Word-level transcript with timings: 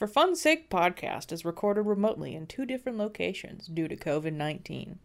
For 0.00 0.06
Fun's 0.06 0.40
Sake 0.40 0.70
podcast 0.70 1.30
is 1.30 1.44
recorded 1.44 1.82
remotely 1.82 2.34
in 2.34 2.46
two 2.46 2.64
different 2.64 2.96
locations 2.96 3.66
due 3.66 3.86
to 3.86 3.94
COVID 3.94 4.32
19. 4.32 4.98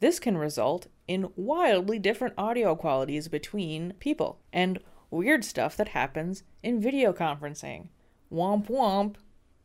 This 0.00 0.20
can 0.20 0.36
result 0.36 0.88
in 1.08 1.32
wildly 1.36 1.98
different 1.98 2.34
audio 2.36 2.76
qualities 2.76 3.28
between 3.28 3.94
people 3.94 4.40
and 4.52 4.78
weird 5.10 5.46
stuff 5.46 5.74
that 5.78 5.96
happens 5.96 6.42
in 6.62 6.82
video 6.82 7.14
conferencing. 7.14 7.88
Womp 8.30 8.68
womp. 8.68 9.14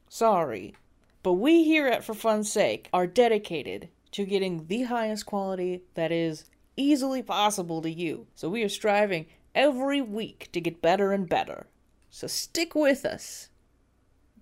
Sorry. 0.07 0.73
But 1.21 1.33
we 1.33 1.65
here 1.65 1.88
at 1.88 2.05
For 2.05 2.13
Fun's 2.13 2.49
Sake 2.49 2.88
are 2.93 3.07
dedicated 3.07 3.89
to 4.11 4.23
getting 4.23 4.67
the 4.67 4.83
highest 4.83 5.25
quality 5.25 5.83
that 5.95 6.13
is 6.13 6.45
easily 6.77 7.21
possible 7.21 7.81
to 7.81 7.91
you. 7.91 8.27
So 8.35 8.47
we 8.47 8.63
are 8.63 8.69
striving 8.69 9.25
every 9.54 9.99
week 9.99 10.47
to 10.54 10.61
get 10.61 10.81
better 10.81 11.11
and 11.11 11.27
better. 11.27 11.67
So 12.09 12.27
stick 12.27 12.73
with 12.73 13.04
us. 13.04 13.49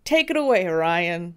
Take 0.05 0.29
it 0.29 0.37
away, 0.37 0.67
Ryan. 0.67 1.33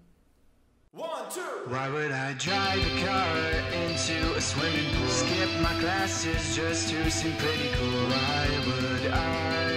One, 0.93 1.31
two. 1.31 1.41
Why 1.69 1.89
would 1.89 2.13
I 2.13 2.35
drive 2.35 2.79
a 2.79 3.07
car 3.07 3.39
into 3.73 4.35
a 4.35 4.41
swimming 4.43 4.85
pool? 4.95 5.09
Skip 5.09 5.49
my 5.63 5.73
classes 5.81 6.55
just 6.55 6.91
to 6.91 7.11
seem 7.11 7.33
pretty 7.37 7.71
cool. 7.73 8.09
Why 8.13 8.47
would 8.67 9.11
I 9.11 9.73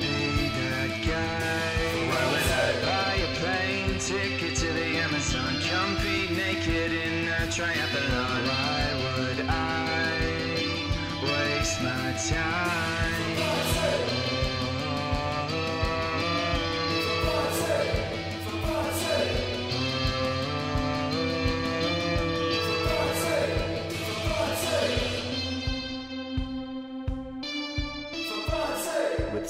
be 0.00 0.48
that 0.58 0.90
guy? 1.06 1.78
Why 2.10 2.24
would 2.32 2.50
I 2.50 2.68
buy 2.82 3.14
a 3.14 3.30
plane 3.36 3.98
ticket 4.00 4.56
to 4.56 4.72
the 4.72 4.98
Amazon? 4.98 5.54
Compete 5.62 6.32
naked 6.32 6.92
in 6.92 7.28
a 7.28 7.46
triathlon. 7.46 8.17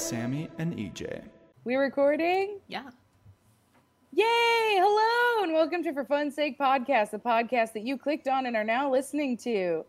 Sammy 0.08 0.48
and 0.56 0.74
EJ. 0.74 1.20
We 1.64 1.76
recording? 1.76 2.60
Yeah. 2.66 2.88
Yay! 4.14 4.78
Hello 4.80 5.44
and 5.44 5.52
welcome 5.52 5.82
to 5.82 5.92
For 5.92 6.02
Fun's 6.02 6.34
Sake 6.34 6.58
podcast, 6.58 7.10
the 7.10 7.18
podcast 7.18 7.74
that 7.74 7.82
you 7.82 7.98
clicked 7.98 8.26
on 8.26 8.46
and 8.46 8.56
are 8.56 8.64
now 8.64 8.90
listening 8.90 9.36
to. 9.36 9.84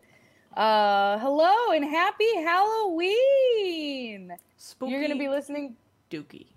Uh, 0.54 1.18
hello 1.20 1.72
and 1.72 1.82
happy 1.82 2.34
Halloween! 2.34 4.36
Spooky 4.58 4.92
You're 4.92 5.00
gonna 5.00 5.16
be 5.16 5.30
listening. 5.30 5.74
dookie. 6.10 6.48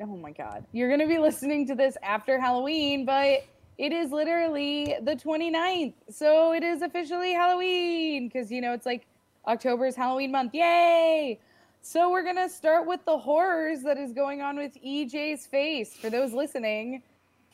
Oh 0.00 0.16
my 0.16 0.32
god, 0.32 0.66
you're 0.72 0.90
gonna 0.90 1.06
be 1.06 1.18
listening 1.18 1.64
to 1.68 1.76
this 1.76 1.96
after 2.02 2.40
Halloween, 2.40 3.04
but 3.04 3.44
it 3.78 3.92
is 3.92 4.10
literally 4.10 4.96
the 5.02 5.14
29th, 5.14 5.94
so 6.10 6.54
it 6.54 6.64
is 6.64 6.82
officially 6.82 7.34
Halloween 7.34 8.26
because 8.26 8.50
you 8.50 8.60
know 8.60 8.72
it's 8.72 8.84
like 8.84 9.06
October 9.46 9.86
is 9.86 9.94
Halloween 9.94 10.32
month. 10.32 10.54
Yay! 10.54 11.38
So 11.88 12.10
we're 12.10 12.24
gonna 12.24 12.48
start 12.48 12.84
with 12.84 13.04
the 13.04 13.16
horrors 13.16 13.84
that 13.84 13.96
is 13.96 14.12
going 14.12 14.42
on 14.42 14.56
with 14.56 14.76
EJ's 14.84 15.46
face. 15.46 15.96
For 15.96 16.10
those 16.10 16.32
listening, 16.32 17.00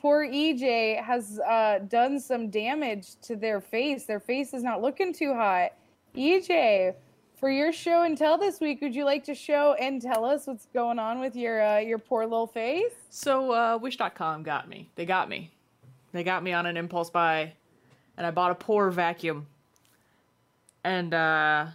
poor 0.00 0.26
EJ 0.26 1.04
has 1.04 1.38
uh, 1.40 1.80
done 1.86 2.18
some 2.18 2.48
damage 2.48 3.20
to 3.24 3.36
their 3.36 3.60
face. 3.60 4.04
Their 4.04 4.20
face 4.20 4.54
is 4.54 4.62
not 4.62 4.80
looking 4.80 5.12
too 5.12 5.34
hot. 5.34 5.72
EJ, 6.16 6.94
for 7.36 7.50
your 7.50 7.74
show 7.74 8.04
and 8.04 8.16
tell 8.16 8.38
this 8.38 8.58
week, 8.58 8.80
would 8.80 8.94
you 8.94 9.04
like 9.04 9.22
to 9.24 9.34
show 9.34 9.74
and 9.74 10.00
tell 10.00 10.24
us 10.24 10.46
what's 10.46 10.64
going 10.72 10.98
on 10.98 11.20
with 11.20 11.36
your 11.36 11.62
uh, 11.62 11.78
your 11.80 11.98
pore 11.98 12.24
little 12.24 12.46
face? 12.46 12.94
So, 13.10 13.52
uh, 13.52 13.76
Wish.com 13.76 14.44
got 14.44 14.66
me. 14.66 14.88
They 14.94 15.04
got 15.04 15.28
me. 15.28 15.50
They 16.12 16.24
got 16.24 16.42
me 16.42 16.54
on 16.54 16.64
an 16.64 16.78
impulse 16.78 17.10
buy, 17.10 17.52
and 18.16 18.26
I 18.26 18.30
bought 18.30 18.50
a 18.50 18.54
poor 18.54 18.90
vacuum. 18.90 19.46
And, 20.84 21.12
uh, 21.12 21.66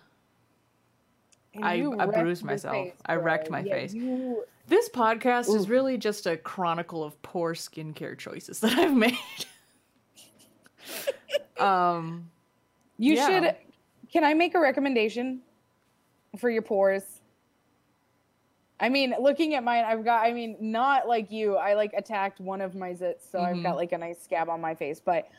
I- 1.64 1.90
I 2.00 2.06
bruised 2.06 2.44
myself. 2.44 2.74
face, 2.76 2.94
I 3.06 3.16
wrecked 3.16 3.50
my 3.50 3.62
Yeah, 3.62 3.74
face. 3.74 3.94
you- 3.94 4.44
this 4.68 4.90
podcast 4.90 5.54
is 5.56 5.70
really 5.70 5.98
just 5.98 6.28
a 6.28 6.36
chronicle 6.38 7.04
of 7.04 7.20
poor 7.22 7.54
skincare 7.54 8.18
choices 8.18 8.60
that 8.60 8.74
I've 8.78 8.96
made. 8.96 9.18
um, 11.60 12.30
You 12.98 13.14
Yeah. 13.16 13.28
should. 13.28 13.56
Can 14.12 14.24
I 14.24 14.34
make 14.34 14.56
a 14.56 14.60
recommendation 14.60 15.42
for 16.38 16.50
your 16.50 16.62
pores? 16.62 17.22
I 18.80 18.90
mean, 18.90 19.16
looking 19.20 19.56
at 19.56 19.64
mine, 19.64 19.84
I've 19.86 20.06
got. 20.06 20.24
I 20.24 20.34
mean, 20.34 20.56
not 20.60 21.08
like 21.08 21.32
you. 21.32 21.56
I 21.56 21.74
like 21.74 21.94
attacked 21.94 22.40
one 22.40 22.62
of 22.62 22.76
my 22.76 22.92
zits, 22.92 23.30
so 23.32 23.40
I've 23.40 23.62
got 23.64 23.76
like 23.76 23.92
a 23.92 23.98
nice 23.98 24.22
scab 24.22 24.50
on 24.50 24.62
my 24.62 24.76
face. 24.76 25.00
But 25.00 25.30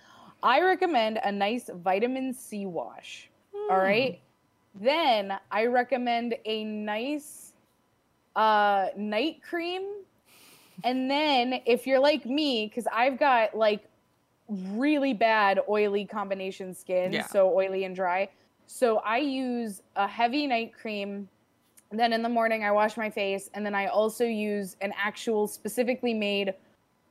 I 0.43 0.61
recommend 0.61 1.19
a 1.23 1.31
nice 1.33 1.71
vitamin 1.73 2.33
C 2.35 2.67
wash. 2.67 3.31
All 3.55 3.69
Hmm. 3.77 3.83
right. 3.85 4.21
Then 4.81 5.33
I 5.51 5.67
recommend 5.67 6.37
a 6.45 6.65
nice 6.65 7.53
uh, 8.37 8.89
night 8.97 9.41
cream. 9.49 9.83
And 10.85 11.11
then 11.11 11.61
if 11.67 11.87
you're 11.87 11.99
like 11.99 12.25
me, 12.25 12.67
because 12.67 12.87
I've 12.93 13.19
got 13.19 13.57
like 13.57 13.83
really 14.49 15.13
bad 15.13 15.61
oily 15.69 16.05
combination 16.05 16.75
skin, 16.75 17.13
Yeah. 17.13 17.27
so 17.27 17.53
oily 17.55 17.85
and 17.85 17.95
dry. 17.97 18.29
So 18.67 18.99
I 18.99 19.19
use 19.19 19.83
a 19.97 20.07
heavy 20.07 20.47
night 20.47 20.73
cream. 20.73 21.29
Then 21.91 22.13
in 22.13 22.23
the 22.23 22.29
morning, 22.29 22.65
I 22.65 22.71
wash 22.71 22.97
my 22.97 23.11
face. 23.11 23.51
And 23.55 23.67
then 23.67 23.75
I 23.75 23.87
also 23.87 24.25
use 24.25 24.77
an 24.81 24.93
actual 24.97 25.49
specifically 25.49 26.15
made 26.15 26.55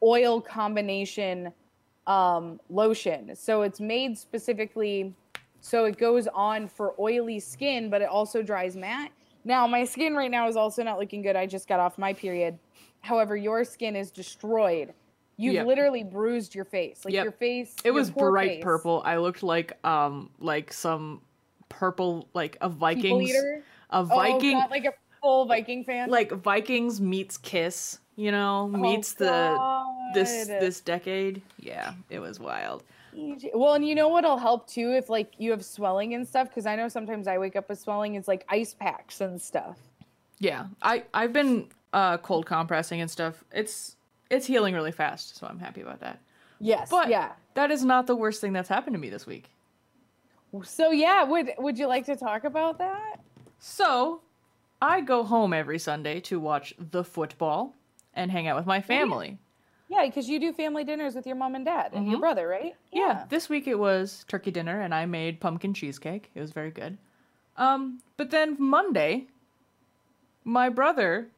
oil 0.02 0.40
combination 0.40 1.52
um, 2.06 2.60
lotion. 2.70 3.36
So 3.36 3.64
it's 3.64 3.82
made 3.82 4.18
specifically 4.18 5.14
so 5.68 5.84
it 5.84 5.98
goes 5.98 6.28
on 6.28 6.70
for 6.70 6.96
oily 6.98 7.42
skin, 7.42 7.90
but 7.90 8.02
it 8.02 8.08
also 8.08 8.42
dries 8.42 8.78
matte. 8.78 9.12
Now, 9.44 9.68
my 9.68 9.84
skin 9.84 10.16
right 10.16 10.32
now 10.32 10.48
is 10.48 10.56
also 10.56 10.82
not 10.82 10.98
looking 10.98 11.22
good. 11.22 11.36
I 11.36 11.46
just 11.46 11.68
got 11.68 11.82
off 11.82 11.98
my 11.98 12.14
period. 12.14 12.58
However, 13.02 13.36
your 13.36 13.66
skin 13.66 13.94
is 13.94 14.10
destroyed. 14.10 14.94
You've 15.36 15.56
Yep. 15.56 15.68
literally 15.68 16.04
bruised 16.04 16.56
your 16.56 16.64
face. 16.64 17.04
Like 17.04 17.14
Yep. 17.14 17.24
your 17.24 17.32
face. 17.34 17.76
it 17.84 17.92
your 17.92 17.94
was 17.96 18.10
bright 18.10 18.52
face. 18.52 18.64
purple. 18.64 19.02
I 19.06 19.18
looked 19.18 19.44
like, 19.44 19.78
um, 19.86 20.30
like 20.40 20.72
some 20.72 21.22
purple, 21.68 22.30
like 22.34 22.58
a 22.62 22.70
Vikings, 22.70 23.34
a 23.90 24.00
Oh, 24.00 24.04
Viking, 24.06 24.58
God, 24.58 24.72
like 24.72 24.86
a 24.86 24.94
full 25.22 25.46
Viking 25.48 25.84
fan. 25.84 26.10
like 26.10 26.32
Vikings 26.32 27.02
meets 27.02 27.36
Kiss, 27.38 28.00
you 28.16 28.32
know, 28.32 28.70
meets 28.70 29.14
the 29.14 29.58
this 30.14 30.48
Oh, 30.48 30.60
this 30.60 30.80
decade. 30.80 31.42
Yeah, 31.60 31.94
it 32.10 32.20
was 32.20 32.40
wild. 32.40 32.84
EJ 33.18 33.52
Well, 33.54 33.74
and 33.74 33.88
you 33.88 33.96
know 33.96 34.10
what'll 34.10 34.38
help 34.38 34.68
too 34.68 34.92
if 34.92 35.10
like 35.10 35.34
you 35.38 35.52
have 35.52 35.66
swelling 35.66 36.14
and 36.14 36.28
stuff 36.28 36.50
because 36.50 36.66
I 36.66 36.76
know 36.76 36.88
sometimes 36.88 37.28
I 37.28 37.38
wake 37.38 37.56
up 37.56 37.70
with 37.70 37.80
swelling. 37.80 38.16
It's 38.16 38.28
like 38.28 38.46
ice 38.50 38.74
packs 38.74 39.22
and 39.22 39.42
stuff. 39.42 39.78
Yeah, 40.40 40.68
I 40.82 41.04
I've 41.14 41.34
been 41.34 41.68
uh 41.94 42.18
cold 42.18 42.46
compressing 42.46 43.02
and 43.02 43.10
stuff. 43.10 43.44
It's 43.52 43.96
it's 44.30 44.46
healing 44.46 44.74
really 44.76 44.92
fast, 44.92 45.38
so 45.38 45.48
I'm 45.48 45.60
happy 45.60 45.82
about 45.82 46.02
that. 46.02 46.20
Yes. 46.60 46.90
But 46.90 47.10
yeah. 47.10 47.32
that 47.54 47.72
is 47.72 47.84
not 47.84 48.08
the 48.08 48.16
worst 48.16 48.42
thing 48.42 48.54
that's 48.54 48.70
happened 48.70 48.94
to 48.96 49.00
me 49.00 49.10
this 49.10 49.26
week. 49.26 49.50
So 50.64 50.92
yeah, 50.92 51.24
would 51.24 51.52
would 51.58 51.78
you 51.78 51.88
like 51.88 52.06
to 52.06 52.16
talk 52.16 52.44
about 52.44 52.78
that? 52.80 53.20
So, 53.60 54.22
I 54.82 55.02
go 55.02 55.24
home 55.24 55.52
every 55.52 55.80
Sunday 55.80 56.20
to 56.22 56.40
watch 56.40 56.74
the 56.78 57.04
football 57.04 57.74
and 58.14 58.32
hang 58.32 58.48
out 58.48 58.56
with 58.56 58.68
my 58.68 58.82
family. 58.82 59.40
Yeah, 59.90 60.06
because 60.06 60.28
you 60.28 60.40
do 60.40 60.52
family 60.52 60.84
dinners 60.84 61.16
with 61.16 61.26
your 61.26 61.36
mom 61.38 61.56
and 61.56 61.64
dad 61.66 61.92
and 61.94 62.08
your 62.08 62.18
Mhm. 62.18 62.22
brother, 62.22 62.48
right? 62.48 62.76
Yeah. 62.92 63.26
this 63.30 63.48
week 63.50 63.68
it 63.68 63.80
was 63.80 64.26
turkey 64.28 64.52
dinner 64.52 64.82
and 64.82 64.94
I 64.94 65.06
made 65.06 65.40
pumpkin 65.40 65.74
cheesecake. 65.74 66.30
It 66.36 66.42
was 66.42 66.52
very 66.52 66.72
good. 66.72 66.98
Um, 67.56 68.02
but 68.18 68.30
then 68.32 68.56
Monday, 68.60 69.28
my 70.44 70.70
brother 70.70 71.30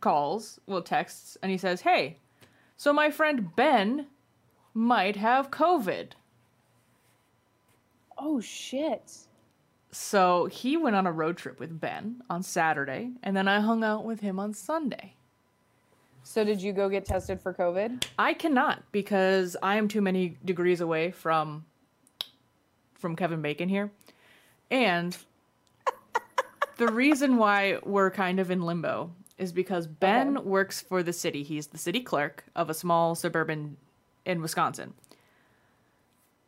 calls, 0.00 0.58
well, 0.66 0.82
texts, 0.82 1.36
and 1.42 1.50
he 1.52 1.56
says, 1.58 1.82
Hey, 1.82 2.18
so 2.76 2.92
my 2.92 3.10
friend 3.10 3.54
Ben 3.54 4.08
might 4.74 5.16
have 5.16 5.50
COVID. 5.50 6.12
Oh 8.18 8.40
shit. 8.40 9.18
So 9.92 10.46
he 10.46 10.76
went 10.76 10.96
on 10.96 11.06
a 11.06 11.12
road 11.12 11.36
trip 11.36 11.60
with 11.60 11.80
Ben 11.80 12.22
on 12.28 12.42
Saturday, 12.42 13.12
and 13.22 13.36
then 13.36 13.46
I 13.46 13.60
hung 13.60 13.84
out 13.84 14.04
with 14.04 14.20
him 14.20 14.40
on 14.40 14.52
Sunday. 14.52 15.14
So 16.24 16.42
did 16.42 16.60
you 16.60 16.72
go 16.72 16.88
get 16.88 17.04
tested 17.04 17.40
for 17.40 17.52
COVID? 17.52 18.04
I 18.18 18.32
cannot 18.34 18.82
because 18.92 19.56
I 19.62 19.76
am 19.76 19.88
too 19.88 20.00
many 20.00 20.36
degrees 20.44 20.80
away 20.80 21.10
from 21.10 21.64
from 22.94 23.14
Kevin 23.14 23.42
Bacon 23.42 23.68
here. 23.68 23.90
And 24.70 25.16
the 26.78 26.88
reason 26.88 27.36
why 27.36 27.78
we're 27.84 28.10
kind 28.10 28.40
of 28.40 28.50
in 28.50 28.62
limbo 28.62 29.10
is 29.36 29.52
because 29.52 29.86
Ben 29.86 30.42
works 30.44 30.80
for 30.80 31.02
the 31.02 31.12
city. 31.12 31.42
He's 31.42 31.66
the 31.66 31.78
city 31.78 32.00
clerk 32.00 32.44
of 32.56 32.70
a 32.70 32.74
small 32.74 33.14
suburban 33.14 33.76
in 34.24 34.40
Wisconsin. 34.40 34.94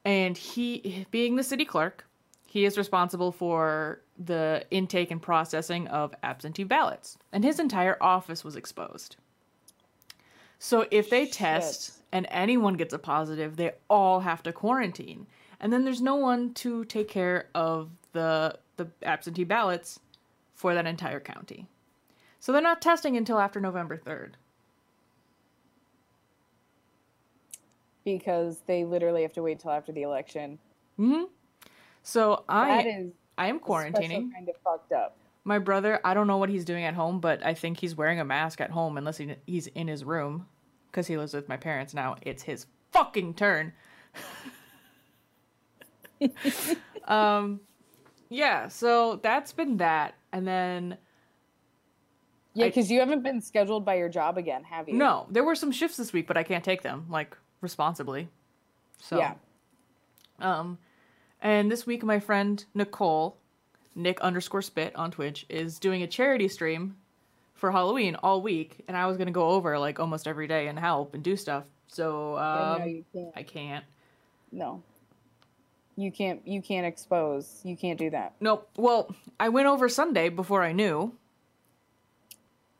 And 0.06 0.38
he 0.38 1.06
being 1.10 1.36
the 1.36 1.44
city 1.44 1.66
clerk, 1.66 2.06
he 2.46 2.64
is 2.64 2.78
responsible 2.78 3.30
for 3.30 4.00
the 4.18 4.64
intake 4.70 5.10
and 5.10 5.20
processing 5.20 5.86
of 5.88 6.14
absentee 6.22 6.64
ballots. 6.64 7.18
And 7.30 7.44
his 7.44 7.60
entire 7.60 7.98
office 8.00 8.42
was 8.42 8.56
exposed. 8.56 9.16
So 10.58 10.86
if 10.90 11.10
they 11.10 11.26
test 11.26 12.00
and 12.12 12.26
anyone 12.30 12.74
gets 12.74 12.94
a 12.94 12.98
positive, 12.98 13.56
they 13.56 13.72
all 13.88 14.20
have 14.20 14.42
to 14.44 14.52
quarantine. 14.52 15.26
And 15.60 15.72
then 15.72 15.84
there's 15.84 16.02
no 16.02 16.16
one 16.16 16.54
to 16.54 16.84
take 16.86 17.08
care 17.08 17.48
of 17.54 17.90
the 18.12 18.58
the 18.76 18.88
absentee 19.02 19.44
ballots 19.44 20.00
for 20.54 20.74
that 20.74 20.86
entire 20.86 21.20
county. 21.20 21.66
So 22.40 22.52
they're 22.52 22.60
not 22.62 22.82
testing 22.82 23.16
until 23.16 23.38
after 23.38 23.60
November 23.60 23.96
3rd. 23.96 24.34
because 28.04 28.60
they 28.66 28.84
literally 28.84 29.22
have 29.22 29.32
to 29.32 29.42
wait 29.42 29.58
till 29.58 29.72
after 29.72 29.90
the 29.90 30.02
election. 30.02 30.60
Mhm. 30.96 31.28
So 32.04 32.44
I 32.48 32.76
That 32.76 32.86
is 32.86 33.12
I 33.36 33.48
am 33.48 33.58
quarantining. 33.58 34.32
kind 34.32 34.48
of 34.48 34.56
fucked 34.62 34.92
up. 34.92 35.16
My 35.46 35.60
brother, 35.60 36.00
I 36.04 36.12
don't 36.12 36.26
know 36.26 36.38
what 36.38 36.48
he's 36.48 36.64
doing 36.64 36.82
at 36.82 36.94
home, 36.94 37.20
but 37.20 37.46
I 37.46 37.54
think 37.54 37.78
he's 37.78 37.94
wearing 37.94 38.18
a 38.18 38.24
mask 38.24 38.60
at 38.60 38.72
home 38.72 38.98
unless 38.98 39.16
he, 39.18 39.36
he's 39.46 39.68
in 39.68 39.86
his 39.86 40.02
room 40.02 40.48
because 40.90 41.06
he 41.06 41.16
lives 41.16 41.34
with 41.34 41.48
my 41.48 41.56
parents 41.56 41.94
now. 41.94 42.16
It's 42.22 42.42
his 42.42 42.66
fucking 42.90 43.34
turn. 43.34 43.72
um, 47.04 47.60
yeah, 48.28 48.66
so 48.66 49.20
that's 49.22 49.52
been 49.52 49.76
that. 49.76 50.16
And 50.32 50.48
then, 50.48 50.98
Yeah, 52.54 52.66
because 52.66 52.90
you 52.90 52.98
haven't 52.98 53.22
been 53.22 53.40
scheduled 53.40 53.84
by 53.84 53.98
your 53.98 54.08
job 54.08 54.38
again, 54.38 54.64
have 54.64 54.88
you? 54.88 54.96
no, 54.96 55.28
there 55.30 55.44
were 55.44 55.54
some 55.54 55.70
shifts 55.70 55.96
this 55.96 56.12
week, 56.12 56.26
but 56.26 56.36
I 56.36 56.42
can't 56.42 56.64
take 56.64 56.82
them, 56.82 57.06
like, 57.08 57.36
responsibly. 57.60 58.28
So, 59.00 59.16
Yeah. 59.16 59.34
Um, 60.40 60.78
and 61.40 61.70
this 61.70 61.86
week, 61.86 62.02
my 62.02 62.18
friend 62.18 62.64
Nicole, 62.74 63.36
Nick 63.96 64.20
underscore 64.20 64.62
spit 64.62 64.94
on 64.94 65.10
Twitch, 65.10 65.46
is 65.48 65.80
doing 65.80 66.02
a 66.02 66.06
charity 66.06 66.46
stream 66.46 66.96
for 67.54 67.72
Halloween 67.72 68.14
all 68.16 68.42
week, 68.42 68.84
and 68.86 68.96
I 68.96 69.06
was 69.06 69.16
gonna 69.16 69.32
go 69.32 69.48
over 69.50 69.78
like 69.78 69.98
almost 69.98 70.28
every 70.28 70.46
day 70.46 70.68
and 70.68 70.78
help 70.78 71.14
and 71.14 71.24
do 71.24 71.34
stuff. 71.36 71.64
So 71.88 72.36
um, 72.38 72.78
no, 72.78 73.02
can't. 73.12 73.32
I 73.34 73.42
can't. 73.42 73.84
No. 74.52 74.82
You 75.96 76.12
can't. 76.12 76.46
You 76.46 76.60
can't 76.60 76.86
expose. 76.86 77.60
You 77.64 77.76
can't 77.76 77.98
do 77.98 78.10
that. 78.10 78.34
Nope. 78.38 78.68
Well, 78.76 79.14
I 79.40 79.48
went 79.48 79.66
over 79.66 79.88
Sunday 79.88 80.28
before 80.28 80.62
I 80.62 80.72
knew. 80.72 81.12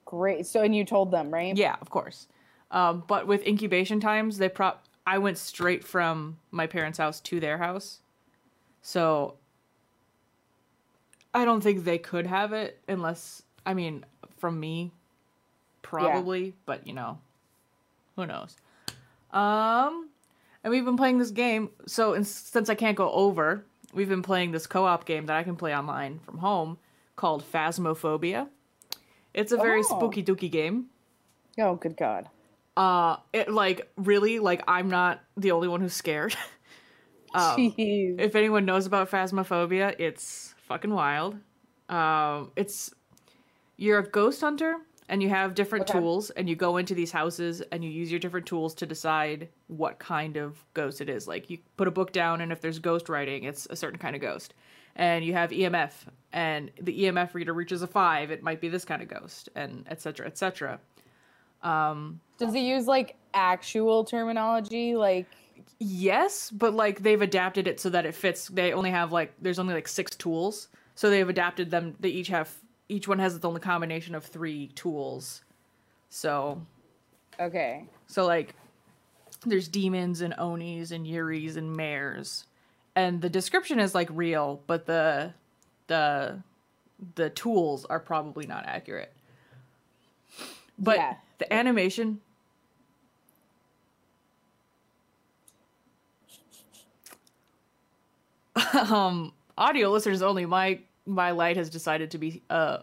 Great. 0.04 0.46
So, 0.46 0.62
and 0.62 0.76
you 0.76 0.84
told 0.84 1.10
them, 1.10 1.32
right? 1.32 1.56
Yeah, 1.56 1.76
of 1.80 1.90
course. 1.90 2.28
Um, 2.70 3.04
but 3.06 3.26
with 3.26 3.42
incubation 3.46 4.00
times, 4.00 4.38
they 4.38 4.50
prop. 4.50 4.84
I 5.06 5.18
went 5.18 5.38
straight 5.38 5.82
from 5.82 6.36
my 6.50 6.66
parents' 6.66 6.98
house 6.98 7.20
to 7.20 7.40
their 7.40 7.58
house, 7.58 8.00
so 8.82 9.34
I 11.36 11.44
don't 11.44 11.60
think 11.60 11.84
they 11.84 11.98
could 11.98 12.26
have 12.26 12.52
it 12.52 12.80
unless. 12.88 13.42
I 13.64 13.74
mean, 13.74 14.04
from 14.38 14.58
me, 14.58 14.92
probably. 15.82 16.54
But 16.66 16.86
you 16.86 16.92
know, 16.94 17.18
who 18.16 18.26
knows? 18.26 18.56
Um, 19.32 20.08
and 20.64 20.70
we've 20.70 20.84
been 20.84 20.96
playing 20.96 21.18
this 21.18 21.30
game. 21.30 21.70
So 21.86 22.20
since 22.22 22.70
I 22.70 22.74
can't 22.74 22.96
go 22.96 23.10
over, 23.12 23.64
we've 23.92 24.08
been 24.08 24.22
playing 24.22 24.52
this 24.52 24.66
co-op 24.66 25.04
game 25.04 25.26
that 25.26 25.36
I 25.36 25.42
can 25.42 25.56
play 25.56 25.74
online 25.76 26.20
from 26.20 26.38
home 26.38 26.78
called 27.16 27.44
Phasmophobia. 27.50 28.48
It's 29.34 29.52
a 29.52 29.56
very 29.56 29.80
Oh. 29.80 29.82
spooky 29.98 30.22
dooky 30.22 30.50
game 30.50 30.86
Oh, 31.58 31.74
good 31.74 31.96
God. 31.96 32.28
uh 32.76 33.16
it 33.32 33.50
like 33.50 33.90
really 33.96 34.38
like 34.38 34.62
i'm 34.68 34.88
not 34.90 35.20
the 35.38 35.50
only 35.52 35.68
one 35.68 35.80
who's 35.80 35.94
scared 35.94 36.34
um, 37.34 37.56
Jeez. 37.56 38.20
if 38.20 38.34
anyone 38.34 38.64
knows 38.66 38.84
about 38.86 39.10
phasmophobia 39.10 39.94
it's 39.98 40.54
fucking 40.66 40.92
wild 40.92 41.36
um 41.88 42.50
it's 42.56 42.92
you're 43.76 43.98
a 43.98 44.08
ghost 44.08 44.40
hunter 44.40 44.76
and 45.08 45.22
you 45.22 45.28
have 45.28 45.54
different 45.54 45.88
Okay. 45.88 45.98
tools 46.00 46.30
and 46.30 46.48
you 46.48 46.56
go 46.56 46.78
into 46.78 46.94
these 46.94 47.12
houses 47.12 47.60
and 47.70 47.84
you 47.84 47.90
use 47.90 48.10
your 48.10 48.18
different 48.18 48.46
tools 48.46 48.74
to 48.74 48.86
decide 48.86 49.48
what 49.68 49.98
kind 50.00 50.36
of 50.36 50.64
ghost 50.74 51.00
it 51.00 51.08
is 51.08 51.28
like 51.28 51.48
you 51.48 51.58
put 51.76 51.86
a 51.86 51.90
book 51.90 52.12
down 52.12 52.40
and 52.40 52.50
if 52.50 52.60
there's 52.60 52.78
ghost 52.80 53.08
writing 53.08 53.44
it's 53.44 53.66
a 53.70 53.76
certain 53.76 53.98
kind 53.98 54.16
of 54.16 54.22
ghost 54.22 54.54
and 54.96 55.24
you 55.24 55.32
have 55.32 55.50
emf 55.50 55.92
and 56.32 56.70
the 56.80 57.04
emf 57.04 57.34
reader 57.34 57.52
reaches 57.54 57.82
a 57.82 57.86
five 57.86 58.30
it 58.32 58.42
might 58.42 58.60
be 58.60 58.68
this 58.68 58.84
kind 58.84 59.00
of 59.02 59.08
ghost 59.08 59.48
and 59.54 59.86
etc 59.90 60.26
etc 60.26 60.80
Does 62.38 62.52
he 62.54 62.68
use 62.68 62.86
like 62.86 63.16
actual 63.34 64.04
terminology? 64.04 64.96
Like, 64.96 65.26
Yes, 65.78 66.50
but 66.50 66.74
like 66.74 67.02
they've 67.02 67.20
adapted 67.20 67.66
it 67.68 67.80
so 67.80 67.90
that 67.90 68.06
it 68.06 68.14
fits. 68.14 68.48
They 68.48 68.72
only 68.72 68.90
have 68.90 69.12
like 69.12 69.34
there's 69.40 69.58
only 69.58 69.74
like 69.74 69.88
six 69.88 70.14
tools, 70.16 70.68
so 70.94 71.10
they've 71.10 71.28
adapted 71.28 71.70
them. 71.70 71.94
They 72.00 72.08
each 72.08 72.28
have 72.28 72.50
each 72.88 73.06
one 73.08 73.18
has 73.18 73.34
its 73.34 73.44
own 73.44 73.58
combination 73.60 74.14
of 74.14 74.24
three 74.24 74.68
tools. 74.68 75.42
So 76.08 76.62
okay. 77.38 77.84
so 78.06 78.24
like 78.26 78.54
there's 79.44 79.68
demons 79.68 80.22
and 80.22 80.34
onis 80.38 80.92
and 80.92 81.06
yureis 81.06 81.56
and 81.56 81.76
mares, 81.76 82.46
and 82.94 83.20
the 83.20 83.28
description 83.28 83.78
is 83.78 83.94
like 83.94 84.08
real, 84.10 84.62
but 84.66 84.86
the 84.86 85.34
the 85.88 86.38
the 87.16 87.28
tools 87.30 87.84
are 87.84 88.00
probably 88.00 88.46
not 88.46 88.64
accurate. 88.66 89.12
But 90.78 90.96
Yeah. 90.96 91.14
the 91.38 91.52
animation 91.52 92.20
um 98.90 99.32
audio 99.58 99.90
listeners 99.90 100.22
only 100.22 100.46
my 100.46 100.78
my 101.06 101.30
light 101.30 101.56
has 101.56 101.70
decided 101.70 102.10
to 102.10 102.18
be 102.18 102.42
uh, 102.50 102.78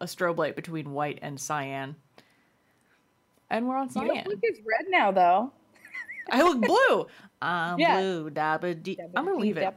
a 0.00 0.04
strobe 0.06 0.36
light 0.38 0.56
between 0.56 0.92
white 0.92 1.18
and 1.22 1.38
cyan 1.40 1.96
and 3.50 3.68
we're 3.68 3.76
on 3.76 3.86
You 3.86 3.92
cyan 3.92 4.06
don't 4.08 4.26
look 4.26 4.40
as 4.50 4.58
red 4.58 4.86
now, 4.90 5.10
though. 5.10 5.52
i 6.30 6.42
look 6.42 6.60
blue 6.60 7.06
i'm 7.42 7.78
Yeah. 7.78 8.00
blue 8.00 8.30
dabba 8.30 8.80
dee. 8.82 8.98
i'm 9.16 9.24
gonna 9.24 9.36
leave 9.38 9.56
it 9.56 9.74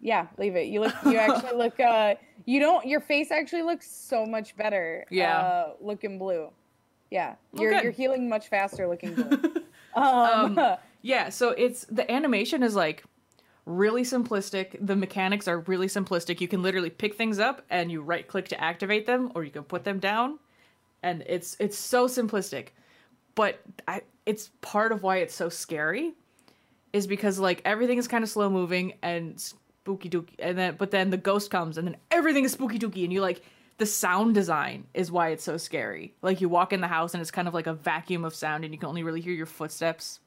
Yeah, 0.00 0.26
leave 0.36 0.56
it. 0.56 0.66
You 0.66 0.80
look. 0.80 0.94
You 1.06 1.16
actually 1.26 1.56
look. 1.56 1.78
Uh, 1.78 2.16
you 2.44 2.58
don't. 2.58 2.84
Your 2.84 2.98
face 2.98 3.30
actually 3.30 3.62
looks 3.62 3.88
so 3.88 4.26
much 4.26 4.56
better. 4.56 5.04
Yeah. 5.10 5.38
Uh, 5.38 5.72
looking 5.80 6.18
blue. 6.18 6.50
Yeah, 7.08 7.36
you're 7.54 7.70
good. 7.70 7.84
you're 7.84 7.92
healing 7.92 8.28
much 8.28 8.48
faster 8.48 8.88
looking 8.88 9.14
blue. 9.18 9.62
um, 9.94 10.58
yeah 11.02 11.28
so 11.28 11.50
it's 11.50 11.84
the 11.88 12.02
animation 12.10 12.64
is 12.64 12.74
like 12.74 13.04
really 13.64 14.02
simplistic. 14.02 14.76
The 14.84 14.96
mechanics 14.96 15.48
are 15.48 15.60
really 15.60 15.86
simplistic. 15.86 16.40
You 16.40 16.48
can 16.48 16.62
literally 16.62 16.90
pick 16.90 17.14
things 17.14 17.38
up 17.38 17.62
and 17.70 17.90
you 17.90 18.02
right 18.02 18.26
click 18.26 18.48
to 18.48 18.60
activate 18.60 19.06
them 19.06 19.32
or 19.34 19.44
you 19.44 19.50
can 19.50 19.64
put 19.64 19.84
them 19.84 19.98
down. 19.98 20.38
And 21.02 21.22
it's 21.26 21.56
it's 21.58 21.78
so 21.78 22.06
simplistic. 22.06 22.68
But 23.34 23.60
I, 23.88 24.02
it's 24.26 24.50
part 24.60 24.92
of 24.92 25.02
why 25.02 25.18
it's 25.18 25.34
so 25.34 25.48
scary 25.48 26.12
is 26.92 27.06
because 27.06 27.38
like 27.38 27.62
everything 27.64 27.98
is 27.98 28.06
kind 28.08 28.22
of 28.22 28.30
slow 28.30 28.50
moving 28.50 28.94
and 29.02 29.40
spooky 29.40 30.10
dooky 30.10 30.34
and 30.38 30.56
then 30.58 30.76
but 30.76 30.90
then 30.90 31.10
the 31.10 31.16
ghost 31.16 31.50
comes 31.50 31.78
and 31.78 31.88
then 31.88 31.96
everything 32.10 32.44
is 32.44 32.52
spooky 32.52 32.78
dooky 32.78 33.04
and 33.04 33.12
you 33.12 33.20
like 33.20 33.42
the 33.78 33.86
sound 33.86 34.34
design 34.34 34.86
is 34.94 35.10
why 35.10 35.30
it's 35.30 35.42
so 35.42 35.56
scary. 35.56 36.14
Like 36.22 36.40
you 36.40 36.48
walk 36.48 36.72
in 36.72 36.80
the 36.80 36.88
house 36.88 37.14
and 37.14 37.20
it's 37.20 37.30
kind 37.30 37.48
of 37.48 37.54
like 37.54 37.66
a 37.66 37.74
vacuum 37.74 38.24
of 38.24 38.34
sound 38.34 38.64
and 38.64 38.72
you 38.72 38.78
can 38.78 38.88
only 38.88 39.02
really 39.02 39.20
hear 39.20 39.32
your 39.32 39.46
footsteps. 39.46 40.20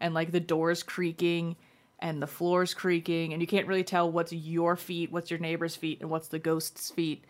And 0.00 0.14
like 0.14 0.32
the 0.32 0.40
doors 0.40 0.82
creaking 0.82 1.56
and 2.02 2.20
the 2.20 2.26
floors 2.26 2.74
creaking 2.74 3.32
and 3.32 3.40
you 3.40 3.46
can't 3.46 3.66
really 3.66 3.84
tell 3.84 4.10
what's 4.10 4.32
your 4.32 4.76
feet 4.76 5.10
what's 5.10 5.30
your 5.30 5.40
neighbor's 5.40 5.76
feet 5.76 6.00
and 6.02 6.10
what's 6.10 6.28
the 6.28 6.38
ghost's 6.38 6.90
feet 6.90 7.24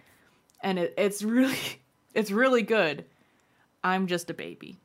and 0.63 0.79
it, 0.79 0.95
it's 0.99 1.23
really 1.37 1.57
it's 2.15 2.31
really 2.33 2.63
good 2.63 3.05
i'm 3.85 4.07
just 4.09 4.29
a 4.31 4.35
baby 4.35 4.79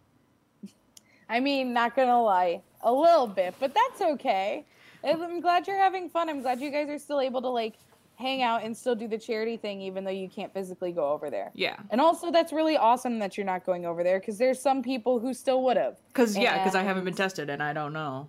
I 1.29 1.41
mean, 1.41 1.73
not 1.73 1.93
gonna 1.95 2.21
lie, 2.23 2.61
a 2.81 2.93
little 2.93 3.27
bit, 3.27 3.53
but 3.59 3.73
that's 3.73 4.01
okay. 4.13 4.65
I'm 5.03 5.41
glad 5.41 5.67
you're 5.67 5.77
having 5.77 6.09
fun. 6.09 6.29
I'm 6.29 6.41
glad 6.41 6.61
you 6.61 6.71
guys 6.71 6.89
are 6.89 6.97
still 6.99 7.19
able 7.19 7.41
to 7.41 7.49
like 7.49 7.73
hang 8.15 8.41
out 8.41 8.63
and 8.63 8.75
still 8.75 8.95
do 8.95 9.07
the 9.07 9.17
charity 9.17 9.57
thing, 9.57 9.81
even 9.81 10.03
though 10.03 10.09
you 10.09 10.29
can't 10.29 10.53
physically 10.53 10.91
go 10.91 11.11
over 11.11 11.29
there. 11.29 11.51
yeah 11.53 11.75
And 11.91 12.01
also, 12.01 12.31
that's 12.31 12.51
really 12.53 12.77
awesome 12.77 13.19
that 13.19 13.37
you're 13.37 13.45
not 13.45 13.65
going 13.65 13.85
over 13.85 14.03
there 14.03 14.19
because 14.19 14.37
there's 14.37 14.59
some 14.61 14.81
people 14.81 15.19
who 15.19 15.33
still 15.33 15.63
would 15.63 15.77
have. 15.77 15.97
because 16.07 16.37
yeah 16.37 16.57
because 16.59 16.75
i 16.75 16.81
haven't 16.83 17.03
been 17.03 17.13
tested 17.13 17.49
and 17.49 17.61
i 17.61 17.73
don't 17.73 17.93
know 17.93 18.27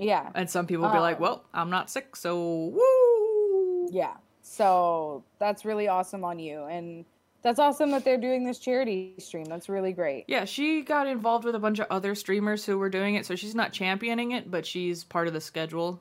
Yeah. 0.00 0.30
and 0.34 0.48
some 0.50 0.66
people 0.66 0.84
will 0.86 0.92
be 0.92 0.98
like 0.98 1.16
Um, 1.16 1.22
well 1.22 1.44
i'm 1.54 1.70
not 1.70 1.90
sick 1.90 2.16
so 2.16 2.72
woo 2.74 3.88
Yeah. 3.92 4.14
So 4.42 5.22
that's 5.38 5.64
really 5.64 5.86
awesome 5.86 6.24
on 6.24 6.38
you. 6.40 6.64
And 6.64 7.04
that's 7.42 7.58
awesome 7.60 7.90
that 7.92 8.04
they're 8.04 8.18
doing 8.20 8.44
this 8.44 8.58
charity 8.58 9.14
stream. 9.18 9.44
That's 9.44 9.68
really 9.68 9.92
great. 9.92 10.24
yeah 10.26 10.44
she 10.44 10.82
got 10.82 11.06
involved 11.06 11.44
with 11.44 11.54
a 11.54 11.58
bunch 11.58 11.78
of 11.78 11.86
other 11.90 12.14
streamers 12.14 12.64
who 12.66 12.76
were 12.78 12.90
doing 12.90 13.14
it 13.14 13.24
so 13.26 13.34
she's 13.36 13.54
not 13.54 13.72
championing 13.72 14.32
it 14.32 14.50
but 14.50 14.66
she's 14.66 15.04
part 15.04 15.28
of 15.28 15.32
the 15.34 15.40
schedule 15.40 16.00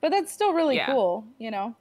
But 0.00 0.10
that's 0.10 0.32
still 0.32 0.52
really 0.52 0.76
Yeah. 0.76 0.86
cool, 0.92 1.24
you 1.38 1.50
know? 1.50 1.74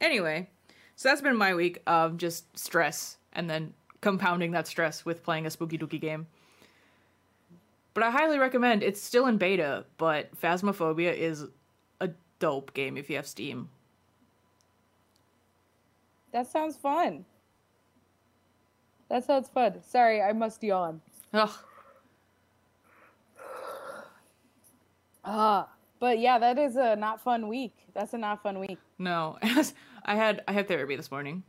Anyway, 0.00 0.48
so 0.96 1.08
that's 1.08 1.20
been 1.20 1.36
my 1.36 1.54
week 1.54 1.82
of 1.86 2.16
just 2.16 2.56
stress 2.58 3.16
and 3.32 3.48
then 3.50 3.74
compounding 4.00 4.52
that 4.52 4.66
stress 4.66 5.04
with 5.04 5.22
playing 5.24 5.46
a 5.46 5.50
spooky 5.50 5.76
dooky 5.78 6.00
game. 6.00 6.26
But 7.98 8.06
I 8.06 8.10
highly 8.12 8.38
recommend 8.38 8.84
it's 8.84 9.02
still 9.02 9.26
in 9.26 9.38
beta, 9.38 9.84
but 9.96 10.32
Phasmophobia 10.40 11.12
is 11.12 11.46
a 12.00 12.10
dope 12.38 12.72
game 12.72 12.96
if 12.96 13.10
you 13.10 13.16
have 13.16 13.26
Steam. 13.26 13.70
That 16.30 16.46
sounds 16.46 16.76
fun. 16.76 17.24
That 19.08 19.24
sounds 19.24 19.48
fun. 19.48 19.82
Sorry, 19.82 20.22
I 20.22 20.32
must 20.32 20.62
yawn. 20.62 21.00
Ugh. 21.34 21.50
Ah, 25.24 25.68
but 25.98 26.20
yeah, 26.20 26.38
that 26.38 26.56
is 26.56 26.76
a 26.76 26.94
not 26.94 27.20
fun 27.20 27.48
week. 27.48 27.74
That's 27.94 28.14
a 28.14 28.18
not 28.18 28.44
fun 28.44 28.60
week. 28.60 28.78
No, 29.00 29.38
I 30.04 30.14
had 30.14 30.44
I 30.46 30.52
had 30.52 30.68
therapy 30.68 30.94
this 30.94 31.10
morning. 31.10 31.42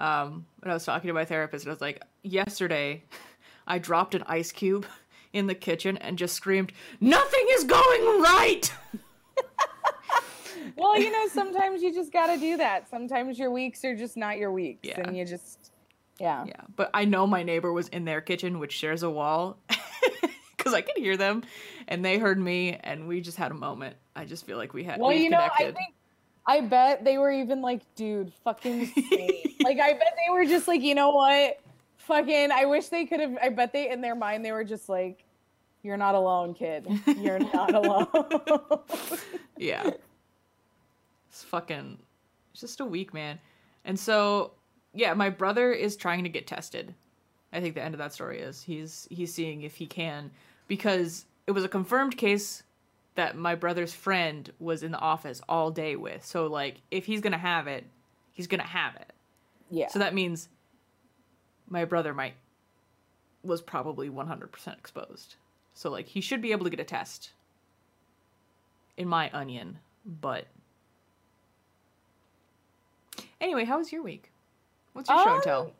Um, 0.00 0.46
and 0.64 0.72
I 0.72 0.74
was 0.74 0.84
talking 0.84 1.06
to 1.06 1.14
my 1.14 1.26
therapist, 1.26 1.64
and 1.64 1.70
I 1.70 1.74
was 1.74 1.80
like, 1.80 2.02
yesterday, 2.24 3.04
I 3.68 3.78
dropped 3.78 4.16
an 4.16 4.24
ice 4.26 4.50
cube 4.50 4.84
in 5.32 5.46
the 5.46 5.54
kitchen 5.54 5.96
and 5.98 6.18
just 6.18 6.34
screamed, 6.34 6.72
"Nothing 7.00 7.46
is 7.50 7.64
going 7.64 8.22
right." 8.22 8.72
Well, 10.76 10.98
you 10.98 11.10
know, 11.10 11.26
sometimes 11.28 11.82
you 11.82 11.92
just 11.92 12.12
got 12.12 12.26
to 12.26 12.38
do 12.38 12.56
that. 12.58 12.88
Sometimes 12.88 13.38
your 13.38 13.50
weeks 13.50 13.84
are 13.84 13.96
just 13.96 14.16
not 14.16 14.36
your 14.36 14.52
weeks, 14.52 14.80
Yeah. 14.86 15.00
and 15.00 15.16
you 15.16 15.24
just, 15.24 15.72
yeah. 16.18 16.44
Yeah, 16.46 16.60
but 16.76 16.90
I 16.94 17.04
know 17.04 17.26
my 17.26 17.42
neighbor 17.42 17.72
was 17.72 17.88
in 17.88 18.04
their 18.04 18.20
kitchen, 18.20 18.58
which 18.58 18.72
shares 18.72 19.02
a 19.02 19.10
wall, 19.10 19.58
because 20.56 20.74
I 20.74 20.80
could 20.82 20.96
hear 20.96 21.16
them, 21.16 21.42
and 21.88 22.04
they 22.04 22.18
heard 22.18 22.38
me, 22.38 22.78
and 22.82 23.08
we 23.08 23.20
just 23.20 23.36
had 23.36 23.50
a 23.50 23.54
moment. 23.54 23.96
I 24.14 24.24
just 24.26 24.46
feel 24.46 24.58
like 24.58 24.72
we 24.74 24.84
had. 24.84 25.00
Well, 25.00 25.08
we've 25.10 25.22
you 25.22 25.30
know, 25.30 25.40
I 25.58 25.64
think, 25.64 25.94
I 26.46 26.60
bet 26.60 27.04
they 27.04 27.18
were 27.18 27.32
even 27.32 27.62
like, 27.62 27.82
dude, 27.94 28.32
fucking 28.44 28.80
like, 29.62 29.80
I 29.80 29.92
bet 29.92 30.14
they 30.26 30.32
were 30.32 30.44
just 30.44 30.68
like, 30.68 30.82
you 30.82 30.94
know 30.94 31.10
what? 31.10 31.58
Fucking, 32.06 32.50
I 32.50 32.64
wish 32.64 32.88
they 32.88 33.04
could 33.06 33.20
have, 33.20 33.36
I 33.42 33.50
bet 33.50 33.72
they, 33.72 33.90
in 33.90 34.00
their 34.00 34.14
mind, 34.14 34.44
they 34.44 34.52
were 34.52 34.64
just 34.64 34.88
like, 34.88 35.24
you're 35.82 35.96
not 35.96 36.14
alone, 36.14 36.54
kid. 36.54 36.86
You're 37.18 37.38
not 37.38 37.74
alone. 37.74 38.08
Yeah. 39.56 39.90
It's 41.28 41.42
fucking 41.44 41.98
it's 42.52 42.60
just 42.60 42.80
a 42.80 42.84
week, 42.84 43.14
man. 43.14 43.38
And 43.84 43.98
so, 43.98 44.52
yeah, 44.92 45.14
my 45.14 45.30
brother 45.30 45.72
is 45.72 45.96
trying 45.96 46.24
to 46.24 46.30
get 46.30 46.46
tested. 46.46 46.94
I 47.52 47.60
think 47.60 47.74
the 47.74 47.82
end 47.82 47.94
of 47.94 47.98
that 47.98 48.12
story 48.12 48.40
is 48.40 48.62
he's 48.62 49.06
he's 49.10 49.32
seeing 49.32 49.62
if 49.62 49.76
he 49.76 49.86
can 49.86 50.30
because 50.68 51.24
it 51.46 51.52
was 51.52 51.64
a 51.64 51.68
confirmed 51.68 52.16
case 52.16 52.62
that 53.14 53.36
my 53.36 53.54
brother's 53.54 53.92
friend 53.92 54.50
was 54.58 54.82
in 54.82 54.92
the 54.92 54.98
office 54.98 55.40
all 55.48 55.70
day 55.70 55.96
with. 55.96 56.24
So 56.24 56.46
like 56.46 56.80
if 56.90 57.06
he's 57.06 57.20
going 57.20 57.32
to 57.32 57.38
have 57.38 57.66
it, 57.66 57.84
he's 58.32 58.46
going 58.46 58.60
to 58.60 58.66
have 58.66 58.96
it. 58.96 59.12
yeah. 59.70 59.88
So 59.88 59.98
that 59.98 60.14
means 60.14 60.48
my 61.70 61.84
brother 61.86 62.12
might 62.12 62.34
was 63.42 63.62
probably 63.62 64.10
100% 64.10 64.78
exposed. 64.78 65.36
So 65.72 65.90
like 65.90 66.06
he 66.08 66.20
should 66.20 66.42
be 66.42 66.52
able 66.52 66.64
to 66.64 66.70
get 66.70 66.80
a 66.80 66.84
test 66.84 67.30
in 68.98 69.08
my 69.08 69.30
onion, 69.32 69.78
but 70.04 70.46
Anyway, 73.40 73.64
how 73.64 73.78
was 73.78 73.90
your 73.90 74.02
week? 74.02 74.30
What's 74.92 75.08
your 75.08 75.22
show 75.24 75.34
and 75.34 75.42
tell? 75.42 75.60
Um, 75.62 75.70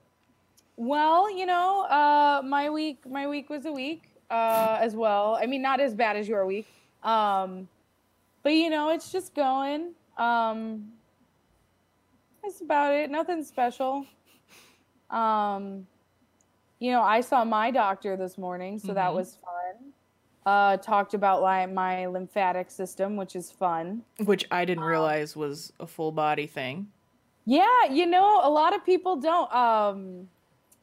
Well, 0.77 1.31
you 1.37 1.45
know, 1.45 1.83
uh, 1.83 2.43
my 2.45 2.71
week, 2.71 3.07
my 3.07 3.27
week 3.27 3.51
was 3.51 3.67
a 3.67 3.73
week 3.73 4.05
uh, 4.31 4.79
as 4.81 4.97
well. 4.97 5.39
I 5.41 5.47
mean, 5.47 5.61
not 5.61 5.81
as 5.81 5.95
bad 5.95 6.17
as 6.17 6.27
your 6.27 6.47
week, 6.47 6.69
um, 7.03 7.69
but 8.43 8.55
you 8.55 8.71
know, 8.71 8.91
it's 8.91 9.13
just 9.13 9.35
going. 9.35 9.93
Um, 10.17 10.93
that's 12.43 12.63
about 12.63 12.95
it. 12.95 13.11
Nothing 13.11 13.45
special. 13.45 14.07
Um, 15.11 15.87
you 16.79 16.91
know, 16.93 17.03
I 17.03 17.21
saw 17.21 17.45
my 17.45 17.71
doctor 17.71 18.17
this 18.17 18.39
morning, 18.39 18.79
so 18.79 18.95
that 18.95 19.11
Mhm. 19.11 19.15
was 19.15 19.37
fun. 19.37 19.93
Uh, 20.47 20.77
talked 20.79 21.13
about 21.13 21.43
like 21.43 21.71
my 21.71 22.07
lymphatic 22.07 22.71
system, 22.71 23.17
which 23.17 23.37
is 23.37 23.51
fun. 23.51 24.03
Which 24.25 24.47
I 24.51 24.65
didn't 24.65 24.85
realize 24.85 25.37
was 25.37 25.73
a 25.79 25.87
full 25.87 26.13
body 26.13 26.47
thing. 26.47 26.91
Yeah, 27.45 27.85
you 27.91 28.07
know, 28.07 28.41
a 28.43 28.49
lot 28.49 28.75
of 28.75 28.85
people 28.85 29.17
don't. 29.17 29.53
Um, 29.55 30.29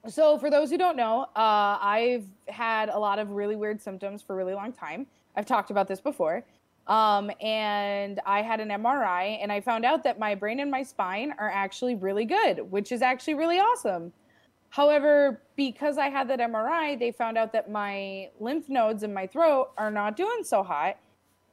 so 0.08 0.38
for 0.38 0.50
those 0.50 0.70
who 0.70 0.78
don't 0.78 0.96
know, 0.96 1.24
uh, 1.36 1.78
I've 1.82 2.26
had 2.48 2.90
a 2.90 3.00
lot 3.00 3.18
of 3.20 3.32
really 3.32 3.56
weird 3.56 3.82
symptoms 3.82 4.22
for 4.22 4.34
a 4.34 4.36
really 4.36 4.54
long 4.54 4.72
time. 4.72 5.08
I've 5.36 5.46
talked 5.46 5.72
about 5.72 5.88
this 5.88 6.00
before. 6.02 6.44
Um, 6.88 7.30
and 7.42 8.22
I 8.26 8.42
had 8.42 8.62
an 8.62 8.70
MRI 8.70 9.38
and 9.42 9.52
I 9.52 9.60
found 9.60 9.84
out 9.84 10.04
that 10.06 10.20
my 10.20 10.36
brain 10.36 10.62
and 10.62 10.72
my 10.72 10.84
spine 10.84 11.34
are 11.38 11.50
actually 11.50 11.96
really 11.96 12.24
good, 12.24 12.72
which 12.72 12.92
is 12.92 13.02
actually 13.02 13.34
really 13.34 13.60
awesome. 13.60 14.14
However, 14.70 15.42
because 15.56 15.98
I 15.98 16.10
had 16.10 16.30
that 16.30 16.40
MRI, 16.40 16.98
they 16.98 17.12
found 17.12 17.38
out 17.38 17.52
that 17.54 17.70
my 17.70 18.30
lymph 18.40 18.70
nodes 18.70 19.04
in 19.04 19.14
my 19.14 19.28
throat 19.28 19.72
are 19.78 19.92
not 19.92 20.16
doing 20.16 20.44
so 20.44 20.64
hot 20.64 20.98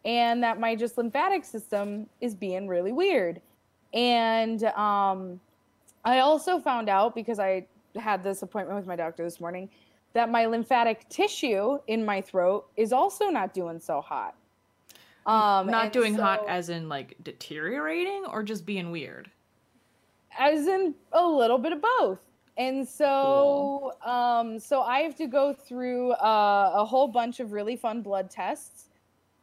and 0.04 0.42
that 0.42 0.60
my 0.60 0.76
just 0.76 0.98
lymphatic 0.98 1.44
system 1.44 2.06
is 2.20 2.34
being 2.34 2.68
really 2.68 2.92
weird. 2.92 3.40
And 3.92 4.64
um, 4.64 5.40
I 6.04 6.18
also 6.20 6.60
found 6.60 6.88
out 6.88 7.14
because 7.14 7.38
I 7.38 7.66
had 7.96 8.22
this 8.22 8.42
appointment 8.42 8.78
with 8.78 8.86
my 8.86 8.96
doctor 8.96 9.24
this 9.24 9.40
morning 9.40 9.68
that 10.12 10.30
my 10.30 10.46
lymphatic 10.46 11.08
tissue 11.08 11.78
in 11.86 12.04
my 12.04 12.20
throat 12.20 12.66
is 12.76 12.92
also 12.92 13.30
not 13.30 13.54
doing 13.54 13.80
so 13.80 14.00
hot. 14.00 14.34
Um, 15.26 15.68
Not 15.68 15.92
doing 15.92 16.14
hot 16.14 16.46
as 16.48 16.68
in 16.68 16.88
like 16.88 17.16
deteriorating 17.22 18.24
or 18.30 18.42
just 18.42 18.66
being 18.66 18.90
weird. 18.90 19.30
as 20.38 20.66
in 20.66 20.94
a 21.12 21.26
little 21.26 21.58
bit 21.58 21.72
of 21.72 21.80
both. 21.80 22.20
And 22.56 22.86
so 22.86 23.92
um 24.04 24.58
so 24.60 24.82
i 24.82 25.00
have 25.00 25.16
to 25.16 25.26
go 25.26 25.52
through 25.52 26.12
uh, 26.12 26.72
a 26.74 26.84
whole 26.84 27.08
bunch 27.08 27.40
of 27.40 27.52
really 27.52 27.74
fun 27.76 28.00
blood 28.02 28.30
tests. 28.30 28.90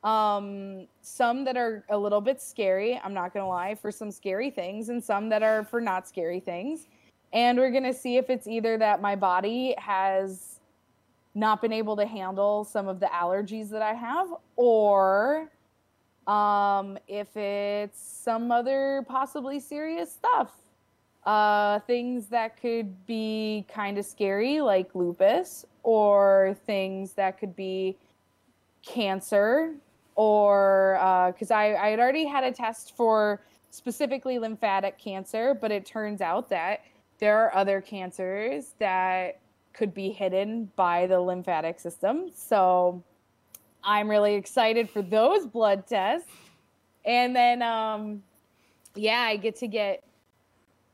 Um 0.04 0.88
some 1.02 1.44
that 1.46 1.58
are 1.58 1.84
a 1.90 1.98
little 1.98 2.22
bit 2.22 2.42
scary 2.42 3.00
i'm 3.04 3.14
not 3.14 3.34
gonna 3.34 3.48
lie 3.48 3.76
for 3.76 3.92
some 3.92 4.12
scary 4.12 4.50
things 4.50 4.90
and 4.90 5.04
some 5.04 5.30
that 5.30 5.44
are 5.44 5.64
for 5.66 5.82
not 5.82 6.08
scary 6.08 6.40
things. 6.40 6.88
And 7.34 7.58
we're 7.58 7.72
gonna 7.72 7.94
see 7.94 8.18
if 8.18 8.30
it's 8.30 8.48
either 8.48 8.78
that 8.78 9.02
my 9.02 9.16
body 9.16 9.76
has 9.78 10.60
not 11.36 11.62
been 11.62 11.72
able 11.74 11.96
to 11.98 12.06
handle 12.06 12.64
some 12.66 12.88
of 12.88 13.00
the 13.00 13.08
allergies 13.08 13.70
that 13.70 13.82
i 13.82 13.94
have 13.94 14.28
or 14.58 15.50
um 16.28 16.98
if 17.08 17.36
it's 17.36 18.00
some 18.00 18.52
other 18.52 19.04
possibly 19.08 19.60
serious 19.60 20.12
stuff 20.12 20.52
uh 21.26 21.80
things 21.80 22.28
that 22.28 22.60
could 22.62 23.06
be 23.06 23.66
kind 23.74 23.98
of 23.98 24.06
scary 24.06 24.62
like 24.62 24.94
lupus 24.94 25.66
or 25.84 26.56
things 26.66 27.14
that 27.14 27.40
could 27.40 27.56
be 27.56 27.98
cancer 28.86 29.74
or 30.16 31.32
because 31.34 31.52
I, 31.52 31.76
I 31.76 31.90
had 31.90 32.00
already 32.00 32.26
had 32.26 32.44
a 32.44 32.52
test 32.52 32.96
for 32.96 33.42
specifically 33.72 34.38
lymphatic 34.38 34.98
cancer 35.00 35.54
but 35.54 35.72
it 35.72 35.86
turns 35.86 36.22
out 36.22 36.50
that 36.50 36.82
there 37.22 37.38
are 37.38 37.56
other 37.56 37.82
cancers 37.82 38.74
that 38.80 39.40
could 39.74 39.94
be 39.94 40.10
hidden 40.10 40.70
by 40.76 41.08
the 41.08 41.20
lymphatic 41.20 41.80
system. 41.80 42.30
So 42.36 43.04
i'm 43.84 44.10
really 44.10 44.36
excited 44.36 44.90
for 44.90 45.02
those 45.02 45.46
blood 45.46 45.88
tests. 45.88 46.30
And 47.06 47.36
then 47.36 47.62
um 47.62 48.24
yeah 48.96 49.22
i 49.22 49.38
get 49.38 49.56
to 49.58 49.68
get 49.68 50.04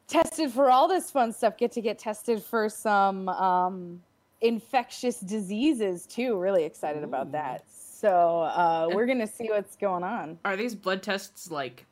tested 0.07 0.51
for 0.51 0.69
all 0.71 0.87
this 0.87 1.11
fun 1.11 1.33
stuff. 1.33 1.57
Get 1.57 1.71
to 1.73 1.81
get 1.81 1.99
tested 1.99 2.41
for 2.41 2.69
some 2.69 3.29
um 3.29 4.01
infectious 4.41 5.19
diseases 5.19 6.05
too. 6.05 6.37
Really 6.37 6.63
excited 6.63 7.03
about 7.03 7.31
that. 7.33 7.63
So 7.69 8.41
uh 8.41 8.89
we're 8.91 9.05
gonna 9.05 9.27
see 9.27 9.49
what's 9.49 9.75
going 9.75 10.03
on. 10.03 10.39
Are 10.45 10.55
these 10.55 10.75
blood 10.75 11.03
tests 11.03 11.51
like 11.51 11.85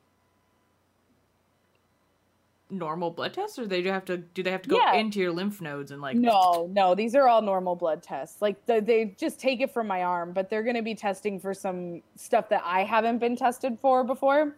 normal 2.68 3.10
blood 3.10 3.32
tests 3.32 3.58
or 3.58 3.66
they 3.66 3.80
do 3.80 3.90
have 3.90 4.04
to 4.04 4.16
do 4.16 4.42
they 4.42 4.50
have 4.50 4.62
to 4.62 4.68
go 4.68 4.76
Yeah. 4.76 4.94
into 4.94 5.20
your 5.20 5.30
lymph 5.30 5.60
nodes 5.60 5.92
and 5.92 6.02
like 6.02 6.16
no 6.16 6.68
no 6.72 6.94
these 6.96 7.14
are 7.14 7.28
all 7.28 7.40
normal 7.40 7.76
blood 7.76 8.02
tests 8.02 8.42
like 8.42 8.64
the, 8.66 8.80
they 8.80 9.14
just 9.16 9.38
take 9.38 9.60
it 9.60 9.72
from 9.72 9.86
my 9.86 10.02
arm 10.02 10.32
but 10.32 10.50
they're 10.50 10.64
gonna 10.64 10.82
be 10.82 10.94
testing 10.94 11.38
for 11.38 11.54
some 11.54 12.02
stuff 12.16 12.48
that 12.48 12.62
i 12.64 12.82
haven't 12.82 13.18
been 13.18 13.36
tested 13.36 13.78
for 13.80 14.02
before 14.02 14.56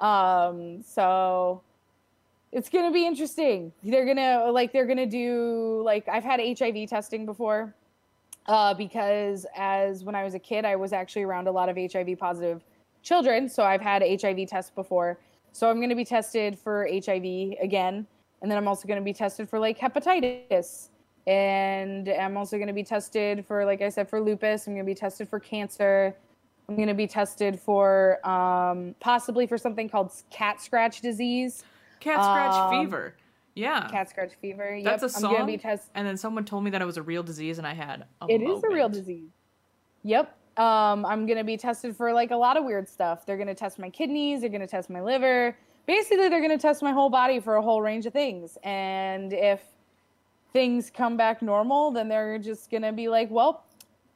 um 0.00 0.82
so 0.82 1.62
it's 2.50 2.68
gonna 2.68 2.90
be 2.92 3.06
interesting 3.06 3.72
they're 3.84 4.06
gonna 4.06 4.50
like 4.50 4.72
they're 4.72 4.86
gonna 4.86 5.06
do 5.06 5.82
like 5.84 6.08
i've 6.08 6.24
had 6.24 6.40
hiv 6.58 6.88
testing 6.88 7.24
before 7.26 7.74
uh, 8.48 8.72
because 8.74 9.44
as 9.56 10.04
when 10.04 10.14
I 10.14 10.22
was 10.22 10.34
a 10.34 10.38
kid, 10.38 10.64
I 10.64 10.76
was 10.76 10.92
actually 10.92 11.24
around 11.24 11.48
a 11.48 11.50
lot 11.50 11.68
of 11.68 11.76
HIV 11.76 12.16
positive 12.16 12.62
children. 13.02 13.48
So 13.48 13.64
I've 13.64 13.80
had 13.80 14.04
HIV 14.04 14.46
tests 14.46 14.70
before. 14.70 15.18
So 15.56 15.70
I'm 15.70 15.76
going 15.78 15.88
to 15.88 15.94
be 15.96 16.04
tested 16.04 16.58
for 16.58 16.86
HIV 16.86 17.54
again. 17.62 18.06
And 18.42 18.50
then 18.50 18.58
I'm 18.58 18.68
also 18.68 18.86
going 18.86 19.00
to 19.00 19.04
be 19.04 19.14
tested 19.14 19.48
for 19.48 19.58
like 19.58 19.78
hepatitis. 19.78 20.90
And 21.26 22.10
I'm 22.10 22.36
also 22.36 22.58
going 22.58 22.66
to 22.68 22.74
be 22.74 22.84
tested 22.84 23.42
for, 23.46 23.64
like 23.64 23.80
I 23.80 23.88
said, 23.88 24.06
for 24.06 24.20
lupus. 24.20 24.66
I'm 24.66 24.74
going 24.74 24.84
to 24.84 24.90
be 24.90 24.94
tested 24.94 25.30
for 25.30 25.40
cancer. 25.40 26.14
I'm 26.68 26.76
going 26.76 26.88
to 26.88 26.94
be 26.94 27.06
tested 27.06 27.58
for 27.58 28.18
um, 28.28 28.94
possibly 29.00 29.46
for 29.46 29.56
something 29.56 29.88
called 29.88 30.12
cat 30.28 30.60
scratch 30.60 31.00
disease, 31.00 31.64
cat 32.00 32.22
scratch 32.22 32.52
Um, 32.52 32.70
fever. 32.84 33.14
Yeah. 33.54 33.88
cat 33.90 34.10
scratch 34.10 34.32
fever. 34.42 34.78
That's 34.84 35.02
yep, 35.02 35.10
a 35.10 35.14
I'm 35.16 35.22
going 35.22 35.34
to 35.36 35.38
song? 35.40 35.46
be 35.46 35.56
tested. 35.56 35.90
and 35.94 36.06
then 36.06 36.18
someone 36.18 36.44
told 36.44 36.64
me 36.64 36.70
that 36.72 36.82
it 36.82 36.84
was 36.84 36.98
a 36.98 37.02
real 37.02 37.22
disease 37.22 37.56
and 37.56 37.66
I 37.66 37.72
had 37.72 38.04
a 38.20 38.26
It 38.28 38.42
is 38.42 38.62
a 38.62 38.68
real 38.68 38.90
disease. 38.90 39.30
Yep. 40.02 40.36
Um, 40.56 41.04
I'm 41.04 41.26
gonna 41.26 41.44
be 41.44 41.56
tested 41.56 41.96
for 41.96 42.12
like 42.12 42.30
a 42.30 42.36
lot 42.36 42.56
of 42.56 42.64
weird 42.64 42.88
stuff. 42.88 43.26
They're 43.26 43.36
gonna 43.36 43.54
test 43.54 43.78
my 43.78 43.90
kidneys. 43.90 44.40
They're 44.40 44.50
gonna 44.50 44.66
test 44.66 44.88
my 44.90 45.00
liver. 45.00 45.56
Basically, 45.86 46.28
they're 46.28 46.40
gonna 46.40 46.58
test 46.58 46.82
my 46.82 46.92
whole 46.92 47.10
body 47.10 47.40
for 47.40 47.56
a 47.56 47.62
whole 47.62 47.82
range 47.82 48.06
of 48.06 48.12
things. 48.12 48.56
And 48.64 49.32
if 49.32 49.62
things 50.52 50.90
come 50.90 51.16
back 51.16 51.42
normal, 51.42 51.90
then 51.90 52.08
they're 52.08 52.38
just 52.38 52.70
gonna 52.70 52.92
be 52.92 53.08
like, 53.08 53.30
well, 53.30 53.64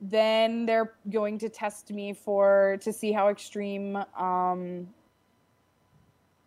then 0.01 0.65
they're 0.65 0.95
going 1.11 1.37
to 1.39 1.49
test 1.51 1.91
me 1.93 2.15
for 2.15 2.79
to 2.81 2.91
see 2.93 3.13
how 3.13 3.29
extreme 3.29 3.97
um 4.17 4.89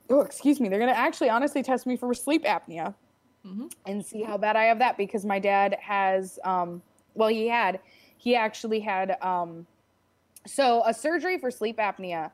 oh 0.09 0.21
excuse 0.21 0.59
me 0.59 0.67
they're 0.69 0.79
going 0.79 0.91
to 0.91 0.97
actually 0.97 1.29
honestly 1.29 1.61
test 1.61 1.85
me 1.85 1.95
for 1.95 2.13
sleep 2.15 2.43
apnea 2.45 2.95
Mhm. 3.45 3.71
and 3.85 4.03
see 4.03 4.23
how 4.23 4.37
bad 4.37 4.55
i 4.55 4.63
have 4.63 4.79
that 4.79 4.97
because 4.97 5.23
my 5.23 5.37
dad 5.37 5.77
has 5.79 6.39
um 6.43 6.81
well 7.13 7.29
he 7.29 7.47
had 7.47 7.79
he 8.17 8.35
actually 8.35 8.79
had 8.79 9.21
um 9.21 9.67
so 10.45 10.83
a 10.85 10.93
surgery 10.93 11.37
for 11.37 11.49
sleep 11.51 11.77
apnea 11.77 12.31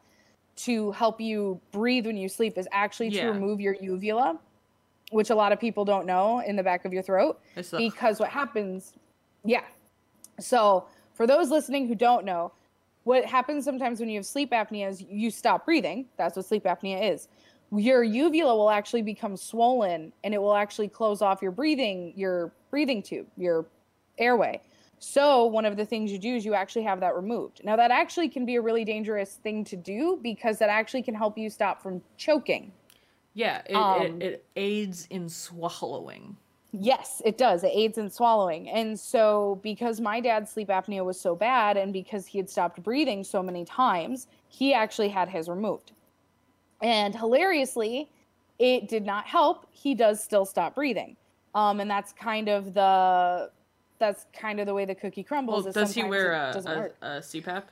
to 0.55 0.91
help 0.91 1.21
you 1.21 1.59
breathe 1.71 2.05
when 2.05 2.17
you 2.17 2.27
sleep 2.27 2.57
is 2.57 2.67
actually 2.71 3.09
to 3.11 3.17
Yeah. 3.17 3.27
remove 3.27 3.59
your 3.61 3.75
uvula 3.75 4.39
which 5.11 5.29
a 5.31 5.35
lot 5.35 5.51
of 5.51 5.59
people 5.59 5.85
don't 5.85 6.05
know 6.05 6.39
in 6.39 6.55
the 6.55 6.61
back 6.63 6.85
of 6.85 6.93
your 6.93 7.01
throat 7.01 7.39
It's 7.55 7.71
the- 7.71 7.77
because 7.77 8.19
what 8.19 8.29
happens 8.29 8.93
yeah. 9.45 9.63
So 10.39 10.85
for 11.13 11.25
those 11.25 11.49
listening 11.49 11.87
who 11.87 11.95
don't 11.95 12.25
know 12.25 12.51
what 13.05 13.23
happens 13.25 13.63
sometimes 13.65 13.99
when 14.01 14.09
you 14.09 14.17
have 14.17 14.25
sleep 14.25 14.51
apnea 14.51 14.87
is 14.89 15.01
you 15.01 15.31
stop 15.31 15.65
breathing. 15.65 16.05
That's 16.17 16.35
what 16.35 16.45
sleep 16.45 16.65
apnea 16.65 17.11
is. 17.11 17.29
Your 17.71 18.03
uvula 18.03 18.55
will 18.55 18.69
actually 18.69 19.01
become 19.01 19.37
swollen 19.37 20.11
and 20.23 20.33
it 20.33 20.37
will 20.41 20.55
actually 20.55 20.89
close 20.89 21.21
off 21.21 21.41
your 21.41 21.51
breathing 21.51 22.13
your 22.15 22.51
breathing 22.69 23.01
tube 23.01 23.27
your 23.37 23.65
airway 24.17 24.61
so 24.99 25.45
one 25.45 25.65
of 25.65 25.77
the 25.77 25.85
things 25.85 26.11
you 26.11 26.19
do 26.19 26.35
is 26.35 26.45
you 26.45 26.53
actually 26.53 26.83
have 26.83 26.99
that 26.99 27.15
removed 27.15 27.61
now 27.63 27.75
that 27.75 27.89
actually 27.91 28.29
can 28.29 28.45
be 28.45 28.55
a 28.55 28.61
really 28.61 28.83
dangerous 28.83 29.35
thing 29.35 29.63
to 29.63 29.75
do 29.75 30.19
because 30.21 30.59
that 30.59 30.69
actually 30.69 31.01
can 31.01 31.15
help 31.15 31.37
you 31.37 31.49
stop 31.49 31.81
from 31.81 32.01
choking 32.17 32.71
yeah, 33.33 33.61
it, 33.65 33.75
um, 33.75 34.21
it, 34.21 34.23
it 34.23 34.45
aids 34.55 35.07
in 35.09 35.29
swallowing. 35.29 36.35
Yes, 36.71 37.21
it 37.25 37.37
does. 37.37 37.63
It 37.63 37.71
aids 37.73 37.97
in 37.97 38.09
swallowing. 38.09 38.69
And 38.69 38.99
so, 38.99 39.59
because 39.63 39.99
my 40.01 40.19
dad's 40.19 40.51
sleep 40.51 40.67
apnea 40.67 41.03
was 41.03 41.19
so 41.19 41.35
bad, 41.35 41.77
and 41.77 41.93
because 41.93 42.27
he 42.27 42.37
had 42.37 42.49
stopped 42.49 42.83
breathing 42.83 43.23
so 43.23 43.41
many 43.41 43.65
times, 43.65 44.27
he 44.49 44.73
actually 44.73 45.09
had 45.09 45.29
his 45.29 45.47
removed. 45.47 45.93
And 46.81 47.15
hilariously, 47.15 48.09
it 48.59 48.87
did 48.87 49.05
not 49.05 49.25
help. 49.25 49.67
He 49.71 49.95
does 49.95 50.23
still 50.23 50.45
stop 50.45 50.75
breathing. 50.75 51.15
Um, 51.55 51.79
and 51.79 51.89
that's 51.89 52.13
kind 52.13 52.49
of 52.49 52.73
the 52.73 53.51
that's 53.99 54.25
kind 54.33 54.59
of 54.59 54.65
the 54.65 54.73
way 54.73 54.85
the 54.85 54.95
cookie 54.95 55.23
crumbles. 55.23 55.65
Well, 55.65 55.73
does 55.73 55.93
he 55.93 56.03
wear 56.03 56.31
a, 56.31 56.91
a, 57.01 57.07
a 57.07 57.19
CPAP? 57.19 57.63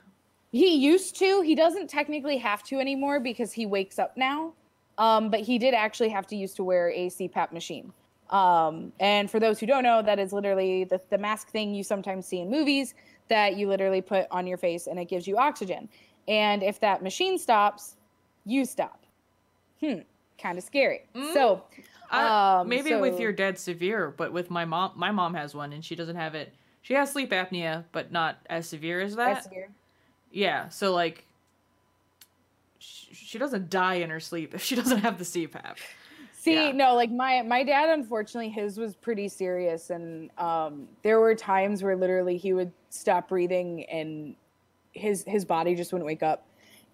He 0.51 0.75
used 0.75 1.17
to. 1.17 1.41
He 1.41 1.55
doesn't 1.55 1.89
technically 1.89 2.37
have 2.37 2.63
to 2.63 2.79
anymore 2.79 3.19
because 3.19 3.51
he 3.51 3.65
wakes 3.65 3.99
up 3.99 4.15
now. 4.15 4.53
Um, 4.97 5.29
but 5.29 5.41
he 5.41 5.59
did 5.59 5.73
actually 5.73 6.09
have 6.09 6.25
to 6.27 6.35
use 6.35 6.53
to 6.55 6.63
wear 6.63 6.89
a 6.89 7.07
CPAP 7.07 7.51
machine. 7.51 7.93
Um, 8.29 8.91
and 8.99 9.29
for 9.29 9.39
those 9.39 9.59
who 9.59 9.65
don't 9.65 9.83
know, 9.83 10.01
that 10.01 10.19
is 10.19 10.33
literally 10.33 10.83
the, 10.83 10.99
the 11.09 11.17
mask 11.17 11.49
thing 11.49 11.73
you 11.73 11.83
sometimes 11.83 12.25
see 12.25 12.39
in 12.39 12.49
movies 12.49 12.93
that 13.29 13.57
you 13.57 13.67
literally 13.67 14.01
put 14.01 14.25
on 14.31 14.47
your 14.47 14.57
face 14.57 14.87
and 14.87 14.99
it 14.99 15.05
gives 15.05 15.27
you 15.27 15.37
oxygen. 15.37 15.87
And 16.27 16.63
if 16.63 16.79
that 16.81 17.03
machine 17.03 17.37
stops, 17.37 17.95
you 18.45 18.65
stop. 18.65 19.03
Hmm, 19.81 19.99
kind 20.41 20.57
of 20.57 20.63
scary. 20.63 21.01
So, 21.33 21.63
Uh, 22.11 22.59
um, 22.61 22.69
maybe 22.69 22.95
with 22.95 23.19
your 23.19 23.31
dad 23.33 23.59
severe, 23.59 24.13
but 24.15 24.31
with 24.31 24.49
my 24.49 24.63
mom, 24.65 24.91
my 24.95 25.11
mom 25.11 25.33
has 25.33 25.53
one 25.53 25.73
and 25.73 25.83
she 25.83 25.95
doesn't 25.95 26.15
have 26.15 26.35
it. 26.35 26.53
She 26.81 26.93
has 26.93 27.11
sleep 27.11 27.31
apnea, 27.31 27.83
but 27.91 28.11
not 28.11 28.37
as 28.49 28.67
severe 28.67 29.01
as 29.01 29.15
that. 29.17 29.33
that's 29.33 29.43
severe. 29.45 29.69
Yeah, 30.31 30.69
so 30.69 30.93
like, 30.93 31.25
sh- 32.79 33.07
she 33.13 33.37
doesn't 33.37 33.69
die 33.69 33.95
in 33.95 34.09
her 34.09 34.19
sleep 34.19 34.53
if 34.53 34.61
she 34.63 34.75
doesn't 34.81 34.99
have 34.99 35.17
the 35.17 35.23
CPAP. 35.25 35.77
See, 36.33 36.53
Yeah. 36.67 36.71
no, 36.71 36.95
like 36.95 37.11
my 37.11 37.41
my 37.41 37.63
dad, 37.63 37.89
unfortunately, 37.89 38.49
his 38.49 38.77
was 38.77 38.95
pretty 38.95 39.27
serious, 39.27 39.89
and 39.89 40.29
um, 40.37 40.87
there 41.03 41.19
were 41.19 41.35
times 41.35 41.83
where 41.83 41.95
literally 41.97 42.37
he 42.37 42.53
would 42.53 42.71
stop 42.89 43.27
breathing 43.27 43.83
and 43.85 44.35
his 44.93 45.23
his 45.27 45.43
body 45.43 45.75
just 45.75 45.91
wouldn't 45.91 46.05
wake 46.07 46.23
up. 46.23 46.45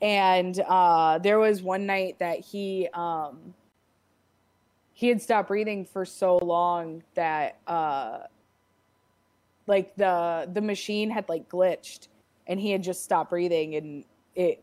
And 0.04 0.60
uh, 0.60 1.20
there 1.20 1.40
was 1.40 1.62
one 1.62 1.86
night 1.86 2.20
that 2.20 2.40
he 2.40 2.90
um, 2.94 3.54
he 4.92 5.08
had 5.08 5.22
stopped 5.22 5.48
breathing 5.48 5.86
for 5.86 6.04
so 6.04 6.38
long 6.38 7.04
that 7.16 7.58
uh, 7.68 8.20
like 9.66 9.96
the 9.96 10.50
the 10.52 10.60
machine 10.60 11.10
had 11.10 11.30
like 11.30 11.48
glitched, 11.48 12.10
and 12.48 12.60
he 12.60 12.72
had 12.72 12.84
just 12.84 13.06
stopped 13.06 13.30
breathing, 13.30 13.76
and 13.76 14.04
it 14.36 14.62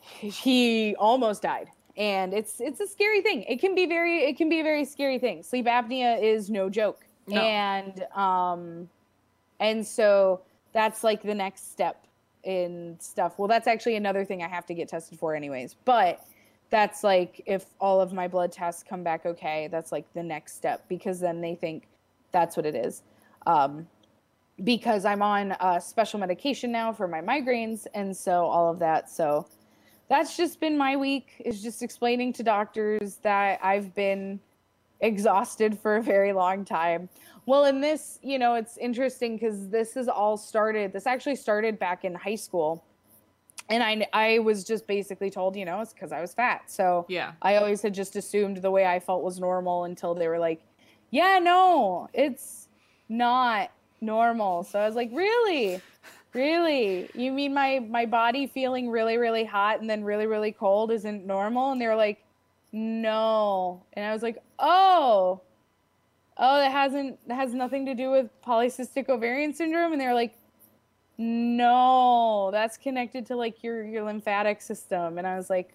he 0.00 0.96
almost 0.98 1.42
died. 1.42 1.68
And 1.98 2.32
it's 2.32 2.62
it's 2.62 2.80
a 2.80 2.86
scary 2.86 3.20
thing. 3.20 3.42
It 3.42 3.60
can 3.60 3.74
be 3.74 3.84
very 3.84 4.20
it 4.24 4.38
can 4.38 4.48
be 4.48 4.60
a 4.60 4.64
very 4.64 4.86
scary 4.86 5.18
thing. 5.18 5.42
Sleep 5.42 5.66
apnea 5.66 6.22
is 6.22 6.48
no 6.48 6.70
joke. 6.70 7.04
No. 7.26 7.42
and 7.42 8.04
um 8.14 8.88
and 9.60 9.86
so 9.86 10.40
that's 10.72 11.04
like 11.04 11.22
the 11.22 11.34
next 11.34 11.70
step 11.70 12.06
in 12.44 12.96
stuff. 13.00 13.38
Well 13.38 13.48
that's 13.48 13.66
actually 13.66 13.96
another 13.96 14.24
thing 14.24 14.42
i 14.42 14.48
have 14.48 14.66
to 14.66 14.74
get 14.74 14.88
tested 14.88 15.18
for 15.18 15.34
anyways 15.34 15.74
but 15.84 16.24
that's 16.70 17.02
like 17.02 17.42
if 17.46 17.66
all 17.80 18.00
of 18.00 18.12
my 18.12 18.28
blood 18.28 18.52
tests 18.52 18.82
come 18.82 19.02
back 19.02 19.26
okay 19.26 19.68
that's 19.70 19.92
like 19.92 20.10
the 20.14 20.22
next 20.22 20.56
step 20.56 20.84
because 20.88 21.20
then 21.20 21.40
they 21.40 21.54
think 21.54 21.88
that's 22.32 22.56
what 22.56 22.66
it 22.66 22.74
is. 22.74 23.02
Um 23.46 23.86
because 24.62 25.06
i'm 25.06 25.22
on 25.22 25.52
uh, 25.52 25.80
special 25.80 26.20
medication 26.20 26.70
now 26.70 26.92
for 26.92 27.08
my 27.08 27.20
migraines 27.20 27.86
and 27.94 28.16
so 28.16 28.44
all 28.44 28.70
of 28.70 28.78
that. 28.78 29.10
So 29.10 29.46
that's 30.08 30.36
just 30.36 30.60
been 30.60 30.76
my 30.76 30.96
week 30.96 31.40
is 31.44 31.62
just 31.62 31.82
explaining 31.82 32.32
to 32.34 32.42
doctors 32.42 33.16
that 33.22 33.60
I've 33.62 33.94
been 33.94 34.40
exhausted 35.00 35.78
for 35.78 35.96
a 35.96 36.02
very 36.02 36.32
long 36.32 36.64
time. 36.64 37.08
Well, 37.46 37.64
in 37.64 37.80
this, 37.80 38.18
you 38.22 38.38
know, 38.38 38.54
it's 38.54 38.76
interesting 38.76 39.36
because 39.36 39.68
this 39.68 39.94
has 39.94 40.08
all 40.08 40.36
started. 40.36 40.92
This 40.92 41.06
actually 41.06 41.36
started 41.36 41.78
back 41.78 42.04
in 42.04 42.14
high 42.14 42.34
school, 42.36 42.84
and 43.68 43.82
I 43.82 44.06
I 44.12 44.38
was 44.40 44.64
just 44.64 44.86
basically 44.86 45.30
told, 45.30 45.56
you 45.56 45.64
know, 45.64 45.80
it's 45.80 45.92
because 45.92 46.12
I 46.12 46.20
was 46.20 46.34
fat. 46.34 46.70
So 46.70 47.06
Yeah. 47.08 47.32
I 47.42 47.56
always 47.56 47.82
had 47.82 47.94
just 47.94 48.16
assumed 48.16 48.58
the 48.58 48.70
way 48.70 48.86
I 48.86 49.00
felt 49.00 49.22
was 49.22 49.40
normal 49.40 49.84
until 49.84 50.14
they 50.14 50.28
were 50.28 50.38
like, 50.38 50.60
yeah, 51.10 51.38
no, 51.38 52.08
it's 52.12 52.68
not 53.08 53.70
normal. 54.00 54.62
So 54.64 54.78
I 54.78 54.86
was 54.86 54.94
like, 54.94 55.10
really? 55.12 55.80
Really? 56.32 57.10
You 57.14 57.32
mean 57.32 57.52
my 57.52 57.80
my 57.80 58.06
body 58.06 58.46
feeling 58.46 58.88
really 58.90 59.16
really 59.16 59.44
hot 59.44 59.80
and 59.80 59.90
then 59.90 60.04
really 60.04 60.26
really 60.26 60.52
cold 60.52 60.92
isn't 60.92 61.26
normal? 61.26 61.72
And 61.72 61.80
they 61.80 61.88
were 61.88 61.96
like, 61.96 62.22
"No." 62.72 63.82
And 63.92 64.04
I 64.04 64.12
was 64.12 64.22
like, 64.22 64.38
"Oh. 64.58 65.40
Oh, 66.36 66.58
that 66.58 66.72
hasn't 66.72 67.26
that 67.28 67.34
has 67.34 67.54
nothing 67.54 67.86
to 67.86 67.94
do 67.94 68.10
with 68.10 68.30
polycystic 68.42 69.08
ovarian 69.08 69.52
syndrome." 69.54 69.92
And 69.92 70.00
they 70.00 70.06
were 70.06 70.14
like, 70.14 70.34
"No, 71.18 72.50
that's 72.52 72.76
connected 72.78 73.26
to 73.26 73.36
like 73.36 73.62
your 73.62 73.84
your 73.84 74.04
lymphatic 74.04 74.62
system." 74.62 75.18
And 75.18 75.26
I 75.26 75.36
was 75.36 75.50
like, 75.50 75.74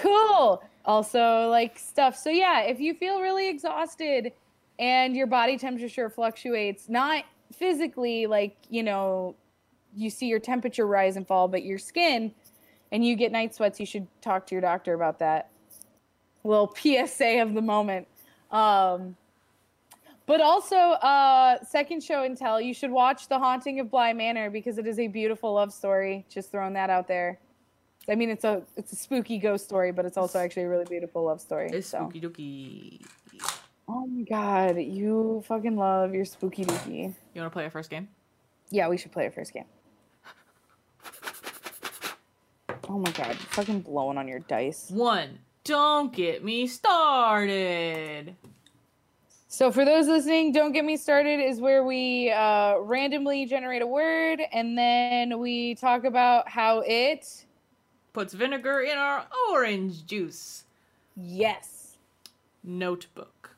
cool 0.00 0.62
also 0.84 1.48
like 1.48 1.78
stuff 1.78 2.16
so 2.16 2.30
yeah 2.30 2.60
if 2.62 2.80
you 2.80 2.94
feel 2.94 3.20
really 3.20 3.48
exhausted 3.48 4.32
and 4.78 5.16
your 5.16 5.26
body 5.26 5.56
temperature 5.56 6.10
fluctuates 6.10 6.88
not 6.88 7.24
physically 7.52 8.26
like 8.26 8.56
you 8.68 8.82
know 8.82 9.34
you 9.94 10.10
see 10.10 10.26
your 10.26 10.40
temperature 10.40 10.86
rise 10.86 11.16
and 11.16 11.26
fall 11.26 11.46
but 11.48 11.62
your 11.62 11.78
skin 11.78 12.32
and 12.92 13.04
you 13.04 13.16
get 13.16 13.32
night 13.32 13.54
sweats 13.54 13.80
you 13.80 13.86
should 13.86 14.06
talk 14.20 14.46
to 14.46 14.54
your 14.54 14.62
doctor 14.62 14.94
about 14.94 15.18
that 15.18 15.50
little 16.44 16.72
psa 16.76 17.40
of 17.40 17.54
the 17.54 17.62
moment 17.62 18.06
um 18.52 19.16
but 20.26 20.40
also 20.40 20.76
uh 20.76 21.62
second 21.64 22.02
show 22.02 22.22
and 22.22 22.38
tell 22.38 22.60
you 22.60 22.72
should 22.72 22.92
watch 22.92 23.26
the 23.26 23.38
haunting 23.38 23.80
of 23.80 23.90
bly 23.90 24.12
manor 24.12 24.48
because 24.50 24.78
it 24.78 24.86
is 24.86 25.00
a 25.00 25.08
beautiful 25.08 25.54
love 25.54 25.72
story 25.72 26.24
just 26.28 26.52
throwing 26.52 26.74
that 26.74 26.90
out 26.90 27.08
there 27.08 27.40
I 28.08 28.14
mean, 28.14 28.30
it's 28.30 28.44
a 28.44 28.62
it's 28.76 28.92
a 28.92 28.96
spooky 28.96 29.38
ghost 29.38 29.64
story, 29.64 29.92
but 29.92 30.04
it's 30.04 30.16
also 30.16 30.38
actually 30.38 30.64
a 30.64 30.68
really 30.68 30.84
beautiful 30.84 31.24
love 31.24 31.40
story. 31.40 31.70
It's 31.72 31.88
so. 31.88 32.08
spooky 32.10 32.20
dooky. 32.20 33.06
Oh 33.88 34.06
my 34.06 34.22
god, 34.22 34.78
you 34.80 35.42
fucking 35.46 35.76
love 35.76 36.14
your 36.14 36.24
spooky 36.24 36.64
dooky. 36.64 37.14
You 37.34 37.40
want 37.40 37.46
to 37.46 37.50
play 37.50 37.64
our 37.64 37.70
first 37.70 37.90
game? 37.90 38.08
Yeah, 38.70 38.88
we 38.88 38.96
should 38.96 39.12
play 39.12 39.24
our 39.24 39.30
first 39.30 39.52
game. 39.52 39.66
Oh 42.92 42.98
my 42.98 43.10
god, 43.12 43.28
you're 43.28 43.36
fucking 43.36 43.80
blowing 43.80 44.18
on 44.18 44.28
your 44.28 44.40
dice. 44.40 44.90
One. 44.90 45.38
Don't 45.64 46.12
get 46.12 46.44
me 46.44 46.66
started. 46.66 48.36
So 49.48 49.72
for 49.72 49.86
those 49.86 50.08
listening, 50.08 50.52
don't 50.52 50.72
get 50.72 50.84
me 50.84 50.98
started 50.98 51.40
is 51.40 51.58
where 51.58 51.84
we 51.84 52.30
uh, 52.30 52.76
randomly 52.80 53.46
generate 53.46 53.80
a 53.80 53.86
word 53.86 54.42
and 54.52 54.76
then 54.76 55.38
we 55.38 55.74
talk 55.76 56.04
about 56.04 56.50
how 56.50 56.80
it 56.86 57.46
Puts 58.12 58.34
vinegar 58.34 58.82
in 58.82 58.98
our 58.98 59.24
orange 59.50 60.04
juice. 60.04 60.64
yes 61.16 61.96
Notebook. 62.62 63.56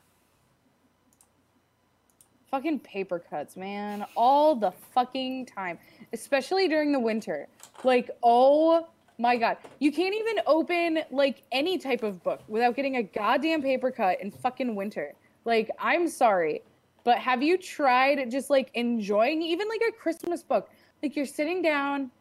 fucking 2.49 2.79
paper 2.79 3.19
cuts, 3.19 3.57
man, 3.57 4.05
all 4.15 4.55
the 4.55 4.71
fucking 4.93 5.45
time, 5.45 5.77
especially 6.13 6.69
during 6.69 6.93
the 6.93 6.99
winter. 6.99 7.49
Like, 7.83 8.09
oh 8.23 8.87
my 9.17 9.37
god, 9.37 9.57
you 9.79 9.91
can't 9.91 10.13
even 10.13 10.41
open 10.45 10.99
like 11.11 11.43
any 11.51 11.77
type 11.77 12.03
of 12.03 12.21
book 12.23 12.41
without 12.47 12.75
getting 12.75 12.97
a 12.97 13.03
goddamn 13.03 13.61
paper 13.61 13.91
cut 13.91 14.21
in 14.21 14.31
fucking 14.31 14.75
winter. 14.75 15.13
Like, 15.45 15.69
I'm 15.79 16.07
sorry, 16.07 16.63
but 17.03 17.17
have 17.19 17.41
you 17.43 17.57
tried 17.57 18.29
just 18.31 18.49
like 18.49 18.71
enjoying 18.73 19.41
even 19.41 19.67
like 19.69 19.81
a 19.87 19.91
Christmas 19.91 20.43
book? 20.43 20.69
Like 21.01 21.15
you're 21.15 21.25
sitting 21.25 21.61
down 21.61 22.11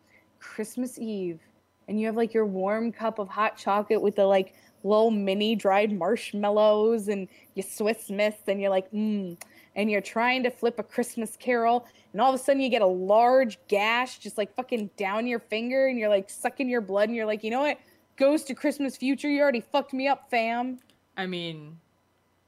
Christmas 0.41 0.99
Eve 0.99 1.41
and 1.89 1.99
you 1.99 2.07
have 2.07 2.17
like 2.17 2.35
your 2.35 2.47
warm 2.47 2.93
cup 2.93 3.19
of 3.19 3.29
hot 3.29 3.57
chocolate 3.57 4.03
with 4.03 4.17
the 4.17 4.27
like 4.27 4.55
little 4.85 5.11
mini 5.11 5.57
dried 5.57 5.91
marshmallows 5.91 7.09
and 7.09 7.29
your 7.55 7.65
Swiss 7.65 8.11
Miss 8.11 8.35
and 8.47 8.61
you're 8.61 8.71
like, 8.71 8.91
mmm. 8.93 9.37
And 9.77 9.91
you're 9.91 10.01
trying 10.01 10.43
to 10.45 10.51
flip 10.51 10.79
a 10.79 10.85
Christmas 10.85 11.37
carol, 11.37 11.87
and 12.13 12.21
all 12.21 12.33
of 12.33 12.41
a 12.41 12.43
sudden 12.43 12.63
you 12.63 12.69
get 12.69 12.83
a 12.83 12.87
large 12.87 13.59
gash 13.67 14.19
just 14.19 14.39
like 14.39 14.55
fucking 14.55 14.91
down 14.97 15.27
your 15.27 15.41
finger, 15.41 15.89
and 15.89 15.99
you're 15.99 16.09
like 16.09 16.31
sucking 16.31 16.69
your 16.69 16.81
blood, 16.81 17.09
and 17.09 17.17
you're 17.17 17.27
like, 17.27 17.43
you 17.43 17.51
know 17.51 17.63
what? 17.63 17.79
Goes 18.17 18.45
to 18.45 18.55
Christmas 18.55 18.97
future, 18.97 19.29
you 19.29 19.43
already 19.43 19.61
fucked 19.61 19.93
me 19.93 20.07
up, 20.07 20.31
fam. 20.31 20.79
I 21.17 21.27
mean, 21.27 21.79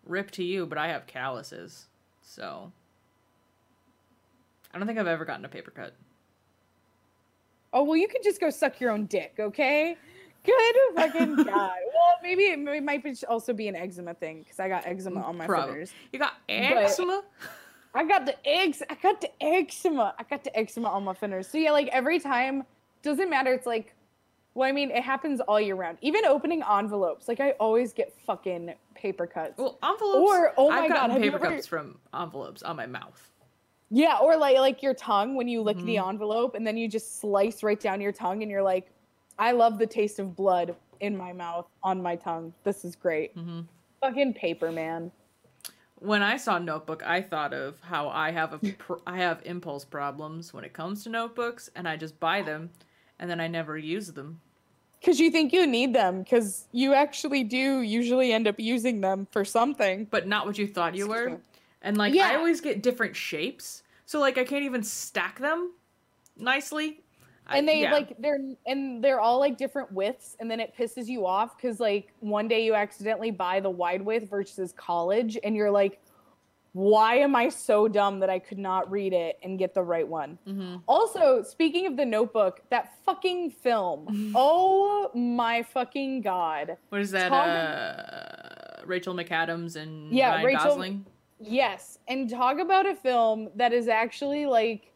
rip 0.04 0.30
to 0.32 0.44
you, 0.44 0.66
but 0.66 0.78
I 0.78 0.88
have 0.88 1.08
calluses, 1.08 1.86
so 2.22 2.70
I 4.72 4.78
don't 4.78 4.86
think 4.86 4.98
I've 4.98 5.06
ever 5.08 5.24
gotten 5.24 5.44
a 5.44 5.48
paper 5.48 5.72
cut. 5.72 5.94
Oh 7.72 7.82
well, 7.82 7.96
you 7.96 8.06
could 8.06 8.22
just 8.22 8.40
go 8.40 8.50
suck 8.50 8.80
your 8.80 8.90
own 8.92 9.06
dick, 9.06 9.34
okay? 9.40 9.96
Good 10.46 10.76
fucking 10.94 11.34
god. 11.44 11.46
Well, 11.46 12.14
maybe 12.22 12.44
it, 12.44 12.58
it 12.60 12.82
might 12.84 13.02
be 13.02 13.14
also 13.28 13.52
be 13.52 13.68
an 13.68 13.76
eczema 13.76 14.14
thing 14.14 14.40
because 14.42 14.60
I 14.60 14.68
got 14.68 14.86
eczema 14.86 15.20
on 15.22 15.36
my 15.36 15.46
fingers. 15.46 15.92
You 16.12 16.18
got 16.18 16.34
eczema? 16.48 17.22
I 17.94 18.04
got 18.04 18.26
the 18.26 18.36
eggs. 18.46 18.82
I 18.88 18.94
got 18.94 19.20
the 19.20 19.30
eczema. 19.42 20.14
I 20.18 20.22
got 20.24 20.44
the 20.44 20.56
eczema 20.56 20.88
on 20.88 21.04
my 21.04 21.14
fingers. 21.14 21.48
So 21.48 21.58
yeah, 21.58 21.70
like 21.72 21.88
every 21.88 22.18
time, 22.20 22.64
doesn't 23.02 23.30
matter. 23.30 23.52
It's 23.52 23.66
like, 23.66 23.94
well, 24.54 24.68
I 24.68 24.72
mean, 24.72 24.90
it 24.90 25.02
happens 25.02 25.40
all 25.40 25.60
year 25.60 25.74
round. 25.76 25.98
Even 26.02 26.24
opening 26.24 26.62
envelopes, 26.70 27.28
like 27.28 27.40
I 27.40 27.50
always 27.52 27.92
get 27.92 28.12
fucking 28.26 28.74
paper 28.94 29.26
cuts. 29.26 29.58
Well, 29.58 29.78
envelopes. 29.82 30.18
Or, 30.30 30.52
oh 30.56 30.68
my 30.70 30.80
I've 30.80 30.88
God, 30.90 30.94
gotten 31.08 31.22
you 31.22 31.30
paper 31.30 31.44
ever- 31.44 31.54
cuts 31.56 31.66
from 31.66 31.98
envelopes 32.18 32.62
on 32.62 32.76
my 32.76 32.86
mouth. 32.86 33.30
Yeah, 33.90 34.18
or 34.20 34.36
like 34.36 34.56
like 34.58 34.82
your 34.82 34.94
tongue 34.94 35.34
when 35.36 35.46
you 35.48 35.62
lick 35.62 35.76
Mm-hmm. 35.76 35.86
the 35.86 35.98
envelope 35.98 36.54
and 36.56 36.66
then 36.66 36.76
you 36.76 36.88
just 36.88 37.20
slice 37.20 37.62
right 37.62 37.78
down 37.78 38.00
your 38.00 38.10
tongue 38.12 38.42
and 38.42 38.50
you're 38.50 38.62
like, 38.62 38.90
I 39.38 39.52
love 39.52 39.78
the 39.78 39.86
taste 39.86 40.18
of 40.18 40.34
blood 40.36 40.74
in 41.00 41.16
my 41.16 41.32
mouth 41.32 41.66
on 41.82 42.02
my 42.02 42.16
tongue. 42.16 42.52
This 42.64 42.84
is 42.84 42.96
great. 42.96 43.36
Mm-hmm. 43.36 43.60
Fucking 44.00 44.34
paper 44.34 44.72
man. 44.72 45.10
When 45.98 46.22
I 46.22 46.36
saw 46.36 46.58
Notebook, 46.58 47.02
I 47.04 47.22
thought 47.22 47.54
of 47.54 47.80
how 47.80 48.08
I 48.08 48.30
have 48.30 48.52
a 48.52 48.58
pr- 48.58 48.94
I 49.06 49.16
have 49.18 49.40
impulse 49.44 49.84
problems 49.84 50.52
when 50.52 50.64
it 50.64 50.72
comes 50.72 51.02
to 51.04 51.10
notebooks, 51.10 51.70
and 51.74 51.88
I 51.88 51.96
just 51.96 52.18
buy 52.20 52.42
them, 52.42 52.70
and 53.18 53.30
then 53.30 53.40
I 53.40 53.48
never 53.48 53.78
use 53.78 54.12
them. 54.12 54.40
Because 55.00 55.20
you 55.20 55.30
think 55.30 55.52
you 55.52 55.66
need 55.66 55.94
them, 55.94 56.22
because 56.22 56.66
you 56.72 56.92
actually 56.94 57.44
do 57.44 57.80
usually 57.80 58.32
end 58.32 58.46
up 58.48 58.58
using 58.58 59.00
them 59.00 59.26
for 59.30 59.44
something. 59.44 60.06
but 60.10 60.26
not 60.26 60.46
what 60.46 60.58
you 60.58 60.66
thought 60.66 60.94
you 60.94 61.06
were. 61.08 61.38
And 61.82 61.96
like 61.96 62.12
Yeah. 62.14 62.28
I 62.28 62.34
always 62.36 62.60
get 62.60 62.82
different 62.82 63.14
shapes. 63.14 63.82
So 64.06 64.18
like 64.20 64.36
I 64.38 64.44
can't 64.44 64.64
even 64.64 64.82
stack 64.82 65.38
them 65.38 65.72
nicely. 66.36 67.00
And 67.48 67.68
they 67.68 67.82
yeah. 67.82 67.92
like 67.92 68.16
they're 68.18 68.38
and 68.66 69.02
they're 69.02 69.20
all 69.20 69.38
like 69.38 69.56
different 69.56 69.92
widths 69.92 70.36
and 70.40 70.50
then 70.50 70.58
it 70.60 70.74
pisses 70.76 71.06
you 71.06 71.26
off 71.26 71.56
because 71.56 71.78
like 71.80 72.12
one 72.20 72.48
day 72.48 72.64
you 72.64 72.74
accidentally 72.74 73.30
buy 73.30 73.60
the 73.60 73.70
wide 73.70 74.02
width 74.02 74.28
versus 74.28 74.72
college 74.76 75.38
and 75.44 75.54
you're 75.54 75.70
like 75.70 76.00
why 76.72 77.14
am 77.16 77.34
i 77.34 77.48
so 77.48 77.88
dumb 77.88 78.18
that 78.20 78.28
i 78.28 78.38
could 78.38 78.58
not 78.58 78.90
read 78.90 79.12
it 79.14 79.38
and 79.42 79.58
get 79.58 79.72
the 79.74 79.82
right 79.82 80.06
one 80.06 80.36
Mm-hmm. 80.46 80.76
also 80.86 81.42
speaking 81.42 81.86
of 81.86 81.96
the 81.96 82.04
notebook 82.04 82.60
that 82.70 82.94
fucking 83.06 83.50
film 83.50 84.32
oh 84.36 85.10
my 85.14 85.62
fucking 85.62 86.20
god 86.22 86.76
what 86.90 87.00
is 87.00 87.10
that? 87.12 87.28
Talk- 87.28 87.46
Uh, 87.48 88.82
Rachel 88.86 89.14
McAdams 89.14 89.76
and 89.76 90.12
Yeah, 90.12 90.30
Ryan 90.32 90.44
Rachel- 90.46 90.64
Gosling. 90.64 91.06
Yes, 91.40 91.98
and 92.08 92.30
talk 92.30 92.58
about 92.58 92.86
a 92.86 92.94
film 92.94 93.48
that 93.56 93.72
is 93.72 93.88
actually 93.88 94.46
like 94.46 94.92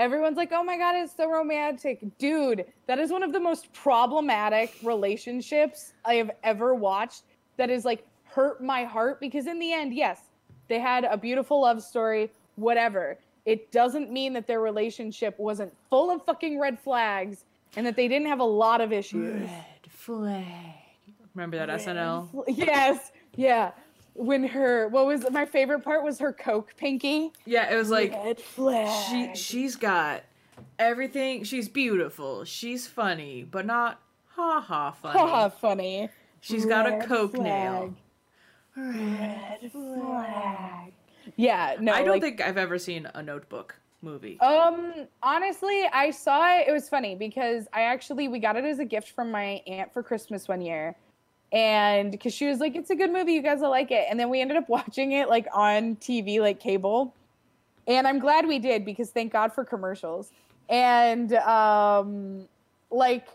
everyone's 0.00 0.36
like, 0.36 0.50
"Oh 0.52 0.64
my 0.64 0.76
god, 0.76 0.96
it's 0.96 1.14
so 1.14 1.30
romantic." 1.30 2.00
Dude, 2.18 2.64
that 2.86 2.98
is 2.98 3.12
one 3.12 3.22
of 3.22 3.32
the 3.32 3.38
most 3.38 3.72
problematic 3.72 4.74
relationships 4.82 5.92
I 6.04 6.14
have 6.14 6.30
ever 6.42 6.74
watched 6.74 7.22
that 7.56 7.70
is 7.70 7.84
like 7.84 8.04
hurt 8.24 8.62
my 8.62 8.84
heart 8.84 9.20
because 9.20 9.46
in 9.46 9.58
the 9.58 9.72
end, 9.72 9.94
yes, 9.94 10.22
they 10.68 10.80
had 10.80 11.04
a 11.04 11.16
beautiful 11.16 11.60
love 11.60 11.82
story, 11.82 12.30
whatever. 12.56 13.18
It 13.44 13.70
doesn't 13.72 14.10
mean 14.10 14.32
that 14.34 14.46
their 14.46 14.60
relationship 14.60 15.38
wasn't 15.38 15.72
full 15.88 16.10
of 16.10 16.24
fucking 16.24 16.58
red 16.58 16.78
flags 16.78 17.44
and 17.76 17.86
that 17.86 17.96
they 17.96 18.08
didn't 18.08 18.28
have 18.28 18.40
a 18.40 18.44
lot 18.44 18.80
of 18.80 18.92
issues. 18.92 19.42
Red 19.42 19.86
flag. 19.88 20.44
Remember 21.34 21.58
that 21.58 21.68
SNL? 21.68 22.44
Yes. 22.48 23.12
Yeah. 23.36 23.72
When 24.20 24.44
her 24.48 24.88
what 24.88 25.06
was 25.06 25.24
my 25.30 25.46
favorite 25.46 25.80
part 25.80 26.04
was 26.04 26.18
her 26.18 26.32
coke 26.32 26.74
pinky. 26.76 27.32
Yeah, 27.46 27.72
it 27.72 27.76
was 27.76 27.88
like 27.88 28.12
Red 28.12 28.38
flag. 28.38 29.34
she 29.34 29.40
she's 29.40 29.76
got 29.76 30.24
everything. 30.78 31.44
She's 31.44 31.68
beautiful. 31.68 32.44
She's 32.44 32.86
funny, 32.86 33.46
but 33.50 33.64
not 33.64 34.00
ha 34.28 34.60
ha 34.60 34.90
funny. 34.92 35.18
Haha, 35.18 35.48
funny. 35.48 36.08
She's 36.40 36.66
got 36.66 36.86
a 36.86 37.06
coke 37.06 37.34
flag. 37.34 37.44
nail. 37.44 37.94
Red 38.76 39.72
flag. 39.72 40.92
Yeah, 41.36 41.76
no. 41.80 41.92
I 41.92 42.00
don't 42.00 42.10
like, 42.10 42.22
think 42.22 42.40
I've 42.40 42.56
ever 42.56 42.78
seen 42.78 43.08
a 43.14 43.22
Notebook 43.22 43.76
movie. 44.02 44.38
Um, 44.40 45.06
honestly, 45.22 45.86
I 45.92 46.10
saw 46.10 46.56
it. 46.56 46.68
It 46.68 46.72
was 46.72 46.88
funny 46.88 47.14
because 47.14 47.68
I 47.72 47.82
actually 47.82 48.28
we 48.28 48.38
got 48.38 48.56
it 48.56 48.64
as 48.64 48.78
a 48.78 48.84
gift 48.84 49.10
from 49.10 49.30
my 49.30 49.62
aunt 49.66 49.92
for 49.92 50.02
Christmas 50.02 50.48
one 50.48 50.60
year, 50.60 50.96
and 51.52 52.10
because 52.10 52.32
she 52.32 52.46
was 52.46 52.58
like, 52.60 52.76
"It's 52.76 52.90
a 52.90 52.96
good 52.96 53.12
movie, 53.12 53.32
you 53.32 53.42
guys 53.42 53.60
will 53.60 53.70
like 53.70 53.90
it," 53.90 54.06
and 54.08 54.18
then 54.18 54.30
we 54.30 54.40
ended 54.40 54.56
up 54.56 54.68
watching 54.68 55.12
it 55.12 55.28
like 55.28 55.46
on 55.52 55.96
TV, 55.96 56.40
like 56.40 56.60
cable, 56.60 57.14
and 57.86 58.06
I'm 58.06 58.18
glad 58.18 58.46
we 58.46 58.58
did 58.58 58.84
because 58.84 59.10
thank 59.10 59.32
God 59.32 59.52
for 59.52 59.64
commercials. 59.64 60.32
And 60.68 61.32
um, 61.34 62.46
like 62.90 63.26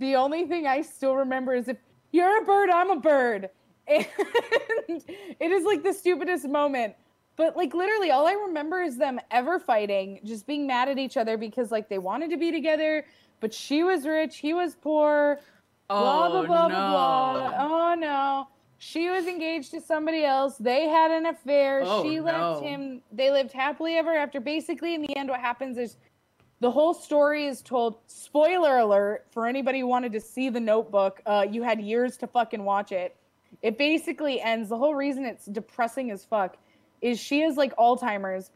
the 0.00 0.16
only 0.16 0.46
thing 0.46 0.66
I 0.66 0.82
still 0.82 1.14
remember 1.16 1.54
is 1.54 1.68
if 1.68 1.76
you're 2.10 2.42
a 2.42 2.44
bird, 2.44 2.70
I'm 2.70 2.90
a 2.90 2.96
bird, 2.96 3.50
and 3.86 4.06
it 4.88 5.52
is 5.52 5.64
like 5.64 5.82
the 5.82 5.92
stupidest 5.92 6.48
moment. 6.48 6.94
But 7.36 7.56
like 7.56 7.72
literally 7.72 8.10
all 8.10 8.26
I 8.26 8.32
remember 8.32 8.82
is 8.82 8.98
them 8.98 9.20
ever 9.30 9.58
fighting, 9.58 10.20
just 10.24 10.46
being 10.46 10.66
mad 10.66 10.88
at 10.88 10.98
each 10.98 11.16
other 11.16 11.38
because 11.38 11.70
like 11.70 11.88
they 11.88 11.98
wanted 11.98 12.30
to 12.30 12.36
be 12.36 12.50
together, 12.50 13.06
but 13.40 13.54
she 13.54 13.82
was 13.82 14.06
rich, 14.06 14.38
he 14.38 14.52
was 14.52 14.74
poor, 14.74 15.40
oh 15.90 16.30
blah 16.30 16.46
blah 16.46 16.68
no. 16.68 16.74
blah 16.74 17.32
blah. 17.32 17.54
Oh 17.58 17.94
no. 17.94 18.48
She 18.78 19.10
was 19.10 19.26
engaged 19.26 19.72
to 19.72 19.80
somebody 19.82 20.24
else. 20.24 20.56
They 20.56 20.88
had 20.88 21.10
an 21.10 21.26
affair. 21.26 21.82
Oh, 21.84 22.02
she 22.02 22.18
left 22.18 22.62
no. 22.62 22.66
him. 22.66 23.02
They 23.12 23.30
lived 23.30 23.52
happily 23.52 23.96
ever 23.96 24.16
after. 24.16 24.40
Basically, 24.40 24.94
in 24.94 25.02
the 25.02 25.14
end, 25.16 25.28
what 25.28 25.40
happens 25.40 25.76
is 25.76 25.98
the 26.60 26.70
whole 26.70 26.94
story 26.94 27.46
is 27.46 27.60
told. 27.60 27.98
Spoiler 28.06 28.78
alert 28.78 29.26
for 29.32 29.46
anybody 29.46 29.80
who 29.80 29.86
wanted 29.86 30.12
to 30.12 30.20
see 30.20 30.48
the 30.48 30.60
notebook. 30.60 31.20
Uh, 31.26 31.44
you 31.50 31.62
had 31.62 31.78
years 31.78 32.16
to 32.18 32.26
fucking 32.26 32.64
watch 32.64 32.90
it. 32.90 33.16
It 33.60 33.76
basically 33.76 34.40
ends. 34.40 34.70
The 34.70 34.78
whole 34.78 34.94
reason 34.94 35.26
it's 35.26 35.44
depressing 35.44 36.10
as 36.10 36.24
fuck 36.24 36.56
is 37.02 37.18
she 37.18 37.42
is 37.42 37.56
like 37.56 37.76
Alzheimer's. 37.76 38.50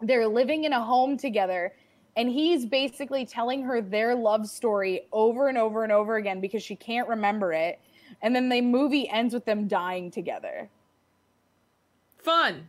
They're 0.00 0.28
living 0.28 0.64
in 0.64 0.72
a 0.72 0.82
home 0.82 1.18
together, 1.18 1.74
and 2.18 2.28
he's 2.28 2.66
basically 2.66 3.24
telling 3.24 3.62
her 3.62 3.80
their 3.80 4.12
love 4.16 4.48
story 4.48 5.02
over 5.12 5.46
and 5.46 5.56
over 5.56 5.84
and 5.84 5.92
over 5.92 6.16
again 6.16 6.40
because 6.40 6.64
she 6.64 6.74
can't 6.74 7.08
remember 7.08 7.52
it. 7.52 7.78
And 8.22 8.34
then 8.34 8.48
the 8.48 8.60
movie 8.60 9.08
ends 9.08 9.32
with 9.32 9.44
them 9.44 9.68
dying 9.68 10.10
together. 10.10 10.68
Fun. 12.18 12.68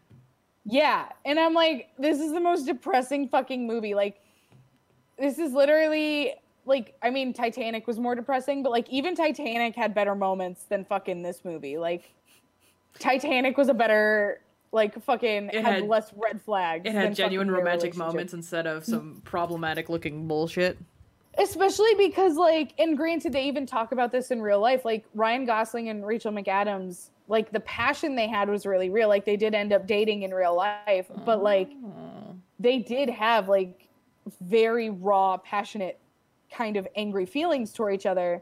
Yeah. 0.66 1.08
And 1.26 1.40
I'm 1.40 1.56
like, 1.56 1.90
this 1.98 2.20
is 2.20 2.32
the 2.32 2.40
most 2.40 2.68
depressing 2.68 3.28
fucking 3.28 3.66
movie. 3.66 3.96
Like, 3.96 4.22
this 5.18 5.40
is 5.40 5.52
literally 5.52 6.36
like, 6.68 6.96
I 7.02 7.10
mean, 7.10 7.34
Titanic 7.34 7.88
was 7.88 7.98
more 7.98 8.14
depressing, 8.14 8.62
but 8.62 8.72
like, 8.72 8.88
even 8.90 9.16
Titanic 9.16 9.76
had 9.76 9.96
better 9.96 10.14
moments 10.14 10.66
than 10.70 10.86
fucking 10.86 11.24
this 11.24 11.44
movie. 11.44 11.80
Like, 11.80 12.14
Titanic 13.00 13.58
was 13.58 13.68
a 13.70 13.74
better, 13.74 14.42
like, 14.72 15.02
fucking 15.04 15.50
It 15.50 15.64
had, 15.64 15.76
had- 15.76 15.88
less 15.88 16.12
red 16.16 16.42
flags. 16.42 16.86
It 16.86 16.94
had 16.94 17.16
genuine 17.16 17.50
romantic 17.52 17.96
moments 17.96 18.34
instead 18.34 18.68
of 18.68 18.86
some 18.86 19.22
problematic 19.26 19.90
looking 19.90 20.28
bullshit. 20.28 20.78
especially 21.38 21.94
because 21.96 22.36
like 22.36 22.74
and 22.80 22.98
granted 22.98 23.32
they 23.32 23.46
even 23.46 23.66
talk 23.66 23.92
about 23.92 24.12
this 24.12 24.32
in 24.32 24.42
real 24.42 24.60
life 24.60 24.84
like 24.84 25.06
ryan 25.14 25.46
gosling 25.46 25.88
and 25.88 26.06
rachel 26.06 26.32
mcadams 26.34 27.12
like 27.30 27.52
the 27.52 27.60
passion 27.62 28.16
they 28.16 28.28
had 28.28 28.50
was 28.50 28.66
really 28.66 28.90
real. 28.90 29.08
Like 29.08 29.24
they 29.24 29.38
did 29.38 29.54
end 29.54 29.72
up 29.72 29.88
dating 29.88 30.24
in 30.24 30.34
real 30.34 30.56
life 30.56 31.06
but 31.26 31.42
like 31.42 31.72
oh. 31.86 32.36
they 32.60 32.80
did 32.80 33.10
have 33.10 33.48
like 33.48 33.88
very 34.42 34.90
raw 34.90 35.38
passionate 35.38 36.00
kind 36.52 36.76
of 36.76 36.88
angry 36.96 37.26
feelings 37.26 37.72
toward 37.72 37.94
each 37.94 38.08
other. 38.08 38.42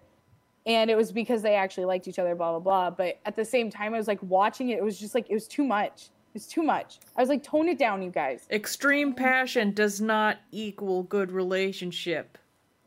And 0.66 0.90
it 0.90 0.96
was 0.96 1.12
because 1.12 1.42
they 1.42 1.56
actually 1.56 1.86
liked 1.86 2.08
each 2.08 2.18
other 2.18 2.34
blah 2.34 2.52
blah 2.52 2.60
blah. 2.60 2.90
But 2.90 3.20
at 3.26 3.36
the 3.36 3.46
same 3.46 3.70
time 3.70 3.94
i 3.94 3.98
was 3.98 4.08
like 4.08 4.24
watching 4.24 4.70
it 4.70 4.80
it 4.80 4.84
was 4.84 4.98
just 4.98 5.14
like 5.14 5.30
it 5.30 5.34
was 5.34 5.48
too 5.48 5.66
much 5.66 6.10
it 6.30 6.34
was 6.34 6.46
too 6.48 6.62
much 6.64 7.00
i 7.16 7.22
was 7.22 7.30
like 7.30 7.44
tone 7.44 7.68
it 7.68 7.78
down 7.78 8.02
you 8.02 8.10
guys 8.12 8.48
Extreme 8.52 9.14
passion 9.14 9.72
does 9.74 10.00
not 10.02 10.38
equal 10.52 11.04
good 11.04 11.32
relationship. 11.32 12.38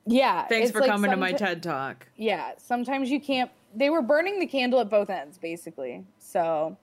yeah 0.07 0.47
Thanks 0.47 0.71
for 0.71 0.81
like 0.81 0.91
coming 0.91 1.11
to 1.11 1.17
my 1.17 1.33
TED 1.33 1.63
talk. 1.63 2.07
yeah 2.17 2.53
sometimes 2.59 3.11
you 3.11 3.21
can't 3.21 3.51
they 3.75 3.91
were 3.91 4.03
burning 4.03 4.39
the 4.41 4.47
candle 4.47 4.81
at 4.81 4.91
both 4.91 5.11
ends 5.11 5.39
basically 5.39 6.05
so 6.19 6.77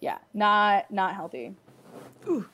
Yeah, 0.00 0.18
not 0.34 0.90
not 0.90 1.14
healthy. 1.14 1.54
Ooh. 2.26 2.46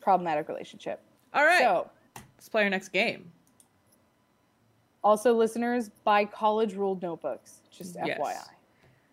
Problematic 0.00 0.46
relationship. 0.48 1.00
All 1.32 1.44
right. 1.44 1.60
So, 1.60 1.88
let's 2.36 2.48
play 2.50 2.62
our 2.64 2.68
next 2.70 2.90
game. 2.90 3.30
also 5.02 5.32
listeners, 5.34 5.88
buy 6.04 6.26
college 6.26 6.74
ruled 6.74 7.00
notebooks. 7.02 7.60
Just 7.70 7.96
Yes. 8.04 8.18
FYI. 8.18 8.48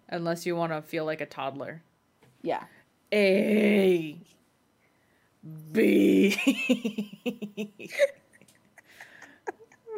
Unless 0.10 0.46
you 0.46 0.56
want 0.58 0.74
to 0.74 0.82
feel 0.82 1.06
like 1.06 1.22
a 1.22 1.26
toddler. 1.26 1.82
Yeah. 2.42 2.64
A. 3.14 4.18
B. 5.72 6.38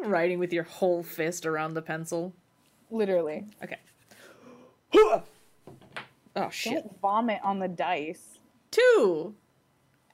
Writing 0.03 0.39
with 0.39 0.51
your 0.51 0.63
whole 0.63 1.03
fist 1.03 1.45
around 1.45 1.73
the 1.73 1.81
pencil. 1.81 2.33
Literally. 2.91 3.45
Okay. 3.63 3.77
Oh 6.35 6.49
shit. 6.49 6.73
Don't 6.73 6.99
vomit 6.99 7.39
on 7.43 7.59
the 7.59 7.67
dice. 7.67 8.39
Two. 8.71 9.35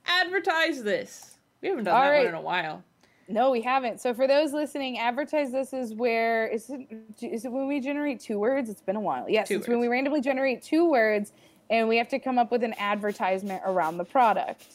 Advertise 0.05 0.83
this. 0.83 1.37
We 1.61 1.69
haven't 1.69 1.85
done 1.85 1.95
All 1.95 2.01
that 2.01 2.09
right. 2.09 2.25
one 2.25 2.27
in 2.27 2.33
a 2.35 2.41
while. 2.41 2.83
No, 3.29 3.51
we 3.51 3.61
haven't. 3.61 4.01
So 4.01 4.13
for 4.13 4.27
those 4.27 4.51
listening, 4.53 4.97
advertise 4.97 5.51
this 5.51 5.71
is 5.71 5.93
where 5.93 6.47
is 6.47 6.69
it 6.69 6.81
is 7.21 7.45
it 7.45 7.51
when 7.51 7.67
we 7.67 7.79
generate 7.79 8.19
two 8.19 8.39
words? 8.39 8.69
It's 8.69 8.81
been 8.81 8.95
a 8.95 8.99
while. 9.01 9.29
Yes, 9.29 9.47
Two 9.47 9.57
it's 9.59 9.67
when 9.67 9.79
we 9.79 9.87
randomly 9.87 10.19
generate 10.19 10.63
two 10.63 10.89
words 10.89 11.31
and 11.69 11.87
we 11.87 11.97
have 11.97 12.09
to 12.09 12.19
come 12.19 12.37
up 12.37 12.51
with 12.51 12.63
an 12.63 12.73
advertisement 12.77 13.61
around 13.65 13.97
the 13.97 14.05
product. 14.05 14.65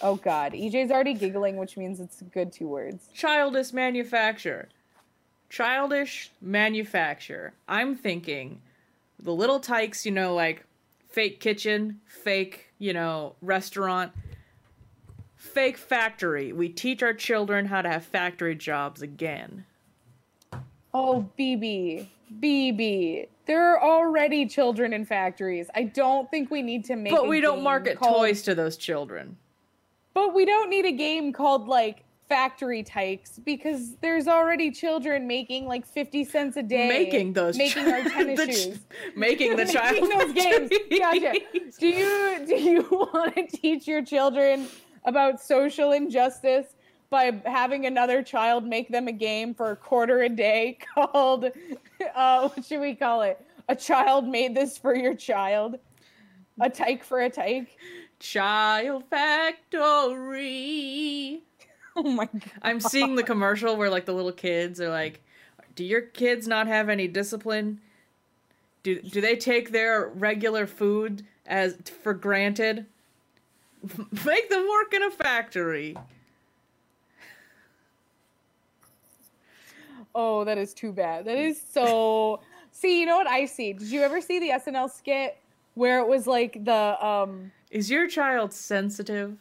Oh 0.00 0.16
god. 0.16 0.52
EJ's 0.52 0.90
already 0.90 1.14
giggling, 1.14 1.56
which 1.56 1.76
means 1.76 2.00
it's 2.00 2.20
a 2.20 2.24
good 2.24 2.52
two 2.52 2.68
words. 2.68 3.08
Childish 3.14 3.72
manufacture. 3.72 4.68
Childish 5.48 6.30
manufacture. 6.40 7.54
I'm 7.66 7.96
thinking 7.96 8.60
the 9.18 9.34
Little 9.34 9.60
Tikes, 9.60 10.06
you 10.06 10.12
know, 10.12 10.34
like 10.34 10.64
fake 11.08 11.40
kitchen, 11.40 12.00
fake, 12.06 12.66
you 12.78 12.92
know, 12.92 13.34
restaurant, 13.40 14.12
fake 15.36 15.78
factory. 15.78 16.52
We 16.52 16.68
teach 16.68 17.02
our 17.02 17.14
children 17.14 17.66
how 17.66 17.82
to 17.82 17.88
have 17.88 18.04
factory 18.04 18.54
jobs 18.54 19.02
again. 19.02 19.64
Oh, 20.92 21.28
BB. 21.38 22.08
BB. 22.40 23.28
There 23.48 23.66
are 23.74 23.82
already 23.82 24.46
children 24.46 24.92
in 24.92 25.04
factories. 25.06 25.68
I 25.74 25.84
don't 25.84 26.30
think 26.30 26.50
we 26.50 26.60
need 26.62 26.84
to 26.84 26.96
make 26.96 27.12
But 27.12 27.26
we 27.28 27.40
don't 27.40 27.62
market 27.62 27.98
called- 27.98 28.18
toys 28.18 28.42
to 28.42 28.54
those 28.54 28.76
children. 28.76 29.36
But 30.14 30.34
we 30.34 30.44
don't 30.44 30.68
need 30.68 30.84
a 30.84 30.92
game 30.92 31.32
called 31.32 31.66
like 31.66 32.04
Factory 32.28 32.82
Tykes 32.82 33.38
because 33.38 33.96
there's 34.02 34.28
already 34.28 34.70
children 34.70 35.26
making 35.26 35.66
like 35.66 35.86
50 35.86 36.24
cents 36.24 36.58
a 36.58 36.62
day. 36.62 36.88
Making 36.88 37.32
those 37.32 37.56
making 37.56 37.84
chi- 37.84 37.90
our 37.90 38.02
tennis 38.10 38.38
the 38.46 38.46
ch- 38.52 38.56
shoes. 38.64 38.78
making 39.16 39.56
the 39.56 39.64
child 39.76 39.94
making 40.02 40.18
those 40.18 40.32
games. 40.34 40.70
Gotcha. 40.98 41.34
Do 41.80 41.86
you 41.86 42.44
do 42.46 42.54
you 42.54 42.82
want 42.90 43.34
to 43.34 43.46
teach 43.46 43.88
your 43.88 44.04
children 44.04 44.68
about 45.06 45.40
social 45.40 45.92
injustice 45.92 46.66
by 47.10 47.40
having 47.46 47.86
another 47.86 48.22
child 48.22 48.64
make 48.66 48.88
them 48.88 49.08
a 49.08 49.12
game 49.12 49.54
for 49.54 49.70
a 49.70 49.76
quarter 49.76 50.22
a 50.22 50.28
day 50.28 50.78
called 50.94 51.46
uh, 52.14 52.48
what 52.48 52.64
should 52.64 52.80
we 52.80 52.94
call 52.94 53.22
it? 53.22 53.44
A 53.68 53.76
child 53.76 54.26
made 54.26 54.54
this 54.54 54.78
for 54.78 54.94
your 54.94 55.14
child. 55.14 55.78
A 56.60 56.70
tyke 56.70 57.04
for 57.04 57.20
a 57.20 57.30
tyke. 57.30 57.76
Child 58.18 59.04
factory. 59.10 60.22
Oh 61.96 62.02
my 62.04 62.26
god. 62.26 62.52
I'm 62.62 62.78
seeing 62.78 63.16
the 63.16 63.24
commercial 63.24 63.76
where 63.76 63.90
like 63.90 64.04
the 64.04 64.12
little 64.12 64.30
kids 64.30 64.80
are 64.80 64.88
like, 64.88 65.20
"Do 65.74 65.82
your 65.84 66.00
kids 66.00 66.46
not 66.46 66.68
have 66.68 66.88
any 66.88 67.08
discipline? 67.08 67.80
Do 68.84 69.02
do 69.02 69.20
they 69.20 69.34
take 69.34 69.72
their 69.72 70.06
regular 70.06 70.68
food 70.68 71.26
as 71.44 71.76
for 72.04 72.14
granted? 72.14 72.86
Make 74.24 74.48
them 74.48 74.68
work 74.68 74.94
in 74.94 75.02
a 75.02 75.10
factory." 75.10 75.96
Oh, 80.14 80.44
that 80.44 80.58
is 80.58 80.74
too 80.74 80.92
bad. 80.92 81.24
That 81.26 81.38
is 81.38 81.60
so. 81.72 82.40
see, 82.72 83.00
you 83.00 83.06
know 83.06 83.16
what 83.16 83.26
I 83.26 83.44
see? 83.46 83.72
Did 83.72 83.88
you 83.88 84.02
ever 84.02 84.20
see 84.20 84.38
the 84.38 84.50
SNL 84.50 84.90
skit 84.90 85.36
where 85.74 86.00
it 86.00 86.08
was 86.08 86.26
like 86.26 86.64
the 86.64 87.04
um 87.04 87.52
Is 87.70 87.90
your 87.90 88.08
child 88.08 88.52
sensitive? 88.52 89.36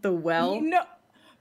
The 0.00 0.12
well? 0.12 0.60
no, 0.60 0.82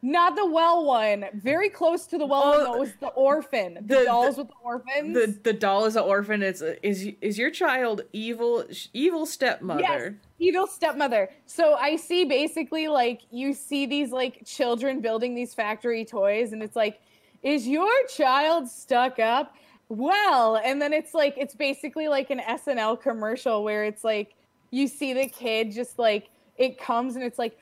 not 0.04 0.36
the 0.36 0.46
well 0.46 0.86
one. 0.86 1.26
Very 1.34 1.70
close 1.70 2.06
to 2.08 2.18
the 2.18 2.26
well 2.26 2.50
one. 2.52 2.60
Oh, 2.60 2.64
though. 2.74 2.80
Was 2.80 2.92
the 3.00 3.08
orphan. 3.08 3.76
The, 3.86 3.96
the- 4.00 4.04
dolls 4.06 4.36
the- 4.36 4.42
with 4.44 4.50
the 4.50 4.56
orphans. 4.64 5.14
The 5.16 5.40
the 5.44 5.54
doll 5.54 5.86
is 5.86 5.96
an 5.96 6.04
orphan. 6.04 6.44
It's 6.44 6.62
a, 6.62 6.86
is 6.86 7.10
is 7.22 7.38
your 7.38 7.50
child 7.52 8.02
evil 8.14 8.66
evil 8.94 9.26
stepmother? 9.26 9.82
Yes, 9.82 10.12
evil 10.40 10.68
stepmother. 10.68 11.30
So 11.46 11.74
I 11.76 11.96
see 11.96 12.26
basically 12.26 12.88
like 12.88 13.22
you 13.32 13.54
see 13.54 13.86
these 13.88 14.12
like 14.12 14.46
children 14.46 15.00
building 15.02 15.34
these 15.36 15.54
factory 15.56 16.06
toys, 16.06 16.54
and 16.54 16.62
it's 16.62 16.76
like, 16.76 17.00
is 17.44 17.68
your 17.68 17.92
child 18.08 18.68
stuck 18.70 19.20
up? 19.20 19.56
Well, 19.90 20.56
and 20.64 20.82
then 20.82 20.94
it's 20.94 21.14
like 21.14 21.36
it's 21.38 21.54
basically 21.56 22.08
like 22.08 22.30
an 22.32 22.40
SNL 22.40 23.00
commercial 23.02 23.64
where 23.64 23.84
it's 23.84 24.04
like 24.04 24.34
you 24.72 24.88
see 24.88 25.14
the 25.14 25.28
kid 25.28 25.72
just 25.72 26.00
like 26.00 26.30
it 26.58 26.80
comes 26.80 27.16
and 27.16 27.24
it's 27.24 27.38
like 27.38 27.58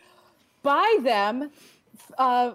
buy 0.64 0.98
them. 1.02 1.52
Uh, 2.18 2.54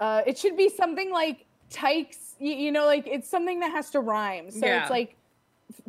uh, 0.00 0.22
it 0.26 0.36
should 0.36 0.56
be 0.56 0.68
something 0.68 1.10
like 1.12 1.46
tykes. 1.70 2.34
You, 2.38 2.52
you 2.52 2.72
know, 2.72 2.84
like 2.86 3.06
it's 3.06 3.28
something 3.28 3.60
that 3.60 3.70
has 3.70 3.90
to 3.90 4.00
rhyme. 4.00 4.50
So 4.50 4.66
Yeah. 4.66 4.82
it's 4.82 4.90
like 4.90 5.16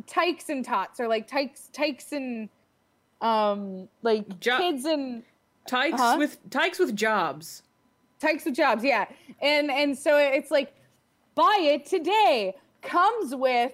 tykes 0.06 0.48
and 0.48 0.64
tots 0.64 1.00
or 1.00 1.08
like 1.08 1.26
tykes 1.26 1.68
tykes 1.72 2.12
and 2.12 2.48
um 3.20 3.88
like 4.02 4.38
Jo- 4.40 4.58
kids 4.58 4.84
and 4.84 5.22
Tykes 5.66 6.00
Uh-huh. 6.00 6.16
with 6.18 6.38
tykes 6.50 6.78
with 6.78 6.94
jobs. 6.96 7.62
Tykes 8.22 8.46
of 8.46 8.54
jobs 8.54 8.82
yeah 8.84 9.04
and 9.40 9.70
and 9.70 9.96
so 9.98 10.16
it's 10.16 10.50
like 10.50 10.72
buy 11.34 11.58
it 11.60 11.84
today 11.86 12.54
comes 12.82 13.34
with 13.34 13.72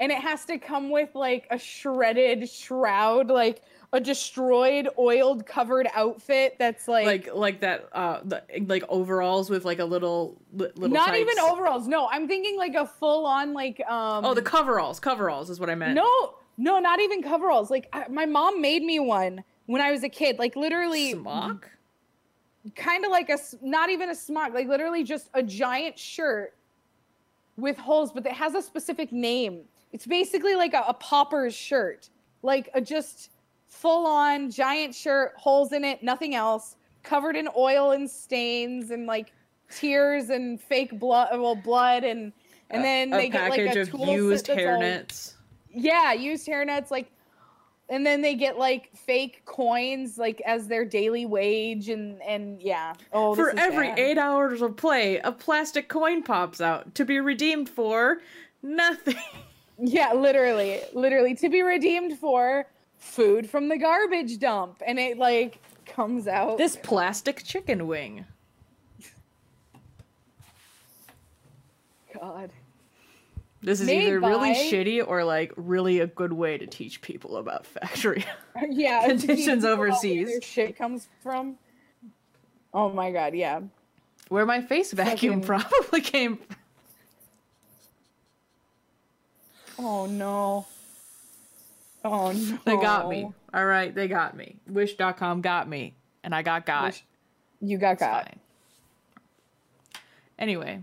and 0.00 0.10
it 0.10 0.18
has 0.18 0.44
to 0.46 0.58
come 0.58 0.90
with 0.90 1.14
like 1.14 1.46
a 1.50 1.58
shredded 1.58 2.48
shroud 2.48 3.28
like 3.28 3.62
a 3.92 4.00
destroyed 4.00 4.88
oiled 4.98 5.44
covered 5.46 5.88
outfit 5.94 6.54
that's 6.60 6.86
like, 6.86 7.06
Like 7.06 7.34
like 7.34 7.60
that 7.60 7.88
uh 7.92 8.20
the, 8.24 8.42
like 8.66 8.84
overalls 8.88 9.50
with 9.50 9.64
like 9.64 9.80
a 9.80 9.84
little 9.84 10.40
little 10.54 10.88
not 10.88 11.08
tykes. 11.08 11.18
even 11.18 11.38
overalls 11.40 11.88
no 11.88 12.08
i'm 12.12 12.28
thinking 12.28 12.56
like 12.56 12.74
a 12.76 12.86
full 12.86 13.26
on 13.26 13.52
like 13.52 13.80
um 13.88 14.24
Oh, 14.24 14.32
the 14.34 14.42
coveralls. 14.42 15.00
Coveralls 15.00 15.50
is 15.50 15.58
what 15.58 15.68
I 15.70 15.74
meant. 15.74 15.94
no 15.94 16.34
no 16.56 16.78
not 16.78 17.00
even 17.00 17.22
coveralls 17.22 17.68
like 17.70 17.88
I, 17.92 18.06
my 18.08 18.26
mom 18.26 18.60
made 18.62 18.82
me 18.84 19.00
one 19.00 19.42
when 19.66 19.80
i 19.82 19.90
was 19.90 20.04
a 20.04 20.08
kid 20.08 20.38
like 20.38 20.54
literally 20.56 21.12
smock. 21.12 21.68
Kind 22.76 23.04
of 23.04 23.10
like 23.10 23.30
a 23.30 23.38
not 23.62 23.90
even 23.90 24.10
a 24.10 24.14
smock 24.14 24.52
like 24.52 24.68
literally 24.68 25.02
just 25.02 25.30
a 25.34 25.42
giant 25.42 25.98
shirt 25.98 26.54
with 27.56 27.76
holes 27.76 28.12
but 28.12 28.24
it 28.26 28.32
has 28.32 28.54
a 28.54 28.62
specific 28.62 29.12
name 29.12 29.62
it's 29.92 30.06
basically 30.06 30.54
like 30.54 30.74
a, 30.74 30.84
a 30.88 30.94
popper's 30.94 31.54
shirt 31.54 32.10
like 32.42 32.68
a 32.74 32.80
just 32.80 33.30
full 33.66 34.06
on 34.06 34.50
giant 34.50 34.94
shirt 34.94 35.32
holes 35.36 35.72
in 35.72 35.84
it 35.84 36.02
nothing 36.02 36.34
else 36.34 36.76
covered 37.02 37.34
in 37.36 37.48
oil 37.56 37.92
and 37.92 38.10
stains 38.10 38.90
and 38.90 39.06
like 39.06 39.32
tears 39.70 40.28
and 40.28 40.60
fake 40.60 40.98
blood 40.98 41.28
well 41.32 41.54
blood 41.54 42.04
and 42.04 42.32
and 42.70 42.84
then 42.84 43.12
a 43.12 43.16
they 43.16 43.28
get 43.28 43.50
like 43.50 43.60
a 43.60 43.84
tool 43.84 44.06
used 44.06 44.46
hairnets. 44.46 45.34
yeah, 45.70 46.12
used 46.12 46.46
hairnets, 46.46 46.90
like, 46.90 47.10
and 47.90 48.06
then 48.06 48.22
they 48.22 48.34
get 48.36 48.56
like 48.56 48.88
fake 48.96 49.42
coins, 49.44 50.16
like 50.16 50.40
as 50.46 50.68
their 50.68 50.84
daily 50.84 51.26
wage, 51.26 51.88
and 51.90 52.22
and 52.22 52.62
yeah. 52.62 52.94
Oh, 53.12 53.34
For 53.34 53.50
every 53.58 53.88
bad. 53.88 53.98
eight 53.98 54.16
hours 54.18 54.62
of 54.62 54.76
play, 54.76 55.18
a 55.18 55.32
plastic 55.32 55.88
coin 55.88 56.22
pops 56.22 56.60
out 56.60 56.94
to 56.94 57.04
be 57.04 57.20
redeemed 57.20 57.68
for 57.68 58.22
nothing. 58.62 59.16
Yeah, 59.82 60.12
literally, 60.12 60.78
literally 60.92 61.34
to 61.36 61.48
be 61.48 61.62
redeemed 61.62 62.18
for 62.18 62.66
food 62.98 63.48
from 63.48 63.70
the 63.70 63.78
garbage 63.78 64.38
dump, 64.38 64.82
and 64.86 64.98
it 64.98 65.16
like 65.16 65.58
comes 65.86 66.28
out. 66.28 66.58
This 66.58 66.76
plastic 66.76 67.42
chicken 67.44 67.86
wing. 67.86 68.26
God. 72.12 72.50
This 73.62 73.80
is 73.82 73.86
Made 73.88 74.04
either 74.06 74.20
really 74.20 74.52
by- 74.52 74.58
shitty 74.58 75.06
or 75.06 75.22
like 75.24 75.52
really 75.56 76.00
a 76.00 76.06
good 76.06 76.32
way 76.32 76.56
to 76.56 76.66
teach 76.66 77.02
people 77.02 77.36
about 77.36 77.66
factory. 77.66 78.24
Yeah, 78.70 79.06
Conditions 79.08 79.64
overseas. 79.64 80.42
Shit 80.42 80.76
comes 80.76 81.08
from. 81.22 81.56
Oh 82.72 82.88
my 82.90 83.10
god, 83.10 83.34
yeah. 83.34 83.60
Where 84.28 84.46
my 84.46 84.60
face 84.62 84.92
vacuum 84.92 85.40
probably 85.40 86.00
came 86.02 86.36
from. 86.36 86.56
Oh 89.78 90.06
no. 90.06 90.66
Oh 92.04 92.32
no. 92.32 92.58
They 92.64 92.76
got 92.76 93.08
me. 93.08 93.30
All 93.52 93.64
right, 93.66 93.94
they 93.94 94.08
got 94.08 94.36
me. 94.36 94.56
Wish.com 94.68 95.40
got 95.42 95.68
me. 95.68 95.94
And 96.24 96.34
I 96.34 96.42
got 96.42 96.64
got. 96.66 96.84
Wish- 96.86 97.04
You 97.60 97.78
got 97.78 97.92
It's 97.92 98.00
got. 98.02 98.24
fine. 98.26 98.40
Anyway, 100.38 100.82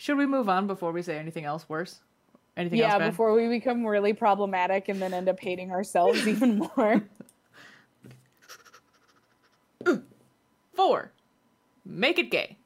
should 0.00 0.16
we 0.16 0.24
move 0.24 0.48
on 0.48 0.66
before 0.66 0.92
we 0.92 1.02
say 1.02 1.18
anything 1.18 1.44
else 1.44 1.68
worse? 1.68 2.00
Anything 2.56 2.78
yeah, 2.78 2.94
else? 2.94 3.00
Yeah, 3.00 3.10
before 3.10 3.34
we 3.34 3.48
become 3.48 3.84
really 3.84 4.14
problematic 4.14 4.88
and 4.88 5.00
then 5.00 5.12
end 5.12 5.28
up 5.28 5.38
hating 5.38 5.72
ourselves 5.72 6.26
even 6.26 6.56
more. 6.56 7.02
Four. 10.72 11.12
Make 11.84 12.18
it 12.18 12.30
gay. 12.30 12.56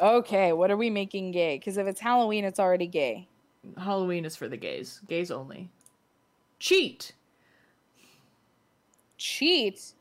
Okay, 0.00 0.54
what 0.54 0.70
are 0.70 0.76
we 0.78 0.88
making 0.88 1.32
gay? 1.32 1.58
Because 1.58 1.76
if 1.76 1.86
it's 1.86 2.00
Halloween, 2.00 2.46
it's 2.46 2.58
already 2.58 2.86
gay. 2.86 3.28
Halloween 3.76 4.24
is 4.24 4.34
for 4.34 4.48
the 4.48 4.56
gays. 4.56 5.02
Gays 5.08 5.30
only. 5.30 5.68
Cheat. 6.58 7.12
Cheat. 9.18 9.92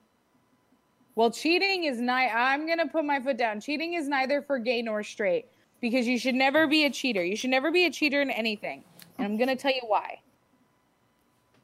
Well, 1.16 1.30
cheating 1.30 1.84
is 1.84 2.00
not. 2.00 2.30
I'm 2.34 2.66
gonna 2.66 2.88
put 2.88 3.04
my 3.04 3.20
foot 3.20 3.36
down. 3.36 3.60
Cheating 3.60 3.96
is 3.96 4.08
neither 4.08 4.42
for 4.42 4.60
gay 4.60 4.82
nor 4.82 5.04
straight 5.04 5.48
because 5.82 6.08
you 6.08 6.18
should 6.18 6.36
never 6.36 6.68
be 6.68 6.86
a 6.86 6.90
cheater. 6.90 7.24
You 7.24 7.36
should 7.36 7.50
never 7.50 7.72
be 7.72 7.86
a 7.86 7.92
cheater 7.92 8.22
in 8.22 8.30
anything, 8.30 8.84
and 9.18 9.26
I'm 9.26 9.38
gonna 9.38 9.56
tell 9.56 9.74
you 9.74 9.82
why. 9.86 10.22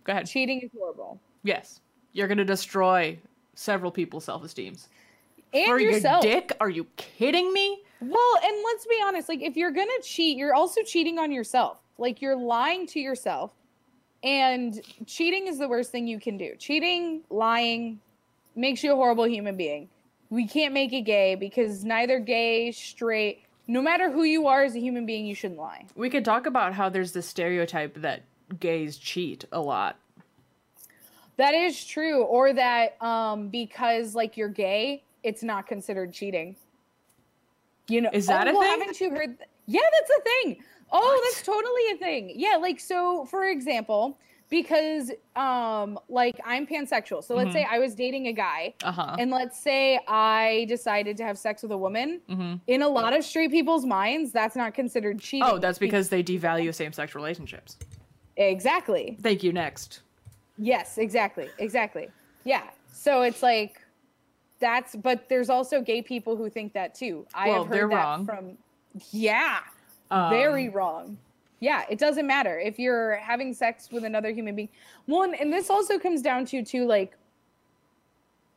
Go 0.03 0.13
ahead. 0.13 0.27
Cheating 0.27 0.61
is 0.61 0.71
horrible. 0.77 1.19
Yes. 1.43 1.81
You're 2.13 2.27
gonna 2.27 2.45
destroy 2.45 3.17
several 3.53 3.91
people's 3.91 4.25
self-esteems. 4.25 4.89
And 5.53 5.67
For 5.67 5.79
yourself. 5.79 6.23
your 6.23 6.33
dick? 6.33 6.51
Are 6.59 6.69
you 6.69 6.85
kidding 6.97 7.53
me? 7.53 7.83
Well, 8.01 8.37
and 8.43 8.55
let's 8.65 8.85
be 8.85 8.99
honest, 9.05 9.29
like 9.29 9.41
if 9.41 9.55
you're 9.55 9.71
gonna 9.71 9.91
cheat, 10.03 10.37
you're 10.37 10.53
also 10.53 10.81
cheating 10.83 11.19
on 11.19 11.31
yourself. 11.31 11.79
Like 11.97 12.21
you're 12.21 12.35
lying 12.35 12.85
to 12.87 12.99
yourself. 12.99 13.53
And 14.23 14.81
cheating 15.05 15.47
is 15.47 15.57
the 15.57 15.67
worst 15.67 15.91
thing 15.91 16.07
you 16.07 16.19
can 16.19 16.37
do. 16.37 16.55
Cheating, 16.57 17.21
lying 17.29 17.99
makes 18.55 18.83
you 18.83 18.93
a 18.93 18.95
horrible 18.95 19.27
human 19.27 19.55
being. 19.55 19.89
We 20.29 20.47
can't 20.47 20.73
make 20.73 20.91
it 20.91 21.01
gay 21.01 21.35
because 21.35 21.85
neither 21.85 22.19
gay, 22.19 22.71
straight, 22.71 23.43
no 23.67 23.81
matter 23.81 24.11
who 24.11 24.23
you 24.23 24.47
are 24.47 24.63
as 24.63 24.75
a 24.75 24.79
human 24.79 25.05
being, 25.05 25.25
you 25.25 25.35
shouldn't 25.35 25.59
lie. 25.59 25.85
We 25.95 26.09
could 26.09 26.25
talk 26.25 26.45
about 26.45 26.73
how 26.73 26.89
there's 26.89 27.11
this 27.11 27.27
stereotype 27.27 27.95
that 28.01 28.23
gays 28.59 28.97
cheat 28.97 29.45
a 29.51 29.59
lot. 29.59 29.97
That 31.35 31.53
is 31.53 31.83
true. 31.85 32.23
Or 32.23 32.53
that 32.53 33.01
um 33.01 33.49
because 33.49 34.15
like 34.15 34.37
you're 34.37 34.49
gay, 34.49 35.03
it's 35.23 35.43
not 35.43 35.67
considered 35.67 36.13
cheating. 36.13 36.55
You 37.87 38.01
know, 38.01 38.09
Is 38.11 38.27
that 38.27 38.47
oh, 38.47 38.51
a 38.51 38.53
well, 38.53 38.61
thing? 38.63 38.79
Haven't 38.79 38.99
you 38.99 39.09
heard? 39.11 39.37
th- 39.37 39.49
yeah, 39.65 39.79
that's 39.81 40.11
a 40.19 40.21
thing. 40.23 40.63
Oh, 40.91 41.21
that's 41.25 41.45
totally 41.45 41.91
a 41.93 41.97
thing. 41.97 42.33
Yeah, 42.35 42.57
like 42.57 42.79
so. 42.79 43.25
For 43.25 43.45
example, 43.45 44.17
because 44.49 45.11
um, 45.35 45.99
like 46.09 46.39
I'm 46.45 46.65
pansexual. 46.65 47.23
So 47.23 47.35
let's 47.35 47.51
say 47.53 47.63
Mm-hmm. 47.63 47.73
I 47.73 47.79
was 47.79 47.95
dating 47.95 48.27
a 48.27 48.33
guy, 48.33 48.73
Uh-huh. 48.83 49.15
and 49.19 49.29
let's 49.31 49.59
say 49.59 49.99
I 50.07 50.65
decided 50.69 51.17
to 51.17 51.23
have 51.23 51.37
sex 51.37 51.61
with 51.63 51.71
a 51.71 51.77
woman. 51.77 52.21
Mhm. 52.29 52.59
In 52.67 52.81
a 52.81 52.87
lot 52.87 53.13
of 53.15 53.23
straight 53.23 53.51
people's 53.51 53.85
minds, 53.85 54.31
that's 54.31 54.55
not 54.55 54.73
considered 54.73 55.19
cheating. 55.19 55.47
Oh, 55.49 55.57
that's 55.57 55.77
because 55.79 56.09
they 56.09 56.23
devalue 56.23 56.73
same-sex 56.73 57.13
relationships. 57.15 57.77
exactly. 58.37 59.17
Thank 59.21 59.43
you. 59.43 59.51
Next. 59.51 60.01
Yes, 60.57 60.97
exactly. 60.97 61.49
Exactly. 61.59 62.07
Yeah. 62.43 62.63
So 62.91 63.21
it's 63.23 63.43
like 63.43 63.81
that's 64.59 64.95
but 64.95 65.29
there's 65.29 65.49
also 65.49 65.81
gay 65.81 66.01
people 66.01 66.35
who 66.35 66.49
think 66.49 66.73
that 66.73 66.95
too. 66.95 67.25
I 67.33 67.49
Well, 67.49 67.57
have 67.63 67.67
heard 67.67 67.75
they're 67.77 67.89
that 67.89 67.95
wrong. 67.95 68.25
from 68.25 68.57
Yeah. 69.11 69.59
Um, 70.09 70.29
very 70.29 70.69
wrong. 70.69 71.17
Yeah, 71.59 71.85
it 71.89 71.97
doesn't 71.97 72.27
matter 72.27 72.59
if 72.59 72.77
you're 72.77 73.15
having 73.17 73.53
sex 73.53 73.89
with 73.91 74.03
another 74.03 74.31
human 74.31 74.55
being. 74.55 74.69
One, 75.07 75.33
and 75.33 75.51
this 75.51 75.69
also 75.69 75.97
comes 75.97 76.21
down 76.21 76.45
to 76.47 76.63
too 76.63 76.85
like 76.85 77.17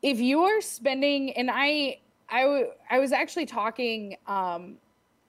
if 0.02 0.18
you're 0.18 0.60
spending 0.60 1.32
and 1.32 1.50
I 1.52 1.98
I 2.28 2.42
w- 2.42 2.70
I 2.90 2.98
was 2.98 3.12
actually 3.12 3.46
talking 3.46 4.16
um 4.26 4.76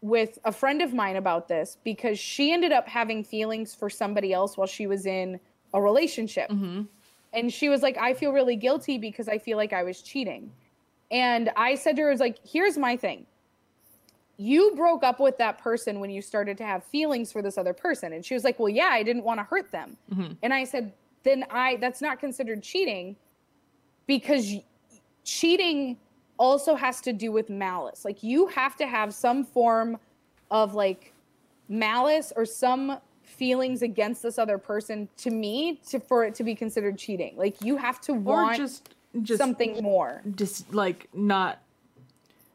with 0.02 0.40
a 0.46 0.52
friend 0.52 0.82
of 0.82 0.94
mine 0.94 1.16
about 1.16 1.48
this 1.48 1.78
because 1.84 2.18
she 2.18 2.52
ended 2.52 2.72
up 2.72 2.88
having 2.88 3.24
feelings 3.24 3.76
for 3.76 3.90
somebody 3.90 4.34
else 4.34 4.58
while 4.58 4.68
she 4.68 4.88
was 4.88 5.06
in 5.06 5.40
a 5.74 5.82
relationship. 5.82 6.50
Mhm. 6.50 6.88
And 7.34 7.54
she 7.54 7.70
was 7.70 7.82
like, 7.82 7.98
I 7.98 8.14
feel 8.14 8.32
really 8.34 8.56
guilty 8.56 8.98
because 8.98 9.30
I 9.30 9.38
feel 9.38 9.58
like 9.58 9.72
I 9.74 9.84
was 9.84 10.02
cheating. 10.02 10.52
And 11.12 11.52
I 11.56 11.76
said 11.76 11.96
to 11.98 12.02
her, 12.04 12.08
I 12.10 12.12
was 12.12 12.20
like, 12.20 12.40
here's 12.44 12.78
my 12.78 12.98
thing. 12.98 13.26
You 14.42 14.74
broke 14.76 15.04
up 15.04 15.20
with 15.20 15.38
that 15.38 15.60
person 15.60 16.00
when 16.00 16.10
you 16.10 16.22
started 16.22 16.58
to 16.58 16.64
have 16.66 16.84
feelings 16.86 17.32
for 17.32 17.44
this 17.44 17.58
other 17.60 17.74
person. 17.74 18.12
And 18.14 18.26
she 18.26 18.34
was 18.34 18.44
like, 18.44 18.58
Well, 18.60 18.70
yeah, 18.70 18.90
I 18.92 19.04
didn't 19.04 19.24
want 19.24 19.40
to 19.40 19.44
hurt 19.44 19.72
them. 19.72 19.98
Mhm. 20.12 20.38
And 20.42 20.52
I 20.54 20.64
said, 20.64 20.94
Then 21.22 21.46
I 21.52 21.76
that's 21.76 22.02
not 22.02 22.20
considered 22.20 22.64
cheating 22.64 23.16
because 24.08 24.56
cheating 25.24 25.98
also 26.40 26.74
has 26.76 27.02
to 27.02 27.14
do 27.14 27.32
with 27.32 27.50
malice. 27.52 28.04
Like 28.04 28.24
you 28.24 28.48
have 28.48 28.76
to 28.78 28.88
have 28.88 29.14
some 29.14 29.44
form 29.44 30.00
of 30.50 30.74
like 30.74 31.14
malice 31.70 32.34
or 32.36 32.46
some 32.46 32.98
feelings 33.22 33.84
against 33.84 34.24
this 34.24 34.40
other 34.40 34.58
person 34.58 35.08
to 35.18 35.30
me 35.30 35.80
to 35.90 36.00
for 36.00 36.26
it 36.26 36.34
to 36.36 36.44
be 36.44 36.56
considered 36.56 36.98
cheating. 36.98 37.36
Like 37.38 37.62
you 37.64 37.78
have 37.78 38.02
to 38.02 38.14
Or 38.14 38.20
want 38.20 38.58
just 38.58 38.90
just 39.22 39.38
something 39.40 39.84
more. 39.84 40.24
just 40.36 40.74
like 40.74 41.08
not 41.14 41.60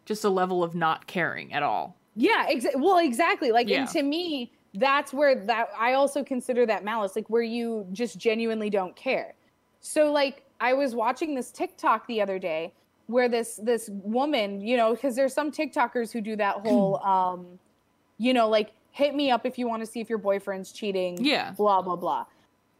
just 0.06 0.24
a 0.24 0.30
level 0.30 0.64
of 0.64 0.74
not 0.74 1.06
caring 1.06 1.52
at 1.52 1.62
all. 1.62 1.96
Yeah, 2.14 2.46
exa- 2.50 2.76
well, 2.80 2.96
exactly. 2.98 3.52
Like, 3.52 3.68
Yeah. 3.68 3.80
and 3.80 3.88
to 3.90 4.02
me, 4.02 4.50
that's 4.72 5.12
where 5.12 5.34
that 5.46 5.68
I 5.78 5.92
also 5.92 6.24
consider 6.24 6.64
that 6.66 6.82
malice, 6.84 7.14
like 7.16 7.28
where 7.28 7.42
you 7.42 7.86
just 7.92 8.16
genuinely 8.18 8.70
don't 8.70 8.96
care. 8.96 9.34
So, 9.80 10.10
like, 10.10 10.42
I 10.60 10.72
was 10.72 10.94
watching 10.94 11.34
this 11.34 11.50
TikTok 11.52 12.06
the 12.06 12.22
other 12.22 12.38
day 12.38 12.72
where 13.08 13.28
this 13.28 13.60
this 13.62 13.90
woman, 13.92 14.60
you 14.60 14.76
know, 14.78 14.94
because 14.94 15.14
there's 15.14 15.34
some 15.34 15.52
TikTokers 15.52 16.10
who 16.12 16.20
do 16.22 16.36
that 16.36 16.56
whole, 16.64 16.96
um, 17.04 17.58
you 18.18 18.32
know, 18.32 18.48
like 18.48 18.72
hit 18.92 19.14
me 19.14 19.30
up 19.30 19.44
if 19.44 19.58
you 19.58 19.68
want 19.68 19.82
to 19.82 19.86
see 19.86 20.00
if 20.00 20.08
your 20.08 20.18
boyfriend's 20.18 20.72
cheating. 20.72 21.22
Yeah. 21.22 21.50
Blah 21.52 21.82
blah 21.82 21.96
blah. 21.96 22.24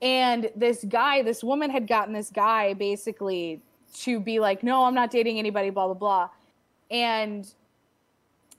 And 0.03 0.51
this 0.57 0.85
guy, 0.89 1.23
this 1.23 1.43
woman 1.45 1.71
had 1.71 1.87
gotten 1.87 2.13
this 2.15 2.31
guy 2.31 2.75
basically 2.75 3.61
to 4.01 4.21
be 4.21 4.39
like, 4.41 4.63
no, 4.63 4.85
I'm 4.85 4.95
not 4.95 5.11
dating 5.11 5.39
anybody. 5.39 5.71
Blah 5.71 5.87
blah 5.87 5.95
blah. 5.95 6.29
And 6.91 7.53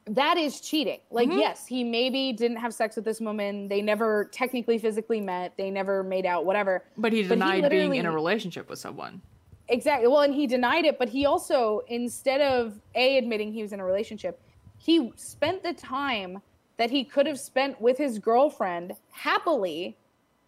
that 0.05 0.37
is 0.37 0.61
cheating. 0.61 0.99
Like, 1.11 1.29
Mhm. 1.29 1.39
yes, 1.39 1.67
he 1.67 1.83
maybe 1.83 2.31
didn't 2.31 2.57
have 2.57 2.73
sex 2.73 2.95
with 2.95 3.03
this 3.05 3.19
woman. 3.19 3.67
They 3.67 3.81
never 3.81 4.25
technically 4.31 4.77
physically 4.77 5.19
met. 5.19 5.53
They 5.57 5.69
never 5.69 6.01
made 6.03 6.25
out, 6.25 6.45
whatever. 6.45 6.85
But 6.97 7.11
he 7.11 7.23
But 7.23 7.37
he 7.37 7.39
denied 7.61 7.69
being 7.69 7.95
in 7.95 8.05
a 8.05 8.11
relationship 8.11 8.69
with 8.69 8.79
someone. 8.79 9.21
Exactly. 9.69 10.07
Well, 10.07 10.21
and 10.21 10.33
he 10.33 10.47
denied 10.47 10.85
it, 10.85 10.97
but 10.97 11.09
he 11.09 11.25
also, 11.25 11.81
instead 11.89 12.39
of 12.39 12.79
A, 12.95 13.17
admitting 13.17 13.51
he 13.51 13.61
was 13.61 13.73
in 13.73 13.81
a 13.81 13.85
relationship, 13.85 14.39
he 14.77 15.11
spent 15.17 15.61
the 15.61 15.73
time 15.73 16.41
that 16.77 16.89
he 16.89 17.03
could 17.03 17.25
have 17.27 17.39
spent 17.39 17.81
with 17.81 17.97
his 17.97 18.17
girlfriend 18.17 18.95
happily, 19.11 19.97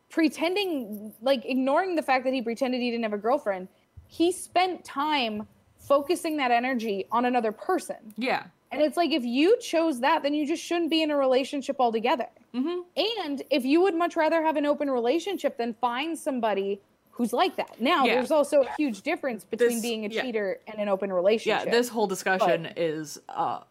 pretending, 0.10 1.14
like, 1.22 1.44
ignoring 1.46 1.96
the 1.96 2.02
fact 2.02 2.24
that 2.24 2.34
he 2.34 2.42
pretended 2.42 2.80
he 2.80 2.92
didn't 2.92 3.04
have 3.04 3.14
a 3.14 3.18
girlfriend. 3.18 3.68
He 4.08 4.32
spent 4.32 4.86
time 4.86 5.48
focusing 5.94 6.38
that 6.38 6.52
energy 6.52 7.06
on 7.12 7.26
another 7.26 7.52
person. 7.52 7.98
Yeah. 8.16 8.44
And 8.72 8.80
it's 8.82 8.96
like 8.96 9.12
if 9.12 9.26
you 9.26 9.58
chose 9.60 10.00
that, 10.02 10.22
then 10.22 10.36
you 10.36 10.46
just 10.48 10.64
shouldn't 10.64 10.92
be 10.92 11.02
in 11.02 11.10
a 11.10 11.18
relationship 11.18 11.78
altogether. 11.80 12.28
Mhm. 12.54 12.84
And 13.26 13.42
if 13.50 13.66
you 13.66 13.82
would 13.82 13.96
much 13.96 14.16
rather 14.16 14.44
have 14.44 14.56
an 14.56 14.68
open 14.68 14.90
relationship, 14.92 15.58
then 15.58 15.74
find 15.82 16.18
somebody 16.18 16.80
who's 17.10 17.34
like 17.34 17.56
that. 17.56 17.82
Now, 17.82 18.06
Yeah. 18.06 18.16
there's 18.16 18.30
also 18.32 18.62
a 18.62 18.72
huge 18.78 19.02
difference 19.02 19.44
between 19.44 19.70
This- 19.72 19.82
being 19.82 20.06
a 20.06 20.10
yeah. 20.10 20.22
cheater 20.22 20.60
and 20.68 20.80
an 20.80 20.88
open 20.88 21.12
relationship. 21.12 21.66
Yeah, 21.66 21.72
this 21.72 21.90
whole 21.90 22.06
discussion 22.08 22.70
is 22.78 23.20
uh, 23.28 23.62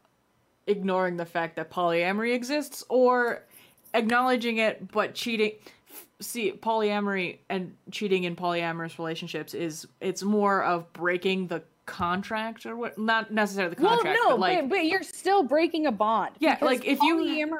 ignoring 0.66 1.16
the 1.16 1.24
fact 1.24 1.54
that 1.56 1.70
polyamory 1.70 2.34
exists 2.34 2.84
or 2.88 3.44
acknowledging 3.94 4.58
it 4.58 4.90
but 4.90 5.14
cheating. 5.14 5.52
See, 6.20 6.50
polyamory 6.50 7.38
and 7.48 7.76
cheating 7.92 8.24
in 8.24 8.34
polyamorous 8.34 8.98
relationships 8.98 9.54
is 9.54 9.86
it's 10.00 10.24
more 10.24 10.64
of 10.64 10.92
breaking 10.92 11.46
the 11.46 11.62
contract 11.88 12.66
or 12.66 12.76
what? 12.76 12.96
Not 12.98 13.32
necessarily 13.32 13.74
the 13.74 13.80
contract 13.80 14.04
well, 14.04 14.30
no, 14.30 14.36
but 14.36 14.40
like 14.40 14.60
but, 14.60 14.68
but 14.70 14.84
you're 14.86 15.02
still 15.02 15.42
breaking 15.42 15.86
a 15.86 15.92
bond. 15.92 16.36
Yeah, 16.38 16.58
like, 16.60 16.84
if 16.84 17.00
you- 17.02 17.58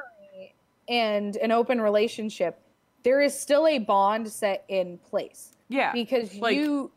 and 0.87 1.35
an 1.37 1.51
open 1.51 1.81
relationship, 1.81 2.59
there 3.03 3.21
is 3.21 3.37
still 3.37 3.67
a 3.67 3.77
bond 3.79 4.27
set 4.31 4.63
in 4.67 4.97
place 4.97 5.55
yeah, 5.67 5.91
because 5.91 6.35
like- 6.35 6.55
you 6.55 6.91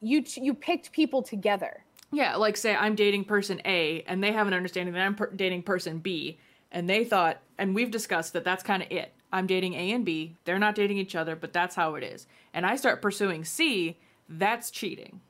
you 0.00 0.24
you 0.36 0.54
picked 0.54 0.92
people 0.92 1.22
together. 1.22 1.84
Yeah, 2.10 2.36
like 2.36 2.56
say 2.56 2.74
I'm 2.76 2.94
dating 2.94 3.24
person 3.24 3.60
A 3.64 4.02
and 4.06 4.22
they 4.22 4.32
have 4.32 4.46
an 4.46 4.52
understanding 4.54 4.94
that 4.94 5.00
I'm 5.00 5.14
per- 5.14 5.30
dating 5.30 5.62
person 5.62 5.98
B 5.98 6.38
and 6.70 6.88
they 6.88 7.04
thought 7.04 7.40
and 7.58 7.74
we've 7.74 7.90
discussed 7.90 8.34
that 8.34 8.44
that's 8.44 8.62
kind 8.62 8.82
of 8.82 8.90
it. 8.90 9.12
I'm 9.32 9.46
dating 9.46 9.74
A 9.74 9.92
and 9.92 10.04
B. 10.04 10.36
They're 10.44 10.58
not 10.58 10.74
dating 10.74 10.98
each 10.98 11.14
other, 11.14 11.34
but 11.36 11.52
that's 11.54 11.74
how 11.74 11.94
it 11.94 12.02
is. 12.04 12.26
And 12.52 12.66
I 12.66 12.76
start 12.76 13.00
pursuing 13.00 13.44
C, 13.44 13.96
that's 14.28 14.70
cheating. 14.70 15.20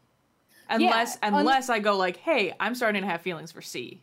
Unless 0.72 1.18
un- 1.22 1.34
unless 1.34 1.68
I 1.68 1.78
go 1.78 1.96
like, 1.96 2.16
"Hey, 2.16 2.54
I'm 2.60 2.74
starting 2.74 3.02
to 3.02 3.08
have 3.08 3.20
feelings 3.20 3.52
for 3.52 3.62
C." 3.62 4.00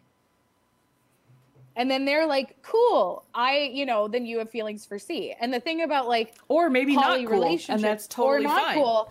And 1.76 1.90
then 1.90 2.06
they're 2.06 2.26
like, 2.26 2.62
"Cool, 2.62 3.24
I, 3.34 3.70
you 3.74 3.86
know." 3.86 4.08
Then 4.08 4.26
you 4.26 4.40
have 4.40 4.50
feelings 4.50 4.86
for 4.86 5.00
C. 5.00 5.34
And 5.40 5.54
the 5.54 5.60
thing 5.60 5.82
about 5.82 6.08
like 6.08 6.36
Or 6.48 6.70
maybe 6.70 6.96
not 6.96 7.26
cool, 7.26 7.58
and 7.70 7.82
that's 7.82 8.08
totally 8.08 8.46
or 8.46 8.48
not 8.48 8.62
fine. 8.62 8.76
cool, 8.76 9.10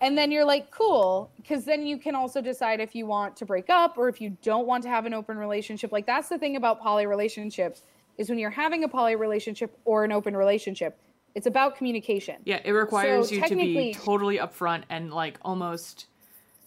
and 0.00 0.18
then 0.18 0.30
you're 0.32 0.44
like, 0.44 0.70
"Cool," 0.70 1.30
because 1.36 1.64
then 1.64 1.86
you 1.86 1.98
can 1.98 2.14
also 2.14 2.40
decide 2.40 2.80
if 2.80 2.94
you 2.94 3.06
want 3.06 3.36
to 3.36 3.46
break 3.46 3.70
up 3.70 3.96
or 3.98 4.08
if 4.08 4.20
you 4.20 4.36
don't 4.42 4.66
want 4.66 4.82
to 4.82 4.88
have 4.88 5.06
an 5.06 5.14
open 5.14 5.38
relationship. 5.38 5.92
Like 5.92 6.06
that's 6.06 6.28
the 6.28 6.38
thing 6.38 6.56
about 6.56 6.80
poly 6.80 7.06
relationships 7.06 7.82
is 8.16 8.28
when 8.28 8.38
you're 8.38 8.50
having 8.50 8.82
a 8.84 8.88
poly 8.88 9.14
relationship 9.14 9.78
or 9.84 10.04
an 10.04 10.10
open 10.10 10.36
relationship, 10.36 10.98
it's 11.36 11.46
about 11.46 11.76
communication. 11.76 12.36
Yeah, 12.44 12.60
it 12.64 12.72
requires 12.72 13.28
So 13.28 13.36
you 13.36 13.42
to 13.42 13.54
be 13.54 13.94
totally 13.94 14.38
upfront 14.38 14.82
and 14.90 15.12
like 15.12 15.38
almost 15.42 16.06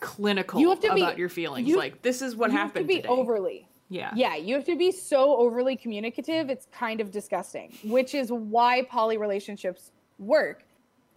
clinical 0.01 0.59
You 0.59 0.69
have 0.71 0.81
to 0.81 0.93
be- 0.93 1.01
about 1.01 1.17
your 1.17 1.29
feelings. 1.29 1.67
you- 1.67 1.77
like 1.77 2.01
this 2.01 2.21
is 2.21 2.35
what 2.35 2.51
you 2.51 2.57
happened 2.57 2.75
have 2.77 2.83
to 2.83 2.87
be 2.87 2.95
today. 2.97 3.07
overly. 3.07 3.67
yeah. 3.87 4.11
Yeah, 4.15 4.35
you 4.35 4.55
have 4.55 4.65
to 4.65 4.75
be 4.77 4.91
so 4.91 5.35
overly 5.37 5.75
communicative. 5.77 6.49
It's 6.49 6.65
kind 6.71 6.99
of 6.99 7.11
disgusting, 7.11 7.71
which 7.85 8.13
is 8.15 8.31
why 8.31 8.83
poly 8.83 9.17
relationships 9.17 9.91
work 10.19 10.63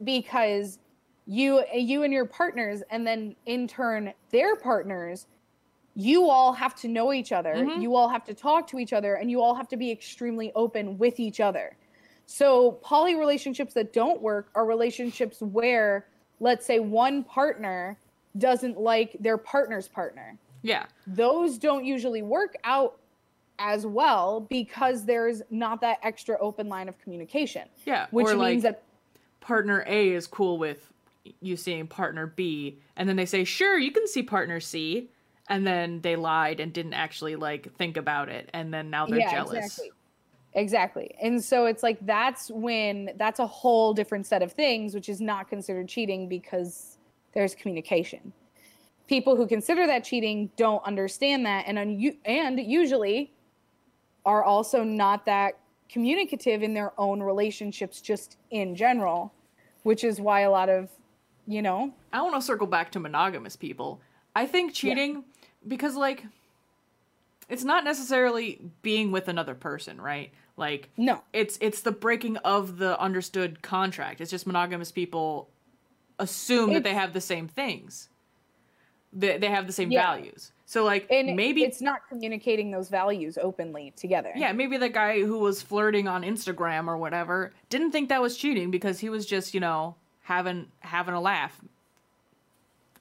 because 0.03 0.79
you 1.27 1.63
you 1.75 2.03
and 2.03 2.13
your 2.13 2.27
partners 2.27 2.83
and 2.91 3.07
then 3.07 3.35
in 3.47 3.67
turn 3.67 4.13
their 4.31 4.57
partners 4.57 5.27
you 5.97 6.29
all 6.29 6.53
have 6.53 6.75
to 6.75 6.89
know 6.89 7.13
each 7.13 7.31
other. 7.31 7.55
Mhm. 7.55 7.81
You 7.81 7.95
all 7.95 8.09
have 8.09 8.25
to 8.25 8.35
talk 8.35 8.67
to 8.69 8.81
each 8.81 8.93
other 8.93 9.15
and 9.15 9.31
you 9.31 9.41
all 9.41 9.55
have 9.55 9.69
to 9.69 9.77
be 9.77 9.93
extremely 9.93 10.51
open 10.57 10.99
with 10.99 11.21
each 11.21 11.39
other. 11.41 11.77
So 12.27 12.73
poly 12.83 13.15
relationships 13.15 13.75
that 13.75 13.93
don't 13.93 14.21
work 14.21 14.49
are 14.57 14.67
relationships 14.67 15.41
where 15.41 16.07
let's 16.41 16.67
say 16.67 16.81
one 16.81 17.23
partner 17.23 17.97
doesn't 18.39 18.79
like 18.79 19.17
their 19.21 19.39
partner's 19.39 19.89
partner 19.89 20.37
Yeah. 20.63 20.87
those 21.07 21.59
don't 21.59 21.85
usually 21.85 22.23
work 22.23 22.55
out 22.65 22.99
as 23.59 23.87
well 23.87 24.41
because 24.51 25.05
there's 25.05 25.43
not 25.51 25.81
that 25.83 25.99
extra 26.03 26.37
open 26.41 26.69
line 26.69 26.89
of 26.89 26.99
communication 26.99 27.69
Yeah. 27.87 28.07
which 28.11 28.27
means 28.27 28.39
like 28.39 28.63
that 28.63 28.83
partner 29.41 29.85
A 29.87 30.11
is 30.11 30.27
cool 30.27 30.59
with 30.59 30.91
you 31.41 31.57
seeing 31.57 31.87
partner 31.87 32.27
B, 32.27 32.79
and 32.97 33.09
then 33.09 33.17
they 33.17 33.25
say, 33.25 33.45
"Sure, 33.45 33.79
you 33.79 33.91
can 33.93 34.07
see 34.07 34.23
partner 34.23 34.61
C," 34.61 35.09
and 35.49 35.67
then 35.67 36.03
they 36.03 36.17
lied 36.17 36.61
and 36.61 36.71
didn't 36.71 36.93
actually 36.93 37.35
like 37.37 37.73
think 37.77 37.97
about 37.97 38.29
it, 38.29 38.51
and 38.53 38.75
then 38.75 38.91
now 38.91 39.07
they're 39.07 39.21
yeah 39.21 39.31
jealous. 39.31 39.57
exactly 39.65 39.91
exactly 40.57 41.15
and 41.21 41.43
so 41.43 41.67
it's 41.67 41.83
like 41.83 41.99
that's 42.07 42.49
when 42.51 43.11
that's 43.17 43.41
a 43.41 43.47
whole 43.47 43.93
different 43.93 44.25
set 44.25 44.41
of 44.43 44.53
things 44.53 44.95
which 44.95 45.09
is 45.09 45.21
not 45.21 45.49
considered 45.49 45.89
cheating 45.89 46.29
because 46.29 46.94
there's 47.35 47.55
communication 47.55 48.33
people 49.07 49.37
who 49.37 49.47
consider 49.47 49.87
that 49.87 50.05
cheating 50.05 50.51
don't 50.57 50.83
understand 50.85 51.45
that 51.45 51.65
and 51.67 51.79
un- 51.79 52.17
and 52.25 52.59
usually 52.61 53.33
are 54.25 54.43
also 54.43 54.83
not 54.83 55.27
that 55.27 55.59
communicative 55.91 56.63
in 56.63 56.73
their 56.73 56.99
own 56.99 57.23
relationships 57.23 58.01
just 58.01 58.39
in 58.51 58.75
general 58.75 59.33
which 59.85 60.03
is 60.03 60.21
why 60.21 60.41
a 60.41 60.51
lot 60.51 60.69
of 60.69 60.89
you 61.47 61.63
know 61.63 61.95
I 62.13 62.23
want 62.23 62.35
to 62.35 62.43
circle 62.43 62.67
back 62.67 62.91
to 62.93 63.01
monogamous 63.01 63.57
people. 63.57 64.01
I 64.35 64.47
think 64.47 64.73
cheating 64.73 65.25
because 65.67 65.95
like 65.95 66.25
it's 67.49 67.65
not 67.65 67.85
necessarily 67.85 68.61
being 68.83 69.13
with 69.13 69.29
another 69.29 69.55
person, 69.55 70.01
right? 70.01 70.33
Like 70.57 70.91
no 70.97 71.23
it's 71.33 71.59
it's 71.61 71.83
the 71.83 71.93
breaking 71.93 72.39
of 72.39 72.79
the 72.79 72.99
understood 72.99 73.63
contract. 73.63 74.21
It's 74.21 74.31
just 74.31 74.47
monogamous 74.47 74.91
people 74.91 75.51
assume 76.19 76.73
that 76.75 76.85
they 76.85 76.95
have 76.95 77.13
the 77.13 77.21
same 77.21 77.49
things. 77.49 78.09
They 79.13 79.39
they 79.39 79.49
have 79.49 79.67
the 79.67 79.73
same 79.73 79.91
Yeah. 79.91 80.03
values. 80.03 80.53
So 80.67 80.83
like 80.85 81.07
and 81.11 81.37
maybe 81.37 81.63
it's 81.63 81.81
not 81.83 82.01
communicating 82.09 82.71
those 82.71 82.89
values 82.89 83.39
openly 83.41 83.93
together 83.97 84.33
yeah, 84.35 84.53
maybe 84.53 84.77
the 84.79 84.89
guy 84.89 85.21
who 85.21 85.39
was 85.39 85.61
flirting 85.63 86.09
on 86.09 86.23
Instagram 86.23 86.89
or 86.89 86.97
whatever 86.97 87.53
didn't 87.69 87.93
think 87.93 88.09
that 88.09 88.23
was 88.23 88.37
cheating 88.37 88.71
because 88.71 88.99
he 88.99 89.09
was 89.09 89.27
just, 89.27 89.55
you 89.55 89.61
know, 89.61 89.95
having 90.23 90.67
having 90.81 91.15
a 91.15 91.21
laugh. 91.21 91.61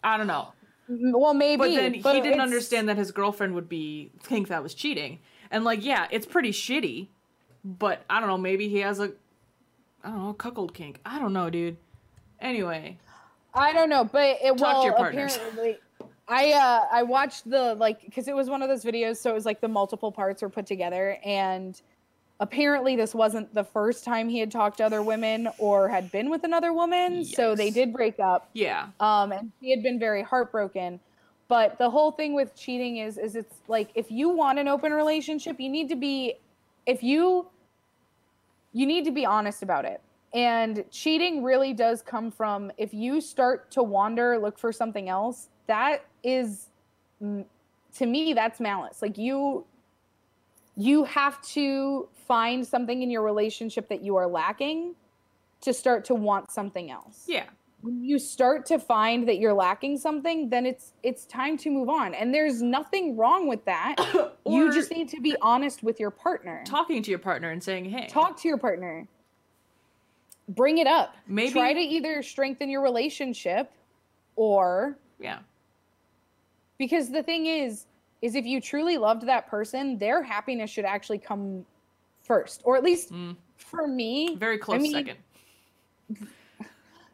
I 0.04 0.18
don't 0.18 0.28
know. 0.28 0.52
well 0.90 1.34
maybe 1.34 1.58
But 1.58 1.74
then 1.74 1.94
he 1.94 2.22
didn't 2.22 2.42
understand 2.42 2.90
that 2.90 2.98
his 2.98 3.12
girlfriend 3.12 3.56
would 3.56 3.70
be 3.70 4.12
think 4.22 4.50
that 4.50 4.62
was 4.62 4.74
cheating. 4.74 5.20
And 5.50 5.64
like, 5.64 5.84
yeah, 5.84 6.08
it's 6.12 6.26
pretty 6.26 6.52
shitty. 6.52 7.08
But 7.64 8.04
I 8.10 8.20
don't 8.20 8.28
know, 8.28 8.38
maybe 8.38 8.68
he 8.68 8.80
has 8.80 9.00
a 9.00 9.14
I 10.04 10.10
don't 10.10 10.22
know, 10.22 10.34
cuckold 10.34 10.74
kink. 10.74 11.00
I 11.06 11.18
don't 11.18 11.32
know, 11.32 11.50
dude. 11.50 11.78
Anyway. 12.44 12.98
I 13.56 13.74
don't 13.74 13.90
know, 13.90 14.04
but 14.04 14.38
it 14.42 14.58
Talk 14.58 14.60
well 14.60 15.08
apparently 15.08 15.78
I 16.28 16.52
uh 16.52 16.82
I 16.92 17.04
watched 17.04 17.50
the 17.50 17.76
like 17.76 18.04
because 18.06 18.28
it 18.28 18.36
was 18.36 18.50
one 18.50 18.62
of 18.62 18.70
those 18.70 18.84
videos, 18.84 19.18
so 19.18 19.30
it 19.30 19.34
was 19.34 19.46
like 19.46 19.62
the 19.62 19.68
multiple 19.68 20.12
parts 20.12 20.42
were 20.42 20.50
put 20.50 20.66
together, 20.66 21.18
and 21.26 21.80
apparently 22.40 22.96
this 22.96 23.14
wasn't 23.14 23.54
the 23.54 23.64
first 23.64 24.04
time 24.04 24.30
he 24.30 24.40
had 24.40 24.52
talked 24.52 24.78
to 24.78 24.86
other 24.86 25.02
women 25.02 25.50
or 25.58 25.90
had 25.90 26.12
been 26.12 26.30
with 26.30 26.44
another 26.44 26.74
woman, 26.74 27.26
so 27.26 27.56
they 27.56 27.70
did 27.70 27.94
break 27.94 28.20
up. 28.20 28.50
Yeah. 28.54 28.88
Um, 29.00 29.32
and 29.32 29.52
he 29.60 29.72
had 29.72 29.84
been 29.84 30.00
very 30.00 30.24
heartbroken. 30.24 31.00
But 31.50 31.78
the 31.78 31.90
whole 31.90 32.12
thing 32.12 32.34
with 32.34 32.56
cheating 32.56 32.98
is 32.98 33.18
is 33.18 33.36
it's 33.36 33.56
like 33.68 33.90
if 33.96 34.10
you 34.10 34.30
want 34.30 34.60
an 34.60 34.68
open 34.68 34.94
relationship, 34.94 35.60
you 35.60 35.70
need 35.70 35.90
to 35.90 35.96
be 35.96 36.36
if 36.86 37.04
you 37.04 37.48
you 38.72 38.86
need 38.86 39.06
to 39.06 39.12
be 39.12 39.26
honest 39.26 39.62
about 39.62 39.86
it. 39.86 40.02
And 40.34 40.84
cheating 40.90 41.44
really 41.44 41.74
does 41.74 42.02
come 42.02 42.32
from 42.32 42.72
if 42.78 42.94
you 42.94 43.22
start 43.22 43.70
to 43.72 43.84
wander, 43.84 44.40
look 44.40 44.58
for 44.58 44.72
something 44.72 45.08
else, 45.08 45.50
that 45.68 46.06
is 46.24 46.70
to 47.20 48.06
me 48.06 48.34
that's 48.34 48.60
malice. 48.60 49.02
Like 49.02 49.18
you 49.18 49.66
you 50.76 51.04
have 51.04 51.40
to 51.42 52.10
find 52.28 52.66
something 52.66 53.04
in 53.04 53.12
your 53.12 53.22
relationship 53.22 53.90
that 53.90 54.02
you 54.02 54.16
are 54.16 54.26
lacking 54.26 54.96
to 55.62 55.72
start 55.72 56.06
to 56.06 56.16
want 56.16 56.52
something 56.52 56.90
else. 56.90 57.26
Yeah. 57.28 57.46
when 57.82 58.04
you 58.04 58.18
start 58.18 58.66
to 58.66 58.80
find 58.80 59.28
that 59.28 59.38
you're 59.38 59.54
lacking 59.54 59.98
something 59.98 60.50
then 60.50 60.66
it's 60.66 60.94
it's 61.04 61.26
time 61.26 61.58
to 61.58 61.70
move 61.70 61.90
on. 61.90 62.16
And 62.16 62.34
there's 62.34 62.62
nothing 62.62 63.16
wrong 63.16 63.48
with 63.48 63.66
that. 63.66 63.98
You 64.46 64.74
just 64.74 64.92
need 64.92 65.08
to 65.10 65.22
be 65.22 65.38
honest 65.42 65.84
with 65.84 66.02
your 66.02 66.12
partner. 66.12 66.64
Talking 66.66 67.02
to 67.04 67.10
your 67.10 67.20
partner 67.20 67.50
and 67.50 67.64
saying, 67.64 67.86
"Hey, 67.86 68.08
talk 68.08 68.38
to 68.42 68.48
your 68.50 68.58
partner 68.58 69.08
bring 70.50 70.78
it 70.80 70.88
up 70.88 71.16
Maybe- 71.28 71.52
try 71.52 71.74
to 71.74 71.80
either 71.80 72.22
strengthen 72.24 72.70
your 72.70 72.82
relationship 72.82 73.72
or 74.36 74.98
yeah. 75.20 75.40
because 76.78 77.10
the 77.10 77.24
thing 77.24 77.46
is 77.46 77.86
is 78.22 78.36
if 78.36 78.46
you 78.46 78.60
truly 78.62 78.98
loved 78.98 79.26
that 79.28 79.48
person 79.48 79.98
their 79.98 80.22
happiness 80.24 80.70
should 80.70 80.86
actually 80.86 81.18
come 81.20 81.66
first 82.24 82.62
or 82.66 82.76
at 82.76 82.84
least 82.84 83.12
Mm. 83.12 83.36
for 83.58 83.88
me 83.88 84.36
Very 84.36 84.58
close 84.58 84.82
mean, 84.82 84.92
second. 84.94 85.18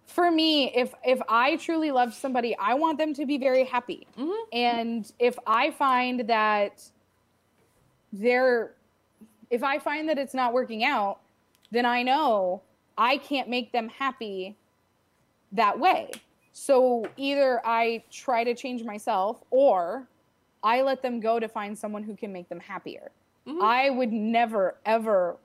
for 0.05 0.31
me 0.31 0.73
if 0.75 0.93
if 1.05 1.19
i 1.29 1.55
truly 1.57 1.91
love 1.91 2.13
somebody 2.13 2.55
i 2.57 2.73
want 2.73 2.97
them 2.97 3.13
to 3.13 3.25
be 3.25 3.37
very 3.37 3.63
happy 3.63 4.07
Mhm. 4.17 4.37
and 4.53 5.11
if 5.19 5.37
i 5.45 5.69
find 5.71 6.21
that 6.27 6.81
they're 8.11 8.73
if 9.51 9.61
i 9.63 9.77
find 9.77 10.09
that 10.09 10.17
it's 10.17 10.33
not 10.33 10.51
working 10.53 10.83
out 10.83 11.19
then 11.71 11.85
i 11.85 12.01
know 12.01 12.61
i 12.99 13.17
can't 13.17 13.49
make 13.49 13.71
them 13.71 13.89
happy 13.89 14.55
that 15.53 15.79
way 15.79 16.11
so 16.51 17.03
either 17.17 17.59
i 17.65 18.03
try 18.11 18.43
to 18.43 18.53
change 18.53 18.83
myself 18.83 19.41
or 19.49 20.07
i 20.61 20.81
let 20.81 21.01
them 21.01 21.19
go 21.19 21.39
to 21.39 21.47
find 21.47 21.75
someone 21.77 22.03
who 22.03 22.15
can 22.15 22.31
make 22.31 22.47
them 22.49 22.59
happier 22.59 23.09
Mhm. 23.47 23.61
i 23.61 23.89
would 23.89 24.11
never 24.11 24.75
ever 24.85 25.37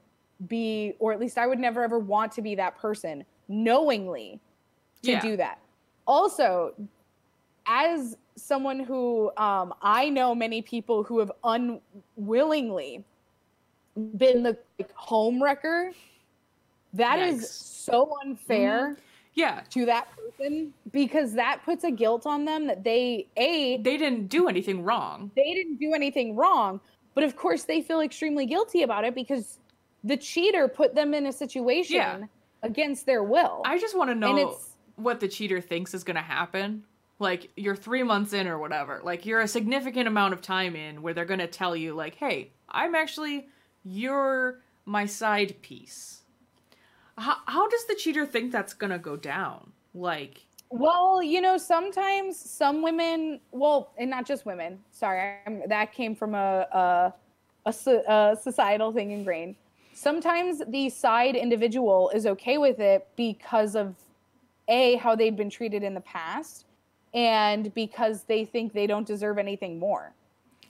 be 0.49 0.95
or 0.99 1.13
at 1.13 1.21
least 1.21 1.39
i 1.39 1.47
would 1.47 1.61
never 1.61 1.83
ever 1.83 1.99
want 1.99 2.33
to 2.33 2.43
be 2.43 2.55
that 2.57 2.77
person 2.77 3.25
knowingly 3.49 4.41
to 5.03 5.13
Yeah. 5.13 5.21
do 5.21 5.37
that 5.37 5.59
also 6.07 6.75
as 7.67 8.17
someone 8.37 8.81
who 8.81 9.31
um, 9.37 9.73
i 9.81 10.09
know 10.11 10.35
many 10.35 10.61
people 10.61 11.05
who 11.05 11.21
have 11.21 11.31
unwillingly 11.45 13.05
been 14.17 14.43
the 14.43 14.59
like, 14.79 14.93
home 14.95 15.41
wrecker 15.43 15.93
That 16.95 17.19
is 17.19 17.43
Yikes. 17.43 17.85
so 17.85 18.17
unfair 18.25 18.91
mm-hmm. 18.93 19.01
Yeah. 19.35 19.63
to 19.71 19.85
that 19.87 20.09
person 20.17 20.73
because 20.93 21.33
that 21.35 21.61
puts 21.65 21.85
a 21.85 21.91
guilt 21.91 22.25
on 22.25 22.45
them 22.45 22.67
that 22.69 22.85
they 22.85 23.27
a 23.37 23.79
They 23.79 23.97
didn't 23.97 24.29
do 24.29 24.49
anything 24.49 24.83
wrong. 24.85 25.31
they 25.37 25.55
didn't 25.55 25.79
do 25.79 25.93
anything 25.93 26.37
wrong, 26.37 26.81
but 27.15 27.25
of 27.25 27.37
course 27.37 27.65
they 27.65 27.83
feel 27.83 28.01
extremely 28.01 28.47
guilty 28.47 28.83
about 28.83 29.05
it 29.05 29.15
because 29.15 29.59
the 30.05 30.17
cheater 30.17 30.69
put 30.69 30.95
them 30.95 31.15
in 31.15 31.27
a 31.27 31.33
situation 31.33 31.97
Yeah. 31.97 32.27
against 32.63 33.07
their 33.07 33.23
will. 33.25 33.63
I 33.65 33.79
just 33.79 33.97
want 33.97 34.11
to 34.11 34.15
know 34.15 34.59
what 34.97 35.19
the 35.19 35.29
cheater 35.29 35.61
thinks 35.61 35.95
is 35.95 36.05
going 36.05 36.17
to 36.17 36.23
happen. 36.23 36.85
Like, 37.19 37.51
you're 37.57 37.77
three 37.77 38.03
months 38.03 38.33
in 38.33 38.47
or 38.49 38.59
whatever. 38.59 39.01
Like, 39.03 39.25
you're 39.25 39.41
a 39.41 39.49
significant 39.49 40.09
amount 40.09 40.35
of 40.35 40.43
time 40.43 40.77
in 40.77 41.01
where 41.01 41.15
they're 41.15 41.25
going 41.25 41.41
to 41.41 41.47
tell 41.47 41.75
you, 41.77 41.95
like, 41.95 42.17
hey, 42.17 42.51
I'm 42.69 42.95
actually, 42.95 43.49
you're 43.85 44.61
my 44.85 45.07
side 45.07 45.57
piece. 45.63 46.23
How, 47.19 47.37
how 47.47 47.69
does 47.69 47.87
the 47.87 47.95
cheater 47.95 48.27
think 48.27 48.53
that's 48.53 48.75
going 48.75 48.91
to 48.91 48.99
go 48.99 49.17
down? 49.17 49.73
Like, 49.95 50.45
Well, 50.71 51.23
you 51.23 51.41
know, 51.41 51.57
sometimes 51.57 52.39
some 52.39 52.83
women, 52.83 53.41
well, 53.53 53.93
and 53.99 54.11
not 54.11 54.27
just 54.27 54.45
women. 54.47 54.81
Sorry, 54.91 55.37
I'm, 55.47 55.63
that 55.69 55.93
came 55.93 56.17
from 56.17 56.35
a 56.35 56.67
a, 56.73 57.15
a 57.67 57.75
a 58.09 58.37
societal 58.41 58.93
thing 58.93 59.13
ingrained. 59.13 59.55
Sometimes 59.93 60.61
the 60.69 60.91
side 60.91 61.37
individual 61.37 62.11
is 62.11 62.27
okay 62.27 62.59
with 62.59 62.81
it 62.81 63.07
because 63.15 63.77
of 63.77 63.95
a 64.67 64.97
how 64.97 65.15
they've 65.15 65.37
been 65.37 65.51
treated 65.51 65.85
in 65.85 65.95
the 65.95 66.01
past, 66.01 66.65
and 67.15 67.73
because 67.75 68.25
they 68.25 68.45
think 68.45 68.73
they 68.73 68.89
don't 68.89 69.07
deserve 69.07 69.39
anything 69.39 69.79
more. 69.79 70.13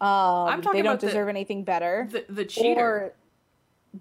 Um, 0.03 0.61
talking 0.61 0.73
they 0.73 0.83
don't 0.83 0.93
about 0.95 1.01
the- 1.01 1.07
deserve 1.07 1.29
anything 1.29 1.65
better 1.65 2.09
the, 2.11 2.27
the 2.29 2.45
cheater. 2.45 2.81
or 2.81 3.13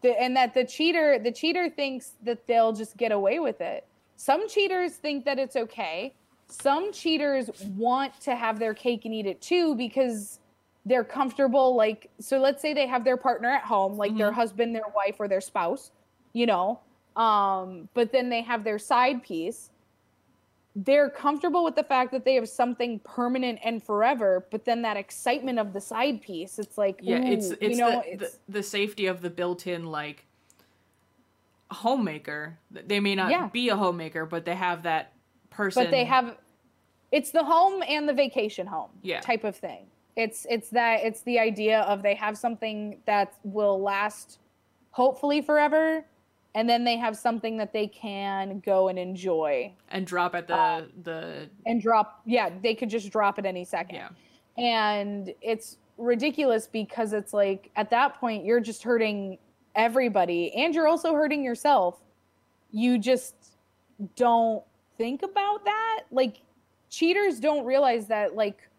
the, 0.02 0.20
and 0.20 0.36
that 0.36 0.54
the 0.54 0.64
cheater 0.64 1.20
the 1.20 1.32
cheater 1.32 1.70
thinks 1.70 2.14
that 2.24 2.48
they'll 2.48 2.74
just 2.74 2.98
get 2.98 3.12
away 3.12 3.40
with 3.40 3.62
it. 3.62 3.86
Some 4.16 4.48
cheaters 4.48 4.94
think 4.94 5.26
that 5.26 5.40
it's 5.40 5.56
okay. 5.56 6.14
Some 6.48 6.92
cheaters 6.92 7.50
want 7.76 8.20
to 8.22 8.36
have 8.36 8.60
their 8.60 8.74
cake 8.74 9.06
and 9.06 9.14
eat 9.14 9.26
it 9.26 9.42
too 9.42 9.76
because 9.76 10.40
they're 10.86 11.04
comfortable 11.04 11.76
like 11.76 12.10
so 12.20 12.40
let's 12.40 12.62
say 12.62 12.74
they 12.74 12.88
have 12.88 13.04
their 13.04 13.18
partner 13.18 13.50
at 13.50 13.64
home 13.64 13.98
like 13.98 14.16
their 14.18 14.32
husband 14.32 14.76
their 14.76 14.84
wife 14.96 15.16
or 15.18 15.28
their 15.28 15.42
spouse 15.42 15.92
you 16.34 16.46
know 16.46 16.80
um 17.16 17.88
but 17.94 18.12
then 18.12 18.30
they 18.30 18.42
have 18.42 18.64
their 18.64 18.78
side 18.78 19.24
piece 19.24 19.70
they're 20.76 21.10
comfortable 21.10 21.64
with 21.64 21.76
the 21.76 21.84
fact 21.84 22.12
that 22.12 22.26
they 22.26 22.34
have 22.34 22.50
something 22.50 23.00
permanent 23.00 23.60
and 23.64 23.84
forever 23.84 24.46
but 24.50 24.66
then 24.66 24.82
that 24.82 24.98
excitement 24.98 25.60
of 25.60 25.72
the 25.74 25.80
side 25.82 26.22
piece 26.22 26.58
it's 26.58 26.78
like 26.78 27.00
Yeah, 27.02 27.18
it's 27.18 27.52
it's, 27.52 27.62
you 27.62 27.76
know 27.78 27.92
the, 28.02 28.14
it's 28.14 28.38
the 28.48 28.54
the 28.54 28.64
safety 28.64 29.06
of 29.06 29.22
the 29.22 29.30
built-in 29.30 29.86
like 29.86 30.26
homemaker. 31.72 32.58
They 32.72 33.00
may 33.00 33.16
not 33.16 33.32
Yeah. 33.32 33.48
be 33.48 33.70
a 33.70 33.76
homemaker, 33.76 34.26
but 34.26 34.46
they 34.46 34.56
have 34.56 34.84
that 34.84 35.14
person. 35.50 35.84
but 35.86 35.92
they 35.92 36.04
have 36.06 36.38
it's 37.12 37.32
the 37.32 37.44
home 37.44 37.84
and 37.88 38.10
the 38.10 38.14
vacation 38.14 38.66
home 38.66 38.90
Yeah. 39.04 39.20
type 39.20 39.44
of 39.44 39.56
thing 39.56 39.86
it's 40.16 40.46
it's 40.50 40.70
that 40.70 41.04
it's 41.04 41.22
the 41.22 41.38
idea 41.40 41.82
of 41.82 42.02
they 42.02 42.16
have 42.16 42.38
something 42.38 43.00
that 43.06 43.34
will 43.44 43.80
last 43.82 44.40
hopefully 44.92 45.42
forever 45.42 46.06
and 46.56 46.70
then 46.70 46.84
they 46.84 46.98
have 46.98 47.18
something 47.18 47.58
that 47.58 47.74
they 47.74 47.88
can 47.88 48.62
go 48.66 48.88
and 48.88 49.00
enjoy. 49.00 49.74
And 49.90 50.06
drop 50.06 50.36
at 50.36 50.48
the 50.48 50.56
uh, 50.56 50.86
the 51.04 51.50
and 51.66 51.82
drop 51.82 52.22
yeah 52.26 52.50
they 52.62 52.76
could 52.76 52.90
just 52.90 53.12
drop 53.12 53.40
at 53.40 53.46
any 53.46 53.66
second. 53.66 53.96
Yeah. 53.96 54.10
and 54.58 55.34
it's 55.42 55.78
ridiculous 55.98 56.68
because 56.68 57.14
it's 57.14 57.34
like 57.34 57.72
at 57.76 57.90
that 57.92 58.20
point 58.20 58.46
you're 58.46 58.60
just 58.60 58.84
hurting 58.84 59.38
everybody 59.76 60.54
and 60.54 60.74
you're 60.74 60.88
also 60.88 61.14
hurting 61.14 61.44
yourself. 61.44 62.00
You 62.72 62.98
just 62.98 63.36
don't 64.16 64.64
think 64.98 65.22
about 65.24 65.66
that. 65.66 66.02
Like 66.12 66.42
cheaters 66.90 67.40
don't 67.40 67.66
realize 67.66 68.08
that 68.08 68.36
like 68.36 68.70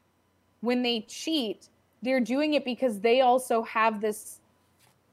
when 0.61 0.83
they 0.83 1.01
cheat 1.09 1.68
they're 2.03 2.20
doing 2.20 2.55
it 2.55 2.64
because 2.64 3.01
they 3.01 3.22
also 3.22 3.62
have 3.62 4.01
this 4.01 4.41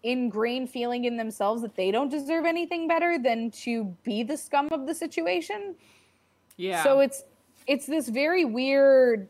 ingrained 0.03 0.69
feeling 0.69 1.05
in 1.05 1.15
themselves 1.17 1.61
that 1.61 1.75
they 1.75 1.91
don't 1.91 2.09
deserve 2.09 2.45
anything 2.45 2.87
better 2.87 3.17
than 3.19 3.51
to 3.51 3.83
be 4.03 4.23
the 4.23 4.35
scum 4.37 4.67
of 4.71 4.87
the 4.87 4.95
situation 4.95 5.75
Yeah. 6.57 6.83
so 6.83 6.99
it's 7.01 7.23
it's 7.67 7.85
this 7.85 8.09
very 8.09 8.43
weird 8.45 9.29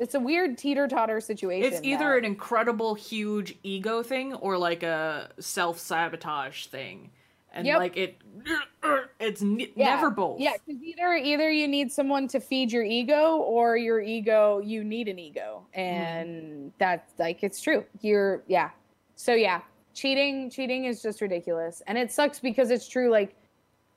it's 0.00 0.14
a 0.14 0.20
weird 0.20 0.56
teeter-totter 0.58 1.20
situation 1.20 1.72
it's 1.72 1.80
either 1.84 2.08
that- 2.10 2.18
an 2.18 2.24
incredible 2.24 2.94
huge 2.94 3.56
ego 3.62 4.02
thing 4.02 4.34
or 4.34 4.58
like 4.58 4.82
a 4.82 5.30
self-sabotage 5.38 6.66
thing. 6.66 7.10
And 7.52 7.66
Yep. 7.66 7.78
like 7.78 7.96
it 7.96 8.16
it's 9.20 9.42
ne- 9.42 9.72
Yeah. 9.74 9.96
never 9.96 10.08
both. 10.10 10.38
Yeah, 10.40 10.52
because 10.64 10.80
either 10.82 11.14
either 11.16 11.50
you 11.50 11.66
need 11.66 11.90
someone 11.92 12.28
to 12.28 12.38
feed 12.40 12.70
your 12.70 12.84
ego, 12.84 13.38
or 13.38 13.76
your 13.76 14.00
ego 14.00 14.60
you 14.60 14.84
need 14.84 15.08
an 15.08 15.18
ego, 15.18 15.66
Mm-hmm. 15.76 15.80
and 15.80 16.72
that's 16.78 17.12
like 17.18 17.42
it's 17.42 17.60
true. 17.60 17.84
You're 18.00 18.42
yeah. 18.46 18.70
So 19.16 19.34
yeah, 19.34 19.62
cheating 19.94 20.50
cheating 20.50 20.84
is 20.84 21.02
just 21.02 21.20
ridiculous, 21.20 21.82
and 21.86 21.96
it 21.98 22.10
sucks 22.12 22.38
because 22.38 22.70
it's 22.70 22.88
true. 22.88 23.10
Like 23.10 23.34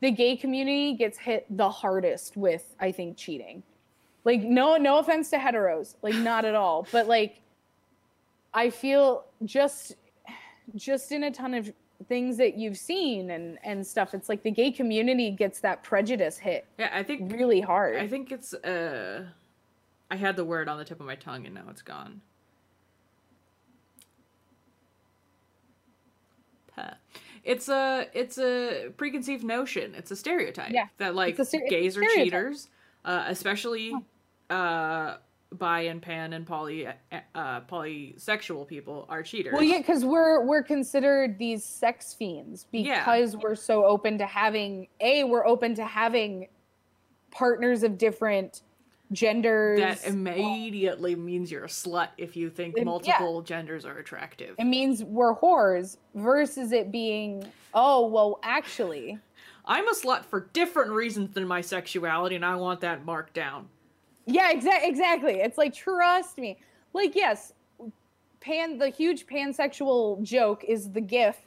the 0.01 0.11
gay 0.11 0.35
community 0.35 0.93
gets 0.93 1.17
hit 1.17 1.45
the 1.49 1.69
hardest 1.69 2.37
with 2.37 2.75
I 2.79 2.91
think 2.91 3.17
cheating. 3.17 3.63
Like 4.25 4.41
no 4.41 4.77
no 4.77 4.99
offense 4.99 5.29
to 5.31 5.37
heteros, 5.37 5.95
like 6.01 6.15
not 6.15 6.45
at 6.45 6.55
all, 6.55 6.87
but 6.91 7.07
like 7.07 7.41
I 8.53 8.69
feel 8.69 9.25
just 9.45 9.95
just 10.75 11.11
in 11.11 11.23
a 11.23 11.31
ton 11.31 11.53
of 11.53 11.73
things 12.07 12.37
that 12.37 12.57
you've 12.57 12.77
seen 12.77 13.31
and 13.31 13.57
and 13.63 13.85
stuff 13.85 14.13
it's 14.13 14.27
like 14.27 14.43
the 14.43 14.51
gay 14.51 14.71
community 14.71 15.31
gets 15.31 15.61
that 15.61 15.83
prejudice 15.83 16.37
hit 16.37 16.65
Yeah, 16.77 16.89
I 16.93 17.01
think 17.01 17.31
really 17.31 17.61
hard 17.61 17.95
I 17.95 18.07
think 18.07 18.31
it's 18.31 18.53
uh 18.53 19.25
I 20.13 20.15
had 20.15 20.35
the 20.35 20.45
word 20.45 20.69
on 20.69 20.77
the 20.77 20.85
tip 20.85 20.99
of 20.99 21.07
my 21.07 21.15
tongue 21.15 21.47
and 21.47 21.55
now 21.55 21.63
it's 21.71 21.81
gone. 21.81 22.21
Puh. 26.75 26.83
It's 27.43 27.67
a 27.69 28.07
it's 28.13 28.37
a 28.37 28.89
preconceived 28.97 29.43
notion. 29.43 29.93
It's 29.95 30.11
a 30.11 30.15
stereotype 30.15 30.71
Yeah, 30.71 30.87
that 30.97 31.13
like 31.15 31.37
gays 31.69 31.97
are 31.97 32.03
cheaters, 32.15 32.69
uh, 33.03 33.25
especially 33.27 33.93
uh, 34.49 35.17
bi 35.51 35.81
and 35.81 36.01
pan 36.01 36.33
and 36.33 36.45
poly 36.47 36.87
uh, 36.87 37.61
polysexual 37.61 38.65
people 38.67 39.05
are 39.09 39.21
cheaters. 39.23 39.53
well 39.53 39.61
yeah 39.63 39.77
because 39.77 40.03
we're 40.05 40.43
we're 40.45 40.63
considered 40.63 41.37
these 41.37 41.63
sex 41.63 42.13
fiends 42.13 42.65
Yeah. 42.71 42.99
because 42.99 43.35
we're 43.37 43.55
so 43.55 43.85
open 43.85 44.17
to 44.19 44.25
having 44.25 44.87
a 44.99 45.23
we're 45.25 45.45
open 45.45 45.75
to 45.75 45.85
having 45.85 46.47
partners 47.31 47.83
of 47.83 47.97
different 47.97 48.61
genders 49.11 49.79
that 49.79 50.07
immediately 50.07 51.15
means 51.15 51.51
you're 51.51 51.65
a 51.65 51.67
slut 51.67 52.09
if 52.17 52.35
you 52.35 52.49
think 52.49 52.75
yeah. 52.77 52.83
multiple 52.83 53.41
genders 53.41 53.85
are 53.85 53.99
attractive. 53.99 54.55
it 54.57 54.65
means 54.65 55.03
we're 55.03 55.35
whores 55.35 55.97
versus 56.15 56.71
it 56.71 56.91
being 56.91 57.45
oh 57.73 58.07
well 58.07 58.39
actually 58.41 59.19
I'm 59.65 59.87
a 59.87 59.93
slut 59.93 60.25
for 60.25 60.49
different 60.53 60.91
reasons 60.91 61.33
than 61.33 61.47
my 61.47 61.61
sexuality, 61.61 62.35
and 62.35 62.45
I 62.45 62.55
want 62.55 62.81
that 62.81 63.05
marked 63.05 63.33
down. 63.33 63.69
Yeah, 64.25 64.51
exactly. 64.51 64.89
Exactly. 64.89 65.33
It's 65.35 65.57
like 65.57 65.73
trust 65.73 66.37
me. 66.37 66.57
Like 66.93 67.15
yes, 67.15 67.53
pan 68.39 68.77
the 68.77 68.89
huge 68.89 69.25
pansexual 69.25 70.21
joke 70.21 70.63
is 70.67 70.91
the 70.91 71.01
gif 71.01 71.37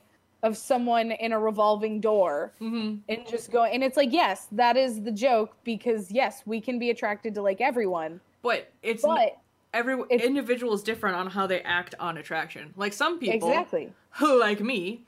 of 0.46 0.56
someone 0.56 1.10
in 1.10 1.32
a 1.32 1.38
revolving 1.38 2.00
door 2.00 2.52
Mm-hmm. 2.60 2.98
and 3.08 3.26
just 3.28 3.50
go 3.50 3.64
and 3.64 3.82
it's 3.82 3.96
like 3.96 4.12
yes, 4.12 4.46
that 4.52 4.76
is 4.76 5.02
the 5.02 5.10
joke 5.12 5.56
because 5.64 6.10
yes, 6.10 6.42
we 6.46 6.60
can 6.60 6.78
be 6.78 6.90
attracted 6.90 7.34
to 7.34 7.42
like 7.42 7.60
everyone. 7.60 8.20
But 8.42 8.72
it's 8.82 9.04
n- 9.04 9.30
every 9.74 9.94
it's- 10.08 10.22
individual 10.22 10.72
is 10.74 10.82
different 10.82 11.16
on 11.16 11.26
how 11.28 11.46
they 11.46 11.60
act 11.62 11.94
on 11.98 12.16
attraction. 12.16 12.72
Like 12.76 12.92
some 12.92 13.18
people, 13.18 13.48
exactly. 13.50 13.92
who 14.18 14.38
like 14.38 14.60
me, 14.60 15.04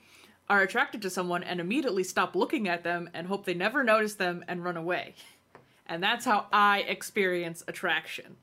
are 0.51 0.62
attracted 0.62 1.03
to 1.03 1.11
someone 1.11 1.43
and 1.45 1.61
immediately 1.61 2.03
stop 2.03 2.34
looking 2.34 2.68
at 2.68 2.82
them 2.82 3.09
and 3.14 3.26
hope 3.28 3.45
they 3.47 3.55
never 3.55 3.84
notice 3.84 4.14
them 4.16 4.45
and 4.49 4.64
run 4.64 4.76
away. 4.76 5.14
And 5.86 6.03
that's 6.03 6.24
how 6.24 6.47
I 6.53 6.80
experience 6.80 7.62
attraction. 7.68 8.36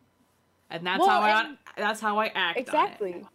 And 0.70 0.86
that's 0.88 1.00
Well, 1.02 1.10
how 1.10 1.22
I 1.22 1.42
and- 1.44 1.58
that's 1.78 2.00
how 2.00 2.18
I 2.20 2.28
act. 2.28 2.38
on 2.38 2.56
it. 2.58 2.60
Exactly. 2.62 3.26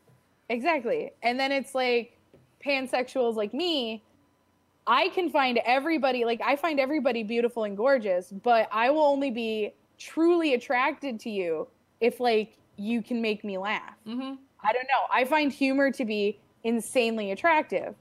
Exactly. 0.48 1.10
And 1.22 1.38
then 1.38 1.52
it's 1.52 1.74
like 1.74 2.16
pansexuals 2.64 3.34
like 3.36 3.52
me, 3.54 4.02
I 4.86 5.08
can 5.10 5.30
find 5.30 5.58
everybody, 5.64 6.24
like 6.24 6.40
I 6.44 6.56
find 6.56 6.80
everybody 6.80 7.22
beautiful 7.22 7.64
and 7.64 7.76
gorgeous, 7.76 8.30
but 8.30 8.68
I 8.72 8.90
will 8.90 9.04
only 9.04 9.30
be 9.30 9.74
truly 9.98 10.54
attracted 10.54 11.20
to 11.20 11.30
you 11.30 11.68
if 12.00 12.18
like 12.20 12.56
you 12.76 13.02
can 13.02 13.20
make 13.20 13.44
me 13.44 13.58
laugh. 13.58 13.94
Mhm. 14.06 14.38
I 14.62 14.72
don't 14.72 14.84
know. 14.84 15.06
I 15.12 15.24
find 15.24 15.52
humor 15.52 15.90
to 15.92 16.04
be 16.04 16.38
insanely 16.64 17.30
attractive. 17.32 17.94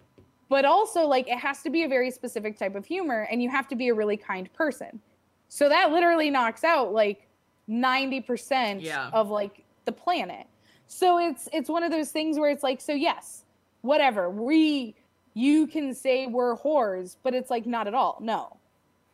But 0.49 0.65
also 0.65 1.05
like 1.05 1.27
it 1.27 1.37
has 1.37 1.61
to 1.63 1.69
be 1.69 1.83
a 1.83 1.87
very 1.87 2.09
specific 2.11 2.57
type 2.57 2.75
of 2.75 2.85
humor 2.85 3.27
and 3.29 3.43
you 3.43 3.49
have 3.49 3.67
to 3.67 3.75
be 3.75 3.89
a 3.89 3.93
really 3.93 4.17
kind 4.17 4.51
person. 4.53 4.99
So 5.47 5.69
that 5.69 5.91
literally 5.91 6.29
knocks 6.29 6.63
out 6.63 6.91
like 6.93 7.27
90% 7.69 8.81
Yeah. 8.81 9.09
of 9.13 9.29
like 9.29 9.63
the 9.85 9.91
planet. 9.91 10.47
So 10.87 11.19
it's 11.19 11.47
it's 11.53 11.69
one 11.69 11.83
of 11.83 11.91
those 11.91 12.11
things 12.11 12.39
where 12.39 12.49
it's 12.49 12.63
like 12.63 12.81
so 12.81 12.93
yes, 12.93 13.43
whatever. 13.81 14.29
We 14.29 14.95
you 15.33 15.67
can 15.67 15.93
say 15.93 16.27
we're 16.27 16.55
whores, 16.57 17.15
but 17.23 17.33
it's 17.33 17.49
like 17.49 17.65
not 17.65 17.87
at 17.87 17.93
all. 17.93 18.17
No. 18.21 18.57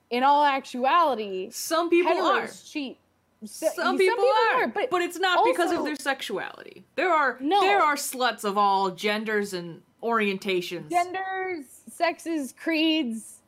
In 0.09 0.24
all 0.24 0.43
actuality, 0.45 1.49
Some 1.51 1.89
people 1.89 2.13
are. 2.13 2.47
cheat. 2.47 2.97
So- 3.43 3.68
Some 3.76 3.97
people, 3.97 4.24
are, 4.55 4.68
but, 4.68 4.89
but, 4.89 5.01
it's 5.01 5.20
not 5.20 5.45
because 5.45 5.72
of 5.72 5.84
their 5.84 5.95
sexuality. 5.95 6.84
There 6.95 7.11
are 7.13 7.38
No. 7.39 7.61
there 7.61 7.82
are 7.82 7.95
sluts 7.95 8.43
of 8.43 8.57
all 8.57 8.91
genders 8.91 9.53
and 9.53 9.82
orientations 10.01 10.89
genders, 10.89 11.66
sexes, 11.91 12.53
creeds, 12.53 13.41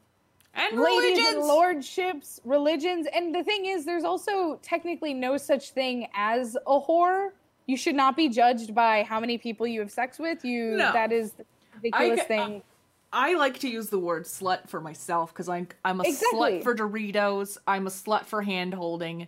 and 0.54 0.78
ladies 0.80 1.18
religions. 1.18 1.36
and 1.36 1.46
lordships, 1.48 2.42
religions, 2.44 3.08
and 3.14 3.34
the 3.34 3.44
thing 3.44 3.66
is, 3.66 3.86
there's 3.86 4.04
also 4.04 4.60
technically 4.62 5.14
no 5.14 5.38
such 5.38 5.72
thing 5.72 6.08
as 6.14 6.56
a 6.68 6.80
whore. 6.82 7.30
You 7.68 7.76
should 7.78 7.96
not 7.96 8.16
be 8.16 8.30
judged 8.30 8.74
by 8.74 9.04
how 9.04 9.20
many 9.20 9.38
people 9.38 9.68
you 9.68 9.82
have 9.82 9.92
sex 9.92 10.18
with. 10.18 10.44
You 10.46 10.78
No. 10.78 10.94
that 10.94 11.12
is 11.12 11.34
the 11.34 11.46
ridiculous 11.76 12.22
I- 12.22 12.24
thing. 12.24 12.62
I 13.14 13.36
like 13.36 13.60
to 13.60 13.70
use 13.70 13.90
the 13.90 14.00
word 14.00 14.24
slut 14.26 14.68
for 14.68 14.82
myself 14.82 15.32
because 15.34 15.48
I'm 15.48 15.68
I'm 15.86 16.02
a 16.02 16.04
Exactly. 16.04 16.60
slut 16.60 16.64
for 16.64 16.76
Doritos. 16.76 17.58
I'm 17.68 17.88
a 17.88 17.90
slut 17.90 18.26
for 18.26 18.42
hand 18.42 18.74
holding. 18.74 19.28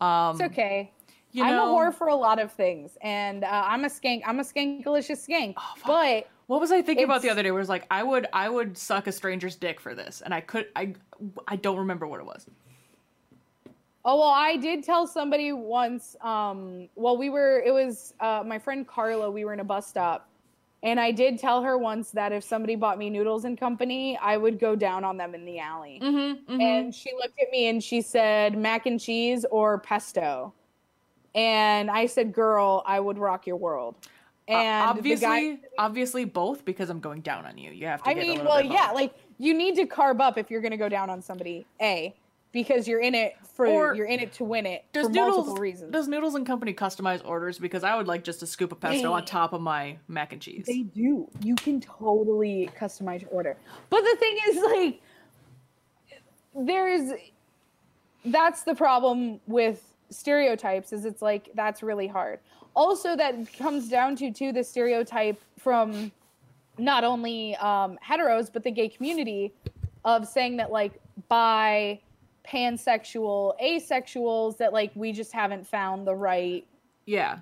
Um, 0.00 0.32
it's 0.36 0.42
okay. 0.52 0.92
you 1.32 1.42
I'm 1.42 1.54
a 1.54 1.62
whore 1.62 1.92
for 1.94 2.08
a 2.08 2.14
lot 2.14 2.38
of 2.38 2.52
things, 2.52 2.98
and 3.00 3.42
uh, 3.42 3.48
I'm 3.66 3.84
a 3.84 3.88
skank. 3.88 4.22
I'm 4.26 4.40
a 4.40 4.42
skankalicious 4.42 5.26
skank. 5.26 5.54
Oh, 5.56 5.74
but 5.86 6.28
What 6.48 6.60
was 6.60 6.70
I 6.70 6.82
thinking 6.82 7.04
about 7.06 7.22
the 7.22 7.30
other 7.30 7.42
day? 7.42 7.50
Where 7.50 7.60
it 7.60 7.62
was 7.62 7.68
like 7.70 7.86
I 7.90 8.02
would 8.02 8.26
I 8.34 8.48
would 8.50 8.76
suck 8.76 9.06
a 9.06 9.12
stranger's 9.12 9.56
dick 9.56 9.80
for 9.80 9.94
this, 9.94 10.20
and 10.20 10.34
I 10.34 10.40
could 10.42 10.68
I 10.76 10.92
I 11.48 11.56
don't 11.56 11.78
remember 11.78 12.06
what 12.06 12.20
it 12.20 12.26
was. 12.26 12.46
Oh 14.06 14.18
well, 14.18 14.28
I 14.28 14.56
did 14.56 14.84
tell 14.84 15.06
somebody 15.06 15.52
once. 15.52 16.14
Um, 16.20 16.88
well, 16.94 17.16
we 17.16 17.30
were. 17.30 17.62
It 17.64 17.72
was 17.72 18.12
uh, 18.20 18.42
my 18.46 18.58
friend 18.58 18.86
Carla. 18.86 19.30
We 19.30 19.44
were 19.44 19.54
in 19.54 19.60
a 19.60 19.64
bus 19.64 19.86
stop, 19.86 20.28
And 20.84 21.00
I 21.00 21.12
did 21.12 21.38
tell 21.38 21.62
her 21.62 21.78
once 21.78 22.10
that 22.10 22.30
if 22.30 22.44
somebody 22.44 22.76
bought 22.76 22.98
me 22.98 23.08
noodles 23.08 23.46
and 23.46 23.58
company, 23.58 24.18
I 24.20 24.36
would 24.36 24.58
go 24.58 24.76
down 24.76 25.02
on 25.02 25.16
them 25.16 25.34
in 25.34 25.46
the 25.46 25.58
alley. 25.58 25.98
Mm-hmm, 26.02 26.60
And 26.60 26.94
she 26.94 27.10
looked 27.14 27.40
at 27.40 27.50
me 27.50 27.68
and 27.68 27.82
she 27.82 28.02
said, 28.02 28.58
mac 28.58 28.84
and 28.84 29.00
cheese 29.00 29.46
or 29.50 29.78
pesto. 29.78 30.52
And 31.34 31.90
I 31.90 32.04
said, 32.04 32.34
girl, 32.34 32.82
I 32.84 33.00
would 33.00 33.16
rock 33.16 33.46
your 33.46 33.56
world. 33.56 33.94
And 34.46 34.90
obviously, 34.90 35.14
the 35.14 35.56
guy, 35.56 35.58
obviously 35.78 36.26
both 36.26 36.66
because 36.66 36.90
I'm 36.90 37.00
going 37.00 37.22
down 37.22 37.46
on 37.46 37.56
you. 37.56 37.70
You 37.70 37.86
have 37.86 38.02
to. 38.02 38.10
I 38.10 38.12
get 38.12 38.20
mean, 38.20 38.44
well, 38.44 38.62
yeah, 38.62 38.90
like 38.90 39.14
you 39.38 39.54
need 39.54 39.76
to 39.76 39.86
carb 39.86 40.20
up 40.20 40.36
if 40.36 40.50
you're 40.50 40.60
going 40.60 40.72
to 40.72 40.76
go 40.76 40.90
down 40.90 41.08
on 41.08 41.22
somebody. 41.22 41.64
A, 41.80 42.14
because 42.54 42.88
you're 42.88 43.00
in 43.00 43.14
it 43.14 43.34
for 43.54 43.66
Or 43.66 43.94
you're 43.94 44.06
in 44.06 44.20
it 44.20 44.32
to 44.34 44.44
win 44.44 44.64
it 44.64 44.86
Does 44.92 45.08
for 45.08 45.12
noodles 45.12 45.36
multiple 45.36 45.56
reasons. 45.56 45.92
does 45.92 46.08
noodles 46.08 46.36
and 46.36 46.46
company 46.46 46.72
customize 46.72 47.20
orders? 47.26 47.58
Because 47.58 47.84
I 47.84 47.96
would 47.96 48.06
like 48.06 48.24
just 48.24 48.42
a 48.42 48.46
scoop 48.46 48.72
of 48.72 48.80
pesto 48.80 49.12
on 49.12 49.24
top 49.26 49.52
of 49.52 49.60
my 49.60 49.98
mac 50.08 50.32
and 50.32 50.40
cheese. 50.40 50.64
They 50.66 50.82
do. 50.82 51.28
You 51.42 51.56
can 51.56 51.80
totally 51.80 52.70
customize 52.80 53.20
your 53.22 53.30
order. 53.30 53.56
But 53.90 54.02
the 54.02 54.16
thing 54.18 54.36
is, 54.48 54.62
like, 54.62 55.02
there's 56.56 57.12
that's 58.26 58.62
the 58.62 58.74
problem 58.74 59.40
with 59.48 59.82
stereotypes 60.08 60.92
is 60.92 61.04
it's 61.04 61.20
like 61.20 61.50
that's 61.54 61.82
really 61.82 62.06
hard. 62.06 62.38
Also, 62.76 63.16
that 63.16 63.52
comes 63.58 63.88
down 63.88 64.16
to 64.16 64.30
too 64.32 64.52
the 64.52 64.62
stereotype 64.62 65.40
from 65.58 66.12
not 66.78 67.02
only 67.04 67.56
um, 67.56 67.98
heteros 68.04 68.50
but 68.52 68.62
the 68.62 68.70
gay 68.70 68.88
community 68.88 69.52
of 70.04 70.26
saying 70.26 70.56
that 70.56 70.70
like 70.70 71.00
bi, 71.28 71.98
pansexual, 72.46 73.58
asexuals 73.62 74.56
that 74.58 74.72
like 74.72 74.92
we 74.94 75.12
just 75.12 75.32
haven't 75.32 75.66
found 75.66 76.06
the 76.06 76.14
right 76.14 76.66
Yeah, 77.06 77.38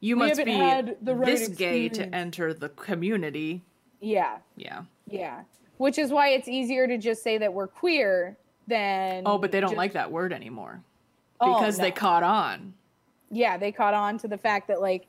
you 0.00 0.16
We 0.16 0.28
must 0.28 0.44
be 0.44 0.58
right 0.60 0.96
this 1.24 1.48
gay 1.48 1.88
to 1.90 2.14
enter 2.14 2.54
the 2.54 2.68
community. 2.70 3.62
yeah 4.00 4.38
Yeah. 4.56 4.82
Yeah. 5.06 5.42
Which 5.76 5.98
is 5.98 6.10
why 6.12 6.28
it's 6.28 6.48
easier 6.48 6.86
to 6.86 6.96
just 6.98 7.22
say 7.22 7.38
that 7.38 7.52
we're 7.52 7.66
queer 7.66 8.36
than 8.68 9.24
Oh, 9.26 9.38
but 9.38 9.50
they 9.52 9.60
don't 9.60 9.70
just- 9.70 9.76
like 9.78 9.92
that 9.94 10.10
word 10.12 10.32
anymore 10.32 10.82
Oh, 11.40 11.54
because 11.58 11.76
they 11.78 11.90
caught 11.90 12.22
on. 12.22 12.74
Yeah, 13.30 13.56
they 13.56 13.72
caught 13.72 13.92
on 13.94 14.18
to 14.18 14.28
the 14.28 14.38
fact 14.38 14.68
that 14.68 14.80
like, 14.80 15.06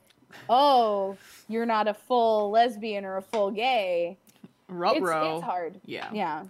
oh, 0.50 1.16
you're 1.48 1.68
not 1.68 1.88
a 1.88 1.94
full 1.94 2.50
lesbian 2.50 3.06
or 3.06 3.18
a 3.18 3.22
full 3.22 3.52
gay. 3.52 4.18
It's, 4.34 4.42
Ruh-roh. 4.68 5.36
it's 5.38 5.44
hard. 5.46 5.80
Yeah. 5.86 6.10
Yeah. 6.12 6.44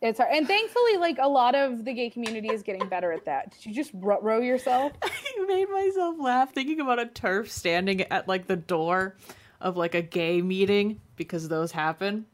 It's 0.00 0.18
hard. 0.18 0.32
And 0.32 0.46
thankfully, 0.46 0.96
like 0.98 1.18
a 1.20 1.28
lot 1.28 1.54
of 1.54 1.84
the 1.84 1.92
gay 1.92 2.08
community 2.10 2.48
is 2.48 2.62
getting 2.62 2.88
better 2.88 3.10
at 3.12 3.24
that. 3.24 3.50
Did 3.52 3.66
you 3.66 3.74
just 3.74 3.90
ro- 3.94 4.20
row 4.22 4.40
yourself? 4.40 4.92
I 5.02 5.44
made 5.46 5.68
myself 5.68 6.16
laugh 6.20 6.52
thinking 6.54 6.80
about 6.80 7.00
a 7.00 7.06
TERF 7.06 7.48
standing 7.48 8.02
at 8.02 8.28
like 8.28 8.46
the 8.46 8.56
door 8.56 9.16
of 9.60 9.76
like 9.76 9.94
a 9.94 10.02
gay 10.02 10.40
meeting 10.40 11.00
because 11.16 11.48
those 11.48 11.72
happen. 11.72 12.26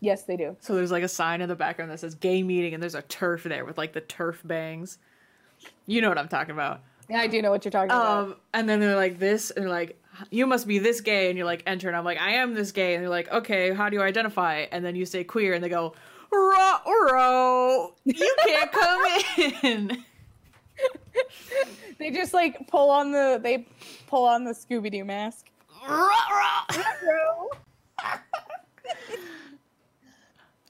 yes, 0.00 0.24
they 0.24 0.36
do. 0.36 0.56
So 0.60 0.74
there's 0.74 0.90
like 0.90 1.02
a 1.02 1.08
sign 1.08 1.40
in 1.40 1.48
the 1.48 1.56
background 1.56 1.90
that 1.90 2.00
says 2.00 2.14
gay 2.14 2.42
meeting 2.42 2.74
and 2.74 2.82
there's 2.82 2.94
a 2.94 3.02
TERF 3.02 3.44
there 3.44 3.64
with 3.64 3.78
like 3.78 3.94
the 3.94 4.02
TERF 4.02 4.46
bangs. 4.46 4.98
You 5.86 6.02
know 6.02 6.10
what 6.10 6.18
I'm 6.18 6.28
talking 6.28 6.52
about. 6.52 6.82
Yeah, 7.08 7.20
I 7.20 7.26
do 7.26 7.40
know 7.40 7.50
what 7.50 7.64
you're 7.64 7.72
talking 7.72 7.90
about. 7.90 8.24
Um, 8.24 8.36
and 8.52 8.68
then 8.68 8.80
they're 8.80 8.94
like 8.94 9.18
this, 9.18 9.50
and 9.50 9.64
they're 9.64 9.70
like, 9.70 9.98
"You 10.30 10.46
must 10.46 10.68
be 10.68 10.78
this 10.78 11.00
gay," 11.00 11.30
and 11.30 11.38
you're 11.38 11.46
like, 11.46 11.62
"Enter," 11.66 11.88
and 11.88 11.96
I'm 11.96 12.04
like, 12.04 12.20
"I 12.20 12.32
am 12.34 12.52
this 12.52 12.70
gay," 12.70 12.94
and 12.94 13.02
they're 13.02 13.08
like, 13.08 13.32
"Okay, 13.32 13.72
how 13.72 13.88
do 13.88 13.96
you 13.96 14.02
identify?" 14.02 14.66
And 14.70 14.84
then 14.84 14.94
you 14.94 15.06
say 15.06 15.24
queer, 15.24 15.54
and 15.54 15.64
they 15.64 15.70
go, 15.70 15.94
"Ruh-roh, 16.30 17.94
you 18.04 18.36
can't 18.46 18.72
come 18.72 19.06
in." 19.62 20.04
They 21.98 22.10
just 22.12 22.32
like 22.32 22.68
pull 22.68 22.90
on 22.90 23.10
the 23.10 23.40
they 23.42 23.66
pull 24.06 24.24
on 24.24 24.44
the 24.44 24.52
Scooby 24.52 24.92
Doo 24.92 25.04
mask. 25.04 25.46
Ruh-roh. 25.88 27.48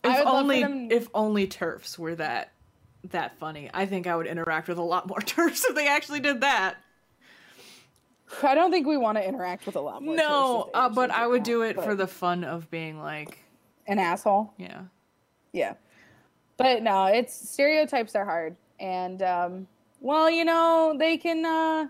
I 0.05 0.13
If 0.13 0.19
would 0.19 0.25
love 0.25 0.25
for 0.25 0.29
only, 0.29 0.63
them- 0.63 0.89
if 0.91 1.09
only 1.13 1.47
TERFs 1.47 1.99
were 1.99 2.15
that 2.15 2.53
that 3.11 3.39
funny. 3.39 3.69
I 3.75 3.85
think 3.87 4.07
I 4.07 4.17
would 4.17 4.27
interact 4.27 4.69
with 4.69 4.79
a 4.79 4.83
lot 4.83 5.07
more 5.07 5.19
TERFs 5.21 5.65
if 5.69 5.75
they 5.75 5.87
actually 5.89 6.21
did 6.21 6.41
that. 6.41 6.77
I 8.43 8.55
don't 8.55 8.71
think 8.71 8.87
we 8.87 8.97
want 8.97 9.17
to 9.19 9.27
interact 9.27 9.67
with 9.67 9.77
a 9.77 9.81
lot 9.81 10.03
more. 10.03 10.15
No, 10.17 10.23
tourists 10.25 10.67
if 10.69 10.73
they 10.73 10.79
uh, 10.81 10.89
but 10.91 11.11
I 11.11 11.27
would 11.27 11.41
that, 11.41 11.45
do 11.45 11.63
it 11.63 11.77
for 11.83 11.95
the 11.95 12.07
fun 12.07 12.45
of 12.45 12.71
being 12.71 12.99
like, 13.01 13.39
an 13.87 13.99
asshole. 13.99 14.53
yeah. 14.57 14.83
Yeah. 15.53 15.75
But 16.57 16.83
no, 16.83 17.07
it's 17.07 17.33
stereotypes 17.51 18.15
are 18.15 18.25
hard. 18.25 18.57
And 18.81 19.23
um 19.23 19.67
well, 20.01 20.31
you 20.31 20.45
know, 20.45 20.95
they 20.99 21.17
can 21.17 21.45
uh 21.45 21.89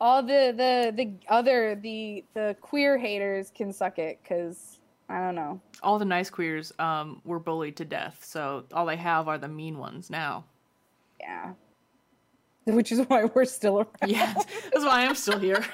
all 0.00 0.22
the 0.22 0.52
the 0.56 0.92
the 0.94 1.12
other 1.28 1.74
the 1.74 2.24
the 2.34 2.56
queer 2.60 2.98
haters 2.98 3.50
can 3.54 3.72
suck 3.72 3.98
it 3.98 4.18
cuz 4.24 4.78
I 5.08 5.20
don't 5.20 5.34
know. 5.36 5.60
all 5.82 5.98
the 5.98 6.04
nice 6.04 6.28
queers 6.30 6.72
um 6.78 7.22
were 7.24 7.38
bullied 7.38 7.76
to 7.76 7.84
death 7.84 8.24
so 8.24 8.64
all 8.72 8.84
they 8.86 8.96
have 8.96 9.28
are 9.28 9.38
the 9.38 9.46
mean 9.48 9.78
ones 9.78 10.10
now 10.10 10.44
Yeah. 11.20 11.52
Which 12.64 12.90
is 12.90 13.00
why 13.08 13.24
we're 13.26 13.44
still 13.44 13.76
around. 13.78 13.88
yeah 14.10 14.34
that's 14.34 14.84
why 14.84 15.06
i'm 15.06 15.14
still 15.14 15.38
here 15.38 15.64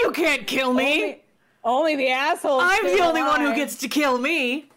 you 0.00 0.12
can't 0.12 0.46
kill 0.46 0.72
me 0.72 1.02
Only, 1.02 1.22
only 1.64 1.96
the 1.96 2.10
assholes. 2.10 2.62
i'm 2.64 2.84
the 2.86 3.00
only 3.02 3.22
one 3.22 3.40
who 3.40 3.52
gets 3.54 3.74
to 3.78 3.88
kill 3.88 4.16
me 4.18 4.70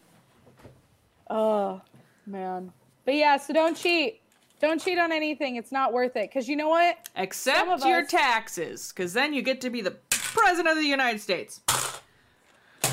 Oh, 1.30 1.82
man. 2.26 2.72
But 3.06 3.16
yeah, 3.16 3.38
so 3.38 3.54
don't 3.54 3.76
cheat. 3.76 4.22
Don't 4.60 4.82
cheat 4.82 4.98
on 4.98 5.12
anything. 5.12 5.56
It's 5.56 5.72
not 5.72 5.94
worth 5.94 6.16
it. 6.16 6.30
Because 6.30 6.48
you 6.50 6.56
know 6.56 6.70
what? 6.70 7.10
Except 7.16 7.86
your 7.86 8.02
us- 8.02 8.10
taxes 8.12 8.92
because 8.94 9.14
then 9.14 9.34
you 9.34 9.42
get 9.42 9.62
to 9.62 9.70
be 9.70 9.82
the 9.82 9.92
president 10.10 10.68
of 10.68 10.76
the 10.76 10.84
united 10.84 11.20
states 11.20 11.62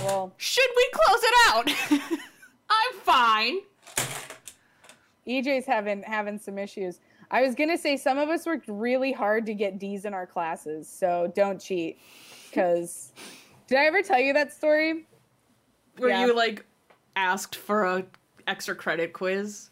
Well, 0.03 0.33
should 0.39 0.69
we 0.77 0.89
close 0.93 1.23
it 1.23 1.35
out 1.49 2.19
i'm 2.71 2.99
fine 3.01 3.59
EJ's 5.27 5.65
having 5.67 6.03
having 6.03 6.39
some 6.39 6.59
issues. 6.59 7.01
I 7.31 7.43
was 7.43 7.55
gonna 7.55 7.79
say 7.79 7.97
some 7.97 8.19
of 8.19 8.29
us 8.29 8.45
worked 8.47 8.69
really 8.69 9.11
hard 9.13 9.47
to 9.47 9.55
get 9.55 9.79
D's 9.79 10.05
in 10.05 10.13
our 10.15 10.27
classes, 10.27 10.87
so 10.89 11.33
don't 11.35 11.61
cheat. 11.61 11.99
Cause 12.53 13.13
did 13.67 13.79
I 13.79 13.87
ever 13.87 14.03
tell 14.03 14.21
you 14.21 14.33
that 14.35 14.53
story? 14.53 15.07
where 15.97 16.11
Yeah. 16.11 16.27
you 16.27 16.35
like 16.37 16.65
asked 17.17 17.57
for 17.57 17.85
a 17.85 18.05
extra 18.47 18.75
credit 18.75 19.13
quiz 19.13 19.71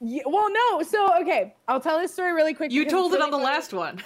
Yeah, 0.00 0.22
well, 0.26 0.50
no. 0.50 0.82
So 0.82 1.20
okay, 1.22 1.54
I'll 1.68 1.80
tell 1.80 1.98
this 1.98 2.12
story 2.12 2.32
really 2.32 2.54
quick. 2.54 2.72
you 2.72 2.84
told 2.88 3.14
it 3.14 3.20
on 3.20 3.30
the 3.30 3.36
funny. 3.38 3.44
last 3.44 3.72
one 3.72 4.02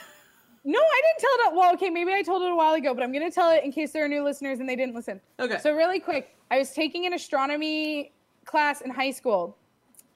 No, 0.64 0.80
I 0.80 1.00
didn't 1.02 1.20
tell 1.20 1.52
it. 1.52 1.56
Well, 1.56 1.72
okay, 1.74 1.90
maybe 1.90 2.12
I 2.12 2.22
told 2.22 2.42
it 2.42 2.50
a 2.50 2.56
while 2.56 2.74
ago, 2.74 2.92
but 2.92 3.02
I'm 3.04 3.12
gonna 3.12 3.30
tell 3.30 3.50
it 3.50 3.62
in 3.64 3.70
case 3.72 3.92
there 3.92 4.04
are 4.04 4.08
new 4.08 4.24
listeners 4.24 4.58
and 4.58 4.68
they 4.68 4.76
didn't 4.76 4.94
listen. 4.94 5.20
okay 5.38 5.58
So 5.58 5.72
really 5.74 6.00
quick, 6.00 6.34
I 6.50 6.58
was 6.58 6.72
taking 6.72 7.06
an 7.06 7.12
astronomy 7.12 8.12
class 8.44 8.80
in 8.80 8.90
high 8.90 9.12
school. 9.12 9.56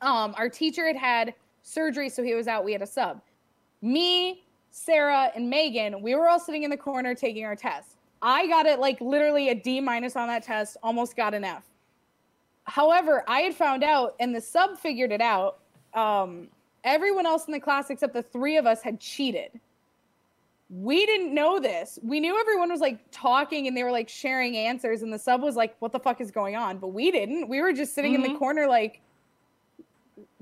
Um, 0.00 0.34
our 0.36 0.48
teacher 0.48 0.86
had 0.86 0.96
had 0.96 1.34
surgery, 1.62 2.08
so 2.08 2.22
he 2.22 2.34
was 2.34 2.48
out. 2.48 2.64
We 2.64 2.72
had 2.72 2.82
a 2.82 2.86
sub. 2.86 3.20
Me, 3.82 4.42
Sarah, 4.70 5.30
and 5.34 5.48
Megan. 5.48 6.02
We 6.02 6.14
were 6.14 6.28
all 6.28 6.40
sitting 6.40 6.62
in 6.64 6.70
the 6.70 6.76
corner 6.76 7.14
taking 7.14 7.44
our 7.44 7.56
test. 7.56 7.96
I 8.22 8.46
got 8.48 8.66
it 8.66 8.78
like 8.80 9.00
literally 9.00 9.50
a 9.50 9.54
D 9.54 9.80
minus 9.80 10.16
on 10.16 10.28
that 10.28 10.42
test. 10.42 10.76
Almost 10.82 11.16
got 11.16 11.32
an 11.32 11.44
F. 11.44 11.64
However, 12.64 13.24
I 13.26 13.40
had 13.40 13.54
found 13.54 13.82
out, 13.82 14.14
and 14.20 14.34
the 14.34 14.40
sub 14.40 14.78
figured 14.78 15.12
it 15.12 15.20
out. 15.20 15.58
Um, 15.94 16.48
everyone 16.84 17.26
else 17.26 17.46
in 17.46 17.52
the 17.52 17.60
class 17.60 17.90
except 17.90 18.14
the 18.14 18.22
three 18.22 18.56
of 18.56 18.66
us 18.66 18.82
had 18.82 19.00
cheated 19.00 19.60
we 20.70 21.04
didn't 21.04 21.34
know 21.34 21.58
this. 21.58 21.98
We 22.02 22.20
knew 22.20 22.38
everyone 22.38 22.70
was 22.70 22.80
like 22.80 23.00
talking 23.10 23.66
and 23.66 23.76
they 23.76 23.82
were 23.82 23.90
like 23.90 24.08
sharing 24.08 24.56
answers, 24.56 25.02
and 25.02 25.12
the 25.12 25.18
sub 25.18 25.42
was 25.42 25.56
like, 25.56 25.74
"What 25.80 25.90
the 25.90 25.98
fuck 25.98 26.20
is 26.20 26.30
going 26.30 26.54
on?" 26.54 26.78
But 26.78 26.88
we 26.88 27.10
didn't. 27.10 27.48
We 27.48 27.60
were 27.60 27.72
just 27.72 27.94
sitting 27.94 28.14
in 28.14 28.22
the 28.22 28.34
corner, 28.38 28.68
like, 28.68 29.00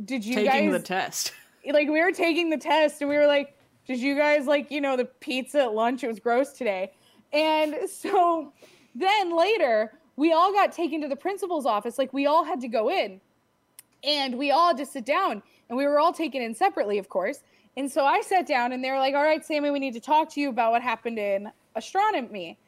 "Did 0.05 0.25
you 0.25 0.37
guys 0.37 0.45
taking 0.45 0.71
guys 0.71 0.81
the 0.81 0.87
test 0.87 1.33
like?" 1.73 1.89
We 1.89 2.01
were 2.03 2.13
taking 2.13 2.51
the 2.51 2.59
test, 2.59 3.01
and 3.01 3.09
we 3.09 3.17
were 3.17 3.27
like, 3.27 3.57
"Did 3.87 4.01
you 4.01 4.17
guys 4.17 4.47
like 4.47 4.71
you 4.71 4.83
know 4.83 4.99
the 4.99 5.07
pizza 5.07 5.63
at 5.63 5.75
lunch? 5.75 6.05
It 6.05 6.09
was 6.09 6.21
gross 6.21 6.53
today." 6.53 6.93
And 7.33 7.89
so 7.89 8.53
then 8.95 9.35
later, 9.35 9.99
we 10.19 10.33
all 10.33 10.53
got 10.53 10.73
taken 10.73 11.01
to 11.01 11.09
the 11.09 11.17
principal's 11.17 11.65
office. 11.65 11.97
Like 11.97 12.13
we 12.13 12.27
all 12.27 12.43
had 12.43 12.61
to 12.63 12.69
go 12.69 12.91
in, 12.91 13.21
and 14.03 14.37
we 14.37 14.51
all 14.51 14.75
just 14.75 14.93
sit 14.93 15.07
down, 15.07 15.43
and 15.69 15.79
we 15.79 15.87
were 15.87 16.01
all 16.01 16.13
taken 16.13 16.43
in 16.43 16.55
separately, 16.55 16.99
of 16.99 17.09
course. 17.09 17.41
And 17.77 17.91
so 17.91 18.05
I 18.05 18.21
sat 18.23 18.45
down 18.45 18.73
and 18.73 18.83
they 18.83 18.91
were 18.91 18.99
like, 18.99 19.15
all 19.15 19.23
right, 19.23 19.45
Sammy, 19.45 19.71
we 19.71 19.79
need 19.79 19.95
to 19.95 20.01
talk 20.01 20.29
to 20.31 20.41
you 20.41 20.49
about 20.49 20.73
what 20.73 20.83
happened 20.83 21.17
in 21.17 21.49
astronomy. 21.77 22.59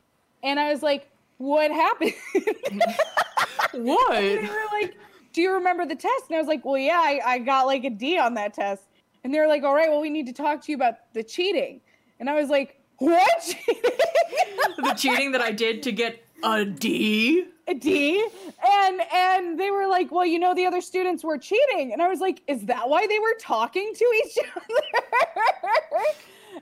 And 0.44 0.60
I 0.60 0.70
was 0.70 0.84
like, 0.84 1.10
what 1.38 1.72
happened? 1.72 2.12
what 3.72 4.12
they 4.12 4.36
were 4.36 4.66
like, 4.70 4.96
do 5.32 5.40
you 5.40 5.52
remember 5.52 5.84
the 5.84 5.96
test? 5.96 6.26
And 6.28 6.36
I 6.36 6.38
was 6.38 6.46
like, 6.46 6.64
well, 6.64 6.78
yeah, 6.78 7.00
I, 7.00 7.20
I 7.26 7.38
got 7.40 7.66
like 7.66 7.82
a 7.82 7.90
D 7.90 8.18
on 8.18 8.34
that 8.34 8.54
test. 8.54 8.84
And 9.24 9.34
they 9.34 9.40
were 9.40 9.48
like, 9.48 9.64
all 9.64 9.74
right, 9.74 9.90
well, 9.90 10.00
we 10.00 10.10
need 10.10 10.26
to 10.26 10.32
talk 10.32 10.62
to 10.62 10.70
you 10.70 10.76
about 10.76 10.94
the 11.12 11.24
cheating. 11.24 11.80
And 12.20 12.30
I 12.30 12.40
was 12.40 12.48
like, 12.48 12.78
what 12.98 13.28
cheating? 13.42 13.82
the 14.76 14.94
cheating 14.96 15.32
that 15.32 15.40
I 15.40 15.50
did 15.50 15.82
to 15.82 15.90
get 15.90 16.24
a 16.42 16.64
D. 16.64 17.44
a 17.68 17.74
D. 17.74 18.26
And 18.66 19.00
and 19.12 19.58
they 19.58 19.70
were 19.70 19.86
like, 19.86 20.10
well, 20.12 20.26
you 20.26 20.38
know, 20.38 20.54
the 20.54 20.66
other 20.66 20.80
students 20.80 21.22
were 21.24 21.38
cheating. 21.38 21.92
And 21.92 22.02
I 22.02 22.08
was 22.08 22.20
like, 22.20 22.42
is 22.46 22.66
that 22.66 22.88
why 22.88 23.06
they 23.06 23.18
were 23.18 23.34
talking 23.40 23.92
to 23.94 24.22
each 24.24 24.38
other? 24.56 26.04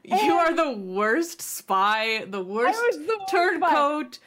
You 0.05 0.35
are 0.35 0.55
the 0.55 0.71
worst 0.71 1.43
spy, 1.43 2.25
the 2.27 2.43
worst 2.43 2.79
the 2.79 2.99
worst 3.05 3.11
spy. 3.11 3.25
turncoat, 3.31 4.19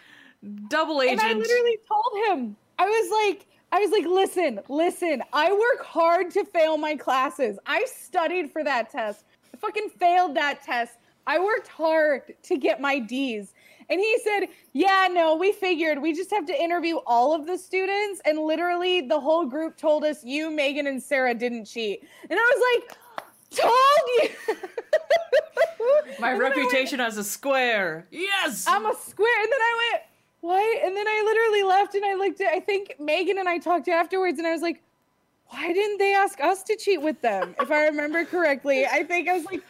Double 0.69 1.01
agent. 1.01 1.21
And 1.21 1.31
I 1.31 1.33
literally 1.33 1.77
told 1.87 2.27
him, 2.39 2.55
I 2.79 2.85
was 2.85 3.11
like, 3.11 3.45
I 3.71 3.79
was 3.79 3.91
like, 3.91 4.05
listen, 4.05 4.59
listen, 4.69 5.23
I 5.33 5.51
work 5.51 5.85
hard 5.85 6.31
to 6.31 6.43
fail 6.45 6.77
my 6.77 6.95
classes. 6.95 7.57
I 7.65 7.85
studied 7.85 8.51
for 8.51 8.63
that 8.63 8.89
test. 8.91 9.23
I 9.53 9.57
fucking 9.57 9.89
failed 9.97 10.35
that 10.35 10.63
test. 10.63 10.97
I 11.27 11.39
worked 11.39 11.67
hard 11.67 12.33
to 12.43 12.57
get 12.57 12.81
my 12.81 12.99
D's. 12.99 13.53
And 13.91 13.99
he 13.99 14.17
said, 14.23 14.47
Yeah, 14.71 15.09
no, 15.11 15.35
we 15.35 15.51
figured 15.51 16.01
we 16.01 16.13
just 16.13 16.31
have 16.31 16.45
to 16.45 16.59
interview 16.59 16.95
all 17.05 17.35
of 17.35 17.45
the 17.45 17.57
students. 17.57 18.21
And 18.25 18.39
literally, 18.39 19.01
the 19.01 19.19
whole 19.19 19.45
group 19.45 19.75
told 19.75 20.05
us 20.05 20.23
you, 20.23 20.49
Megan, 20.49 20.87
and 20.87 21.03
Sarah 21.03 21.33
didn't 21.33 21.65
cheat. 21.65 22.01
And 22.29 22.39
I 22.39 22.53
was 22.55 22.63
like, 22.73 22.97
Told 23.51 23.75
you. 24.15 24.55
My 26.19 26.29
I 26.29 26.37
went, 26.37 26.55
reputation 26.55 27.01
as 27.01 27.17
a 27.17 27.23
square. 27.23 28.07
Yes. 28.11 28.65
I'm 28.65 28.85
a 28.85 28.95
square. 28.95 29.41
And 29.41 29.51
then 29.51 29.61
I 29.61 29.91
went, 29.91 30.03
What? 30.39 30.85
And 30.85 30.95
then 30.95 31.07
I 31.07 31.23
literally 31.25 31.63
left 31.63 31.93
and 31.95 32.05
I 32.05 32.13
looked 32.13 32.39
at, 32.39 32.53
I 32.53 32.61
think 32.61 32.95
Megan 32.97 33.39
and 33.39 33.49
I 33.49 33.57
talked 33.57 33.89
afterwards 33.89 34.39
and 34.39 34.47
I 34.47 34.53
was 34.53 34.61
like, 34.61 34.81
Why 35.47 35.73
didn't 35.73 35.97
they 35.97 36.13
ask 36.13 36.39
us 36.39 36.63
to 36.63 36.77
cheat 36.77 37.01
with 37.01 37.19
them? 37.19 37.55
If 37.59 37.69
I 37.69 37.87
remember 37.87 38.23
correctly, 38.23 38.85
I 38.85 39.03
think 39.03 39.27
I 39.27 39.33
was 39.33 39.43
like, 39.43 39.63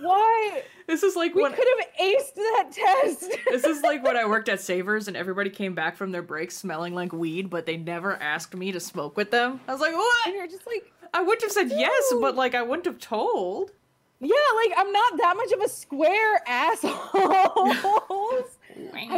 Why? 0.00 0.62
this 0.86 1.02
is 1.02 1.16
like 1.16 1.34
We 1.34 1.42
could 1.44 1.54
have 1.54 1.86
aced 2.00 2.34
that 2.34 2.68
test. 2.72 3.30
this 3.50 3.64
is 3.64 3.82
like 3.82 4.04
when 4.04 4.16
I 4.16 4.26
worked 4.26 4.48
at 4.48 4.60
Savers 4.70 5.08
and 5.08 5.16
everybody 5.16 5.50
came 5.50 5.74
back 5.74 5.96
from 5.96 6.12
their 6.12 6.22
break 6.22 6.50
smelling 6.50 6.94
like 6.94 7.12
weed, 7.12 7.50
but 7.50 7.66
they 7.66 7.76
never 7.76 8.16
asked 8.16 8.54
me 8.54 8.72
to 8.72 8.80
smoke 8.80 9.16
with 9.16 9.30
them. 9.30 9.60
I 9.68 9.72
was 9.72 9.80
like, 9.80 9.94
what? 9.94 10.26
and 10.26 10.36
you're 10.36 10.46
just 10.46 10.66
like, 10.66 10.92
I 11.12 11.22
wouldn't 11.22 11.42
have 11.42 11.52
said 11.52 11.70
yes, 11.70 12.14
but 12.20 12.36
like 12.36 12.54
I 12.54 12.62
wouldn't 12.62 12.86
have 12.86 12.98
told. 12.98 13.72
Yeah, 14.20 14.34
like 14.56 14.72
I'm 14.76 14.92
not 14.92 15.16
that 15.18 15.36
much 15.36 15.52
of 15.52 15.60
a 15.60 15.68
square 15.68 16.42
asshole. 16.46 16.92
I 17.14 17.48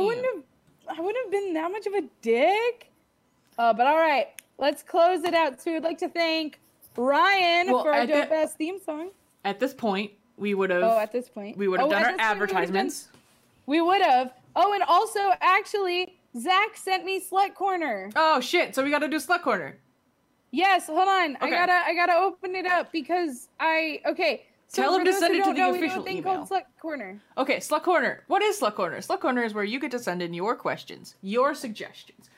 wouldn't 0.00 0.26
have 0.26 0.42
I 0.96 1.00
wouldn't 1.00 1.24
have 1.24 1.30
been 1.30 1.52
that 1.54 1.72
much 1.72 1.86
of 1.86 1.94
a 1.94 2.02
dick. 2.20 2.88
Uh, 3.58 3.72
but 3.72 3.86
all 3.86 3.96
right, 3.96 4.28
let's 4.58 4.82
close 4.82 5.24
it 5.24 5.34
out. 5.34 5.60
So 5.60 5.72
we'd 5.72 5.82
like 5.82 5.98
to 5.98 6.08
thank 6.08 6.60
Ryan 6.96 7.72
Well, 7.72 7.82
for 7.82 7.92
our 7.92 8.06
dope 8.06 8.30
ass 8.30 8.54
theme 8.54 8.78
song. 8.84 9.10
At 9.44 9.60
this 9.60 9.74
point, 9.74 10.12
we 10.42 10.52
would 10.54 10.70
have 10.70 10.82
Oh, 10.82 10.98
at 10.98 11.12
this 11.12 11.28
point. 11.28 11.56
we 11.56 11.68
would 11.68 11.80
have 11.80 11.86
Oh, 11.86 11.90
done 11.90 12.02
our 12.02 12.08
this 12.10 12.10
point, 12.10 12.18
we 12.18 12.26
would've 12.26 12.28
done- 12.28 12.36
advertisements. 12.36 13.08
We 13.66 13.80
would 13.80 14.02
have. 14.02 14.32
Oh, 14.56 14.74
and 14.74 14.82
also 14.82 15.32
actually, 15.40 16.18
Zach 16.36 16.76
sent 16.76 17.04
me 17.04 17.20
Slut 17.20 17.54
Corner. 17.54 18.10
Oh 18.16 18.40
shit! 18.40 18.74
So 18.74 18.82
we 18.82 18.90
got 18.90 18.98
to 18.98 19.08
do 19.08 19.16
slut 19.18 19.42
corner. 19.42 19.78
Yes, 20.50 20.86
hold 20.88 21.08
on. 21.08 21.36
Okay. 21.36 21.46
I 21.46 21.50
gotta 21.50 21.72
I 21.72 21.94
gotta 21.94 22.14
open 22.14 22.54
it 22.56 22.66
up 22.66 22.92
because 22.92 23.48
I 23.58 24.00
okay. 24.04 24.42
So 24.68 24.82
Tell 24.82 24.94
him 24.96 25.04
to 25.04 25.12
send 25.12 25.34
it 25.34 25.44
to 25.44 25.52
the 25.52 25.58
know, 25.58 25.70
we 25.70 25.78
do 25.78 25.84
a 25.84 25.86
official 25.86 26.02
thing 26.02 26.18
email. 26.18 26.34
called 26.36 26.48
Slut 26.48 26.62
Corner. 26.80 27.20
Okay, 27.36 27.58
Slut 27.58 27.82
Corner. 27.82 28.22
What 28.26 28.42
is 28.42 28.58
Slut 28.60 28.74
Corner? 28.74 28.98
Slut 28.98 29.20
Corner 29.20 29.42
is 29.42 29.52
where 29.54 29.64
you 29.64 29.78
get 29.78 29.90
to 29.92 29.98
send 29.98 30.22
in 30.22 30.32
your 30.34 30.54
questions, 30.56 31.14
your 31.22 31.54
suggestions, 31.54 32.30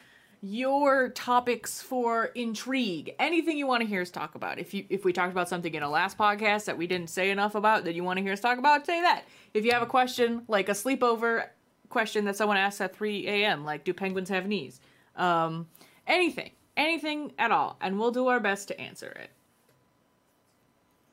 your 0.44 1.08
topics 1.08 1.80
for 1.80 2.26
intrigue, 2.26 3.14
anything 3.18 3.56
you 3.56 3.66
want 3.66 3.80
to 3.80 3.86
hear 3.88 4.02
us 4.02 4.10
talk 4.10 4.34
about. 4.34 4.58
If 4.58 4.74
you 4.74 4.84
if 4.90 5.02
we 5.02 5.10
talked 5.10 5.32
about 5.32 5.48
something 5.48 5.74
in 5.74 5.82
a 5.82 5.88
last 5.88 6.18
podcast 6.18 6.66
that 6.66 6.76
we 6.76 6.86
didn't 6.86 7.08
say 7.08 7.30
enough 7.30 7.54
about 7.54 7.84
that 7.84 7.94
you 7.94 8.04
want 8.04 8.18
to 8.18 8.22
hear 8.22 8.34
us 8.34 8.40
talk 8.40 8.58
about, 8.58 8.84
say 8.84 9.00
that. 9.00 9.24
If 9.54 9.64
you 9.64 9.72
have 9.72 9.80
a 9.80 9.86
question 9.86 10.42
like 10.46 10.68
a 10.68 10.72
sleepover 10.72 11.46
question 11.88 12.26
that 12.26 12.36
someone 12.36 12.58
asks 12.58 12.82
at 12.82 12.94
3 12.94 13.26
a.m., 13.26 13.64
like 13.64 13.84
do 13.84 13.94
penguins 13.94 14.28
have 14.28 14.46
knees? 14.46 14.80
Um, 15.16 15.66
anything, 16.06 16.50
anything 16.76 17.32
at 17.38 17.50
all, 17.50 17.78
and 17.80 17.98
we'll 17.98 18.10
do 18.10 18.26
our 18.28 18.40
best 18.40 18.68
to 18.68 18.78
answer 18.78 19.08
it. 19.08 19.30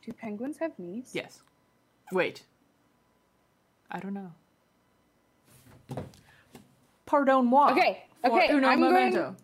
Do 0.06 0.12
penguins 0.12 0.58
have 0.58 0.78
knees? 0.78 1.12
Yes. 1.14 1.42
Wait. 2.12 2.44
I 3.90 4.00
don't 4.00 4.14
know. 4.14 4.34
Pardon 7.06 7.46
moi. 7.46 7.72
Okay, 7.72 8.04
okay, 8.24 8.50
uno 8.54 8.68
I'm 8.68 8.80
going- 8.80 9.36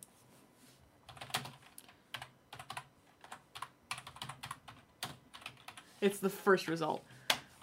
It's 6.02 6.20
the 6.20 6.30
first 6.30 6.68
result. 6.68 7.04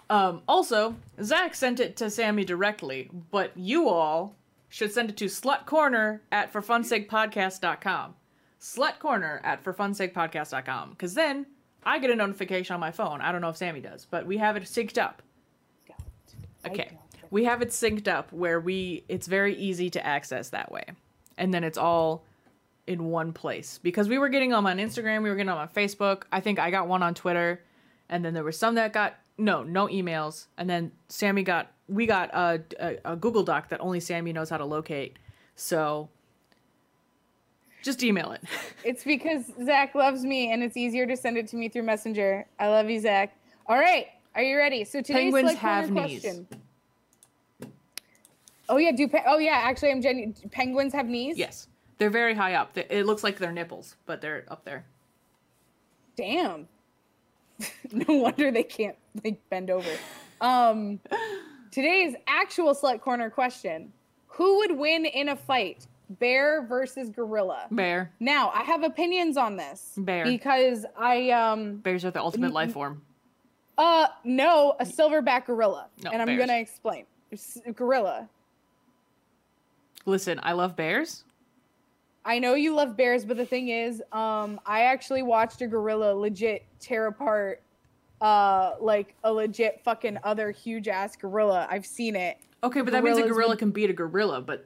Um, 0.09 0.41
also, 0.47 0.95
Zach 1.21 1.55
sent 1.55 1.79
it 1.79 1.95
to 1.97 2.09
Sammy 2.09 2.45
directly, 2.45 3.09
but 3.31 3.51
you 3.55 3.89
all 3.89 4.35
should 4.69 4.91
send 4.91 5.09
it 5.09 5.17
to 5.17 5.25
slutcorner 5.25 6.19
at 6.31 6.51
forfunsakepodcast.com. 6.51 8.15
Slutcorner 8.59 9.39
at 9.43 9.63
forfunsakepodcast.com. 9.63 10.89
Because 10.91 11.13
then 11.13 11.45
I 11.83 11.99
get 11.99 12.09
a 12.09 12.15
notification 12.15 12.73
on 12.73 12.79
my 12.79 12.91
phone. 12.91 13.21
I 13.21 13.31
don't 13.31 13.41
know 13.41 13.49
if 13.49 13.57
Sammy 13.57 13.79
does, 13.79 14.05
but 14.05 14.25
we 14.25 14.37
have 14.37 14.57
it 14.57 14.63
synced 14.63 14.97
up. 15.01 15.21
Okay. 16.65 16.97
We 17.31 17.45
have 17.45 17.61
it 17.61 17.69
synced 17.69 18.07
up 18.07 18.31
where 18.33 18.59
we 18.59 19.03
it's 19.07 19.27
very 19.27 19.55
easy 19.55 19.89
to 19.91 20.05
access 20.05 20.49
that 20.49 20.71
way. 20.71 20.85
And 21.37 21.53
then 21.53 21.63
it's 21.63 21.77
all 21.77 22.25
in 22.87 23.05
one 23.05 23.33
place. 23.33 23.79
Because 23.81 24.07
we 24.07 24.17
were 24.17 24.29
getting 24.29 24.51
them 24.51 24.65
on 24.65 24.77
Instagram, 24.77 25.23
we 25.23 25.29
were 25.29 25.35
getting 25.35 25.47
them 25.47 25.57
on 25.57 25.69
Facebook. 25.69 26.23
I 26.31 26.39
think 26.39 26.59
I 26.59 26.71
got 26.71 26.87
one 26.87 27.03
on 27.03 27.13
Twitter. 27.13 27.61
And 28.09 28.23
then 28.23 28.33
there 28.33 28.43
were 28.43 28.51
some 28.51 28.75
that 28.75 28.93
got 28.93 29.15
no, 29.37 29.63
no 29.63 29.87
emails. 29.87 30.47
And 30.57 30.69
then 30.69 30.91
Sammy 31.09 31.43
got 31.43 31.71
we 31.87 32.05
got 32.07 32.33
a, 32.33 32.61
a, 32.79 33.13
a 33.13 33.15
Google 33.15 33.43
Doc 33.43 33.69
that 33.69 33.79
only 33.79 33.99
Sammy 33.99 34.33
knows 34.33 34.49
how 34.49 34.57
to 34.57 34.65
locate. 34.65 35.17
So 35.55 36.09
just 37.83 38.03
email 38.03 38.31
it. 38.31 38.43
It's 38.83 39.03
because 39.03 39.51
Zach 39.65 39.95
loves 39.95 40.23
me 40.23 40.51
and 40.51 40.61
it's 40.61 40.77
easier 40.77 41.07
to 41.07 41.17
send 41.17 41.37
it 41.37 41.47
to 41.47 41.55
me 41.55 41.69
through 41.69 41.83
Messenger. 41.83 42.45
I 42.59 42.67
love 42.67 42.87
you, 42.87 42.99
Zach. 42.99 43.35
All 43.65 43.79
right, 43.79 44.07
are 44.35 44.43
you 44.43 44.57
ready? 44.57 44.83
So 44.83 45.01
today's 45.01 45.33
Penguins 45.33 45.57
have 45.57 45.89
knees. 45.89 46.21
question. 46.21 46.47
Oh 48.69 48.77
yeah, 48.77 48.91
do 48.91 49.07
pe- 49.07 49.23
oh 49.27 49.37
yeah, 49.37 49.59
actually 49.63 49.91
I'm 49.91 50.01
genuine. 50.01 50.33
Penguins 50.51 50.93
have 50.93 51.07
knees. 51.07 51.37
yes. 51.37 51.67
They're 51.97 52.09
very 52.09 52.33
high 52.33 52.55
up. 52.55 52.77
It 52.77 53.05
looks 53.05 53.23
like 53.23 53.37
they're 53.37 53.53
nipples, 53.53 53.95
but 54.05 54.19
they're 54.21 54.43
up 54.49 54.65
there. 54.65 54.85
Damn. 56.17 56.67
no 57.91 58.15
wonder 58.15 58.51
they 58.51 58.63
can't 58.63 58.97
like 59.23 59.39
bend 59.49 59.69
over. 59.69 59.89
Um, 60.41 60.99
today's 61.71 62.15
actual 62.27 62.73
slut 62.75 62.99
corner 63.01 63.29
question: 63.29 63.93
Who 64.27 64.57
would 64.57 64.77
win 64.77 65.05
in 65.05 65.29
a 65.29 65.35
fight, 65.37 65.87
bear 66.09 66.63
versus 66.67 67.09
gorilla? 67.09 67.67
Bear. 67.71 68.11
Now 68.19 68.49
I 68.53 68.63
have 68.63 68.83
opinions 68.83 69.37
on 69.37 69.55
this. 69.55 69.93
Bear. 69.97 70.25
because 70.25 70.85
I 70.97 71.29
um 71.29 71.77
Bears 71.77 72.03
are 72.03 72.11
the 72.11 72.19
ultimate 72.21 72.51
life 72.51 72.73
form. 72.73 73.01
uh 73.77 74.07
no 74.25 74.75
a 74.81 74.85
silverback 74.85 75.45
gorilla, 75.45 75.87
No, 76.03 76.11
and 76.11 76.21
I'm 76.21 76.27
bears. 76.27 76.39
gonna 76.39 76.59
explain. 76.59 77.05
Gorilla. 77.73 78.27
Listen, 80.05 80.39
I 80.43 80.53
love 80.53 80.75
bears. 80.75 81.23
I 82.23 82.39
know 82.39 82.55
you 82.55 82.73
love 82.73 82.97
bears, 82.97 83.23
but 83.25 83.37
the 83.37 83.45
thing 83.45 83.69
is, 83.69 84.01
um, 84.11 84.59
I 84.65 84.81
actually 84.81 85.21
watched 85.23 85.61
a 85.61 85.67
gorilla 85.67 86.13
legit 86.15 86.63
tear 86.79 87.07
apart, 87.07 87.61
uh, 88.21 88.73
like 88.79 89.13
a 89.23 89.31
legit 89.31 89.81
fucking 89.83 90.17
other 90.23 90.49
huge 90.51 90.87
ass 90.87 91.15
gorilla. 91.15 91.67
I've 91.69 91.85
seen 91.85 92.15
it. 92.15 92.37
Okay, 92.63 92.81
but 92.81 92.91
that 92.93 93.03
means 93.03 93.17
a 93.19 93.23
gorilla 93.23 93.49
would- 93.49 93.59
can 93.59 93.71
beat 93.71 93.89
a 93.89 93.93
gorilla, 93.93 94.41
but 94.41 94.65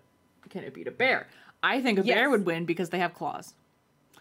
can 0.50 0.64
it 0.64 0.74
beat 0.74 0.88
a 0.88 0.92
bear? 0.92 1.28
I 1.62 1.82
think 1.82 2.00
a 2.00 2.04
bear 2.04 2.30
would 2.30 2.46
win 2.46 2.64
because 2.66 2.90
they 2.90 3.00
have 3.00 3.14
claws. 3.14 3.54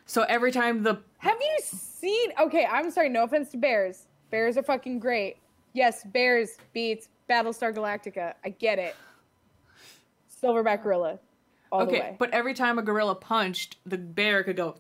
So 0.06 0.22
every 0.22 0.50
time 0.50 0.82
the 0.82 0.96
Have 1.18 1.38
you 1.40 1.58
seen? 1.62 2.32
Okay, 2.40 2.66
I'm 2.66 2.90
sorry. 2.90 3.08
No 3.08 3.22
offense 3.24 3.50
to 3.50 3.56
bears. 3.56 4.06
Bears 4.30 4.56
are 4.56 4.62
fucking 4.62 4.98
great. 4.98 5.36
Yes, 5.74 6.02
bears 6.04 6.56
beats 6.72 7.08
Battlestar 7.30 7.72
Galactica. 7.74 8.34
I 8.44 8.48
get 8.48 8.78
it. 8.78 8.96
Silverback 10.42 10.82
gorilla, 10.82 11.18
all 11.72 11.86
the 11.86 11.92
okay, 11.92 12.16
but 12.18 12.30
every 12.30 12.54
time 12.54 12.78
a 12.78 12.82
gorilla 12.82 13.14
punched, 13.14 13.76
the 13.86 13.98
bear 13.98 14.42
could 14.44 14.56
go 14.56 14.76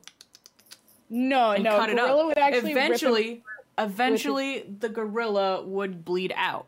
no, 1.10 1.52
and 1.52 1.64
no, 1.64 1.76
cut 1.76 1.90
it 1.90 1.96
gorilla 1.96 2.20
up. 2.20 2.26
would 2.26 2.38
actually 2.38 2.74
rip 2.74 2.76
eventually, 2.76 3.42
eventually, 3.78 4.64
the 4.78 4.88
gorilla 4.88 5.62
would 5.62 6.04
bleed 6.04 6.32
out. 6.36 6.66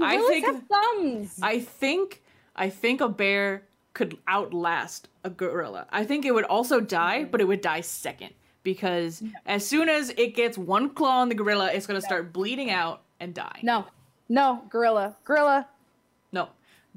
I 0.00 0.18
think 0.28 0.44
have 0.46 0.62
thumbs. 0.68 1.38
I 1.42 1.60
think 1.60 2.22
I 2.54 2.68
think 2.68 3.00
a 3.00 3.08
bear 3.08 3.62
could 3.94 4.18
outlast 4.28 5.08
a 5.24 5.30
gorilla. 5.30 5.86
I 5.90 6.04
think 6.04 6.24
it 6.26 6.34
would 6.34 6.44
also 6.44 6.80
die, 6.80 7.24
but 7.24 7.40
it 7.40 7.44
would 7.44 7.60
die 7.62 7.80
second 7.80 8.34
because 8.62 9.22
as 9.46 9.66
soon 9.66 9.88
as 9.88 10.10
it 10.10 10.34
gets 10.34 10.58
one 10.58 10.90
claw 10.90 11.20
on 11.20 11.28
the 11.28 11.34
gorilla, 11.34 11.70
it's 11.72 11.86
gonna 11.86 12.02
start 12.02 12.32
bleeding 12.32 12.70
out 12.70 13.02
and 13.20 13.32
die. 13.32 13.60
no, 13.62 13.86
no, 14.28 14.62
gorilla, 14.68 15.16
gorilla. 15.24 15.68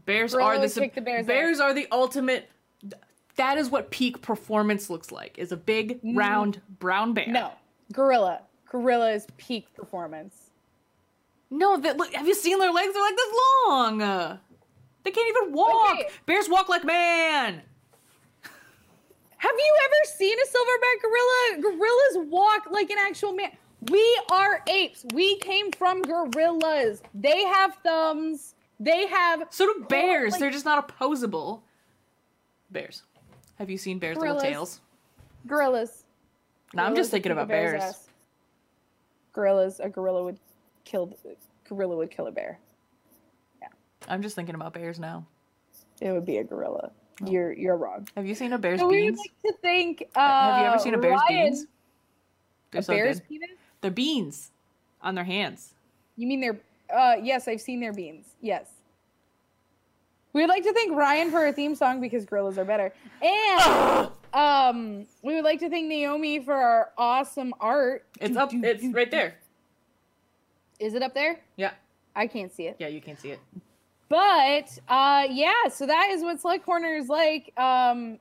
Bears 0.06 0.34
are 0.34 0.60
the 0.60 0.70
sub- 0.70 0.94
the 0.94 1.02
bear's 1.02 1.26
bears 1.26 1.60
are 1.60 1.74
the 1.74 1.88
ultimate. 1.92 2.50
That 3.36 3.58
is 3.58 3.70
what 3.70 3.92
peak 3.92 4.22
performance 4.22 4.90
looks 4.90 5.12
like: 5.12 5.38
is 5.38 5.52
a 5.52 5.58
big 5.58 5.98
mm-hmm. 5.98 6.18
round 6.18 6.62
brown 6.80 7.14
bear. 7.14 7.28
No, 7.28 7.52
gorilla. 7.92 8.42
Gorilla 8.70 9.12
is 9.12 9.26
peak 9.38 9.74
performance. 9.74 10.52
no. 11.50 11.78
That 11.80 11.98
look. 11.98 12.14
Have 12.14 12.28
you 12.28 12.36
seen 12.36 12.60
their 12.60 12.72
legs? 12.72 12.94
They're 12.94 13.02
like 13.02 13.16
this 13.16 13.36
long. 13.68 14.40
They 15.04 15.12
can't 15.12 15.36
even 15.38 15.54
walk. 15.54 15.94
Okay. 15.94 16.10
Bears 16.26 16.48
walk 16.50 16.70
like 16.70 16.84
man. 16.84 17.62
Have 19.38 19.56
you 19.58 19.78
ever 19.86 20.18
seen 20.18 20.38
a 20.38 20.48
silverback 20.48 21.02
gorilla? 21.02 21.62
Gorillas 21.62 22.30
walk 22.30 22.68
like 22.72 22.90
an 22.90 22.98
actual 23.00 23.32
man. 23.32 23.52
We 23.90 24.22
are 24.30 24.62
apes. 24.68 25.06
We 25.14 25.38
came 25.40 25.72
from 25.72 26.02
gorillas. 26.02 27.02
They 27.14 27.44
have 27.46 27.76
thumbs. 27.76 28.56
They 28.80 29.08
have 29.08 29.44
So 29.50 29.66
do 29.66 29.86
bears. 29.90 30.32
like- 30.34 30.40
They're 30.40 30.52
just 30.52 30.66
not 30.66 30.80
opposable. 30.80 31.64
Bears. 32.72 33.04
Have 33.58 33.70
you 33.70 33.78
seen 33.78 34.00
Bears 34.00 34.18
Gorillas. 34.18 34.44
Little 34.44 34.52
Tails? 34.52 34.82
Gorillas. 35.48 36.06
No, 36.74 36.84
I'm 36.84 36.96
just 36.96 37.12
thinking 37.12 37.32
a 37.32 37.36
about 37.36 37.48
bear's 37.48 37.80
bears. 37.82 38.10
Gorillas. 39.34 39.80
A 39.80 39.90
gorilla 39.90 40.24
would 40.24 40.40
kill. 40.86 41.12
Gorilla 41.68 41.98
would 41.98 42.12
kill 42.12 42.28
a 42.28 42.32
bear. 42.32 42.60
Yeah. 43.62 43.68
I'm 44.08 44.22
just 44.22 44.36
thinking 44.36 44.56
about 44.56 44.74
bears 44.74 45.00
now. 45.00 45.26
It 46.02 46.12
would 46.12 46.26
be 46.26 46.38
a 46.38 46.44
gorilla. 46.44 46.92
Oh. 47.22 47.30
You're 47.30 47.52
you're 47.52 47.76
wrong. 47.76 48.08
Have 48.16 48.26
you 48.26 48.36
seen 48.36 48.54
a 48.54 48.58
bear's 48.58 48.80
So 48.80 48.88
we 48.88 49.06
would 49.06 49.18
like 49.18 49.42
to 49.46 49.54
think. 49.62 50.04
Uh, 50.16 50.20
Have 50.54 50.62
you 50.62 50.68
ever 50.68 50.80
seen 50.80 50.94
a 50.94 50.98
bear's 51.00 51.20
Ryan- 51.30 51.44
beans? 51.46 51.64
A 51.64 51.68
They're 52.72 52.82
so 52.84 52.94
bear's 52.94 53.20
good. 53.20 53.28
penis? 53.28 53.50
They're 53.82 53.92
beans 53.92 54.52
on 55.02 55.16
their 55.16 55.24
hands. 55.26 55.74
You 56.16 56.28
mean 56.28 56.40
their? 56.40 56.60
Uh, 56.94 57.16
yes, 57.22 57.48
I've 57.48 57.62
seen 57.62 57.80
their 57.80 57.94
beans. 57.94 58.26
Yes. 58.42 58.68
We 60.34 60.42
would 60.42 60.50
like 60.50 60.64
to 60.64 60.74
thank 60.74 60.96
Ryan 60.96 61.32
for 61.32 61.38
our 61.38 61.52
theme 61.52 61.76
song 61.76 62.02
because 62.02 62.26
gorillas 62.26 62.58
are 62.60 62.66
better, 62.66 62.94
and 63.22 64.10
um, 64.34 65.08
we 65.24 65.34
would 65.34 65.44
like 65.44 65.60
to 65.60 65.70
thank 65.70 65.88
Naomi 65.88 66.40
for 66.40 66.54
our 66.54 66.92
awesome 66.98 67.54
art. 67.60 68.06
It's 68.22 68.38
up. 68.38 68.52
It's 68.54 68.84
right 68.94 69.10
there. 69.10 69.36
Is 70.80 70.94
it 70.94 71.02
up 71.02 71.14
there? 71.14 71.40
Yeah. 71.58 71.72
I 72.16 72.28
can't 72.28 72.54
see 72.54 72.68
it. 72.68 72.76
Yeah, 72.80 72.88
you 72.88 73.02
can't 73.02 73.20
see 73.20 73.32
it. 73.32 73.40
But 74.10 74.78
uh 74.88 75.28
yeah, 75.30 75.68
so 75.72 75.86
that 75.86 76.10
is 76.10 76.24
what 76.24 76.42
Slut 76.42 76.64
Corner 76.64 76.96
is 76.96 77.10
like. 77.10 77.54
Um 77.58 78.20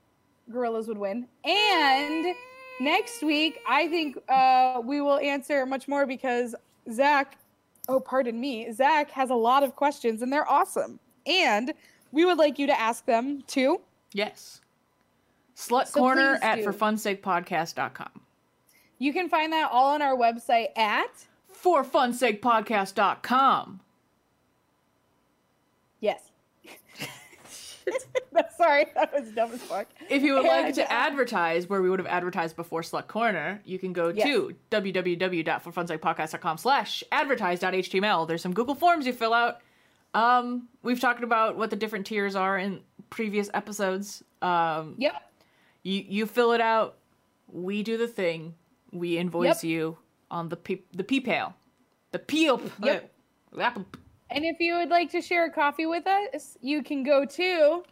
Gorillas 0.52 0.86
would 0.86 0.98
win. 0.98 1.26
And 1.44 2.34
next 2.80 3.22
week, 3.22 3.58
I 3.66 3.88
think 3.88 4.18
uh 4.28 4.82
we 4.84 5.00
will 5.00 5.18
answer 5.18 5.64
much 5.66 5.88
more 5.88 6.06
because 6.06 6.54
Zach, 6.92 7.38
oh 7.88 8.00
pardon 8.00 8.40
me, 8.40 8.70
Zach 8.72 9.10
has 9.12 9.30
a 9.30 9.34
lot 9.34 9.62
of 9.62 9.76
questions 9.76 10.22
and 10.22 10.32
they're 10.32 10.48
awesome. 10.48 10.98
And 11.26 11.72
we 12.12 12.24
would 12.24 12.38
like 12.38 12.58
you 12.58 12.66
to 12.66 12.80
ask 12.80 13.04
them 13.06 13.42
too. 13.46 13.80
Yes. 14.12 14.60
Slut 15.56 15.86
So 15.88 16.00
Corner 16.00 16.38
at 16.42 16.56
do. 16.56 16.64
forfunsakepodcast.com. 16.64 18.20
You 18.98 19.12
can 19.12 19.28
find 19.28 19.52
that 19.52 19.70
all 19.70 19.92
on 19.94 20.02
our 20.02 20.16
website 20.16 20.76
at 20.76 21.26
Forfunsakepodcast.com. 21.62 23.80
yes. 26.00 26.27
Sorry, 28.56 28.86
that 28.94 29.12
was 29.12 29.30
dumb 29.30 29.52
as 29.52 29.60
fuck. 29.62 29.86
If 30.08 30.22
you 30.22 30.34
would 30.34 30.44
like 30.44 30.74
to 30.74 30.92
advertise 30.92 31.68
where 31.68 31.80
we 31.82 31.90
would 31.90 31.98
have 31.98 32.06
advertised 32.08 32.56
before 32.56 32.82
Slut 32.82 33.06
Corner, 33.06 33.60
you 33.64 33.78
can 33.78 33.92
go 33.92 34.08
Yes. 34.08 34.26
to 34.26 34.54
www.forfunsakepodcast.com 34.70 36.58
slash 36.58 37.04
advertise.html. 37.12 38.26
There's 38.28 38.42
some 38.42 38.52
Google 38.54 38.74
Forms 38.74 39.06
you 39.06 39.12
fill 39.12 39.34
out. 39.34 39.60
Um, 40.14 40.68
we've 40.82 41.00
talked 41.00 41.22
about 41.22 41.56
what 41.56 41.70
the 41.70 41.76
different 41.76 42.06
tiers 42.06 42.34
are 42.34 42.56
in 42.58 42.80
previous 43.10 43.50
episodes. 43.54 44.22
Um, 44.42 44.94
Yep. 44.98 45.14
you 45.82 46.04
you 46.08 46.26
fill 46.26 46.52
it 46.52 46.60
out, 46.60 46.98
we 47.48 47.82
do 47.82 47.96
the 47.96 48.08
thing, 48.08 48.54
we 48.92 49.18
invoice 49.18 49.62
Yep. 49.64 49.70
you 49.70 49.98
on 50.30 50.48
the 50.48 50.56
P- 50.56 50.84
the 50.92 51.04
PayPal, 51.04 51.54
the 52.12 52.18
PO. 52.18 52.60
Yep. 52.82 53.12
uh, 53.58 53.70
And 54.30 54.44
if 54.44 54.60
you 54.60 54.74
would 54.76 54.90
like 54.90 55.10
to 55.12 55.20
share 55.22 55.46
a 55.46 55.50
coffee 55.50 55.86
with 55.86 56.06
us, 56.06 56.58
you 56.60 56.82
can 56.82 57.02
go 57.02 57.24
to. 57.24 57.82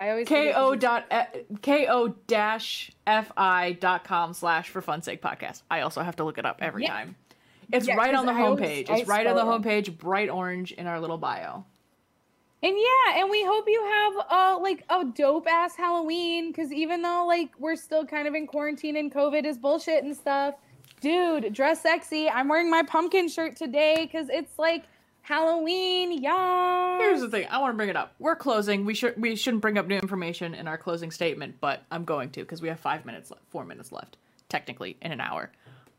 I 0.00 0.10
always 0.10 0.26
ko 0.28 0.74
dot 0.76 1.04
e- 1.12 1.56
ko 1.62 2.14
dash 2.26 2.90
fi 3.06 3.72
dot 3.78 4.04
com 4.04 4.32
slash 4.32 4.68
for 4.70 4.80
fun 4.80 5.02
sake 5.02 5.20
podcast. 5.20 5.62
I 5.70 5.82
also 5.82 6.02
have 6.02 6.16
to 6.16 6.24
look 6.24 6.38
it 6.38 6.46
up 6.46 6.58
every 6.60 6.84
Yeah. 6.84 6.88
time. 6.92 7.16
It's 7.70 7.86
Yeah, 7.86 7.96
right 7.96 8.14
on 8.14 8.26
the 8.26 8.32
I 8.32 8.40
always- 8.42 8.60
homepage. 8.86 8.90
I 8.90 8.96
It's 8.98 9.08
right 9.08 9.26
on 9.26 9.36
the 9.36 9.44
homepage, 9.44 9.96
bright 9.98 10.30
orange 10.30 10.72
in 10.72 10.86
our 10.86 10.98
little 11.00 11.18
bio. 11.18 11.64
And 12.62 12.76
yeah, 12.76 13.20
and 13.20 13.30
we 13.30 13.44
hope 13.44 13.66
you 13.68 13.82
have 13.84 14.26
uh 14.30 14.58
like 14.60 14.84
a 14.90 15.04
dope 15.04 15.46
ass 15.46 15.76
Halloween 15.76 16.48
because 16.50 16.72
even 16.72 17.02
though 17.02 17.26
like 17.26 17.50
we're 17.58 17.76
still 17.76 18.04
kind 18.06 18.26
of 18.26 18.34
in 18.34 18.46
quarantine 18.46 18.96
and 18.96 19.12
COVID 19.12 19.44
is 19.44 19.58
bullshit 19.58 20.02
and 20.02 20.16
stuff, 20.16 20.54
dude, 21.00 21.52
dress 21.52 21.82
sexy. 21.82 22.28
I'm 22.28 22.48
wearing 22.48 22.70
my 22.70 22.82
pumpkin 22.82 23.28
shirt 23.28 23.56
today 23.56 23.96
because 24.02 24.28
it's 24.30 24.58
like 24.58 24.84
Halloween, 25.22 26.22
y'all. 26.22 26.98
Here's 26.98 27.20
the 27.20 27.28
thing. 27.28 27.46
I 27.50 27.58
want 27.58 27.72
to 27.72 27.76
bring 27.76 27.88
it 27.88 27.96
up. 27.96 28.14
We're 28.18 28.36
closing. 28.36 28.84
We 28.84 28.94
should 28.94 29.20
we 29.20 29.36
shouldn't 29.36 29.62
bring 29.62 29.78
up 29.78 29.86
new 29.86 29.96
information 29.96 30.54
in 30.54 30.66
our 30.66 30.78
closing 30.78 31.10
statement, 31.10 31.56
but 31.60 31.82
I'm 31.90 32.04
going 32.04 32.30
to 32.30 32.40
because 32.40 32.62
we 32.62 32.68
have 32.68 32.80
five 32.80 33.04
minutes, 33.04 33.30
le- 33.30 33.38
four 33.48 33.64
minutes 33.64 33.92
left, 33.92 34.16
technically 34.48 34.96
in 35.02 35.12
an 35.12 35.20
hour. 35.20 35.50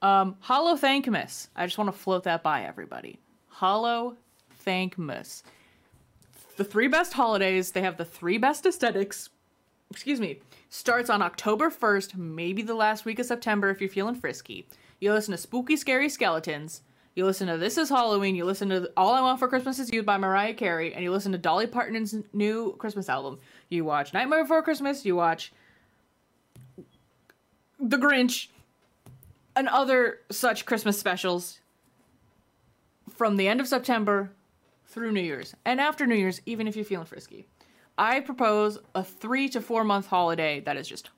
Um, 0.01 0.35
Hollow 0.39 0.75
Thankmas. 0.75 1.47
I 1.55 1.65
just 1.65 1.77
want 1.77 1.91
to 1.91 1.97
float 1.97 2.23
that 2.23 2.43
by 2.43 2.63
everybody. 2.63 3.19
Hollow 3.47 4.17
Thankmas. 4.65 5.43
The 6.57 6.63
three 6.63 6.87
best 6.87 7.13
holidays. 7.13 7.71
They 7.71 7.81
have 7.81 7.97
the 7.97 8.05
three 8.05 8.37
best 8.37 8.65
aesthetics. 8.65 9.29
Excuse 9.91 10.19
me. 10.19 10.39
Starts 10.69 11.09
on 11.09 11.21
October 11.21 11.69
1st, 11.69 12.15
maybe 12.15 12.61
the 12.61 12.73
last 12.73 13.03
week 13.03 13.19
of 13.19 13.25
September 13.25 13.69
if 13.69 13.81
you're 13.81 13.89
feeling 13.89 14.15
frisky. 14.15 14.65
You 15.01 15.11
listen 15.13 15.31
to 15.31 15.37
Spooky 15.37 15.75
Scary 15.75 16.09
Skeletons. 16.09 16.83
You 17.15 17.25
listen 17.25 17.47
to 17.47 17.57
This 17.57 17.75
Is 17.75 17.89
Halloween. 17.89 18.35
You 18.35 18.45
listen 18.45 18.69
to 18.69 18.91
All 18.95 19.15
I 19.15 19.21
Want 19.21 19.39
for 19.39 19.47
Christmas 19.47 19.79
Is 19.79 19.91
You 19.91 20.03
by 20.03 20.19
Mariah 20.19 20.53
Carey. 20.53 20.93
And 20.93 21.03
you 21.03 21.11
listen 21.11 21.31
to 21.31 21.39
Dolly 21.39 21.65
Parton's 21.65 22.15
new 22.33 22.75
Christmas 22.77 23.09
album. 23.09 23.39
You 23.67 23.83
watch 23.83 24.13
Nightmare 24.13 24.43
Before 24.43 24.61
Christmas. 24.61 25.03
You 25.03 25.15
watch 25.15 25.51
The 27.79 27.97
Grinch 27.97 28.49
and 29.55 29.67
other 29.67 30.19
such 30.29 30.67
Christmas 30.67 30.99
specials 30.99 31.59
from 33.09 33.37
the 33.37 33.47
end 33.47 33.59
of 33.59 33.67
September 33.67 34.31
through 34.85 35.13
New 35.13 35.21
Year's. 35.21 35.55
And 35.65 35.81
after 35.81 36.05
New 36.05 36.15
Year's, 36.15 36.41
even 36.45 36.67
if 36.67 36.75
you're 36.75 36.85
feeling 36.85 37.07
frisky. 37.07 37.47
I 37.97 38.19
propose 38.19 38.77
a 38.93 39.03
three 39.03 39.49
to 39.49 39.61
four 39.61 39.83
month 39.83 40.05
holiday 40.05 40.59
that 40.59 40.77
is 40.77 40.87
just 40.87 41.09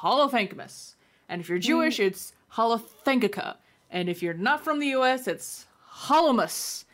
Holothankmas. 0.00 0.94
And 1.30 1.40
if 1.40 1.48
you're 1.48 1.58
mm. 1.58 1.62
Jewish, 1.62 1.98
it's 1.98 2.34
Holothankika. 2.54 3.56
And 3.90 4.08
if 4.08 4.22
you're 4.22 4.34
not 4.34 4.62
from 4.64 4.78
the 4.78 4.88
US, 4.88 5.26
it's 5.26 5.66
Holomus. 5.92 6.84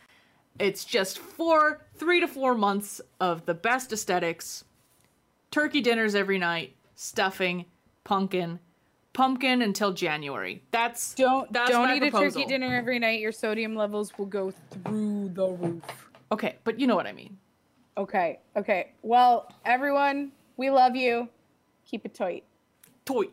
It's 0.59 0.85
just 0.85 1.19
four, 1.19 1.85
three 1.95 2.19
to 2.19 2.27
four 2.27 2.55
months 2.55 2.99
of 3.19 3.45
the 3.45 3.53
best 3.53 3.93
aesthetics. 3.93 4.63
Turkey 5.51 5.81
dinners 5.81 6.15
every 6.15 6.39
night, 6.39 6.75
stuffing, 6.95 7.65
pumpkin, 8.03 8.59
pumpkin 9.13 9.61
until 9.61 9.93
January. 9.93 10.63
That's 10.71 11.13
Don't 11.13 11.51
that's 11.53 11.69
don't 11.71 11.89
eat 11.91 12.03
a 12.03 12.11
turkey 12.11 12.45
dinner 12.45 12.75
every 12.75 12.99
night. 12.99 13.19
Your 13.19 13.31
sodium 13.31 13.75
levels 13.75 14.17
will 14.17 14.25
go 14.25 14.51
through 14.51 15.29
the 15.33 15.47
roof. 15.47 15.83
Okay, 16.31 16.55
but 16.63 16.79
you 16.79 16.87
know 16.87 16.95
what 16.95 17.07
I 17.07 17.13
mean. 17.13 17.37
Okay, 17.97 18.39
okay. 18.55 18.91
Well, 19.01 19.51
everyone, 19.65 20.31
we 20.55 20.69
love 20.69 20.95
you. 20.95 21.29
Keep 21.85 22.05
it 22.05 22.13
tight. 22.13 22.43
Toy, 23.05 23.25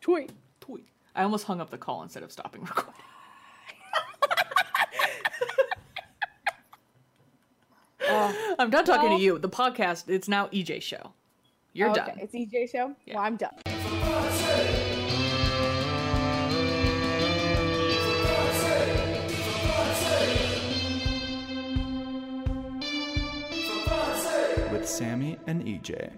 Tight. 0.00 0.30
toy. 0.60 0.80
I 1.14 1.22
almost 1.22 1.44
hung 1.44 1.60
up 1.60 1.70
the 1.70 1.78
call 1.78 2.02
instead 2.02 2.22
of 2.22 2.32
stopping 2.32 2.62
recording. 2.64 2.94
Oh, 8.06 8.54
I'm 8.58 8.70
done 8.70 8.84
talking 8.84 9.10
well- 9.10 9.18
to 9.18 9.24
you. 9.24 9.38
The 9.38 9.48
podcast, 9.48 10.08
it's 10.08 10.28
now 10.28 10.48
EJ 10.48 10.82
show. 10.82 11.12
You're 11.72 11.88
oh, 11.88 11.92
okay, 11.92 12.06
done. 12.06 12.18
it's 12.20 12.34
EJ 12.34 12.70
show. 12.70 12.94
Yeah. 13.06 13.14
Well, 13.14 13.24
I'm 13.24 13.36
done. 13.36 13.50
with 24.72 24.88
Sammy 24.88 25.38
and 25.46 25.64
EJ. 25.64 26.10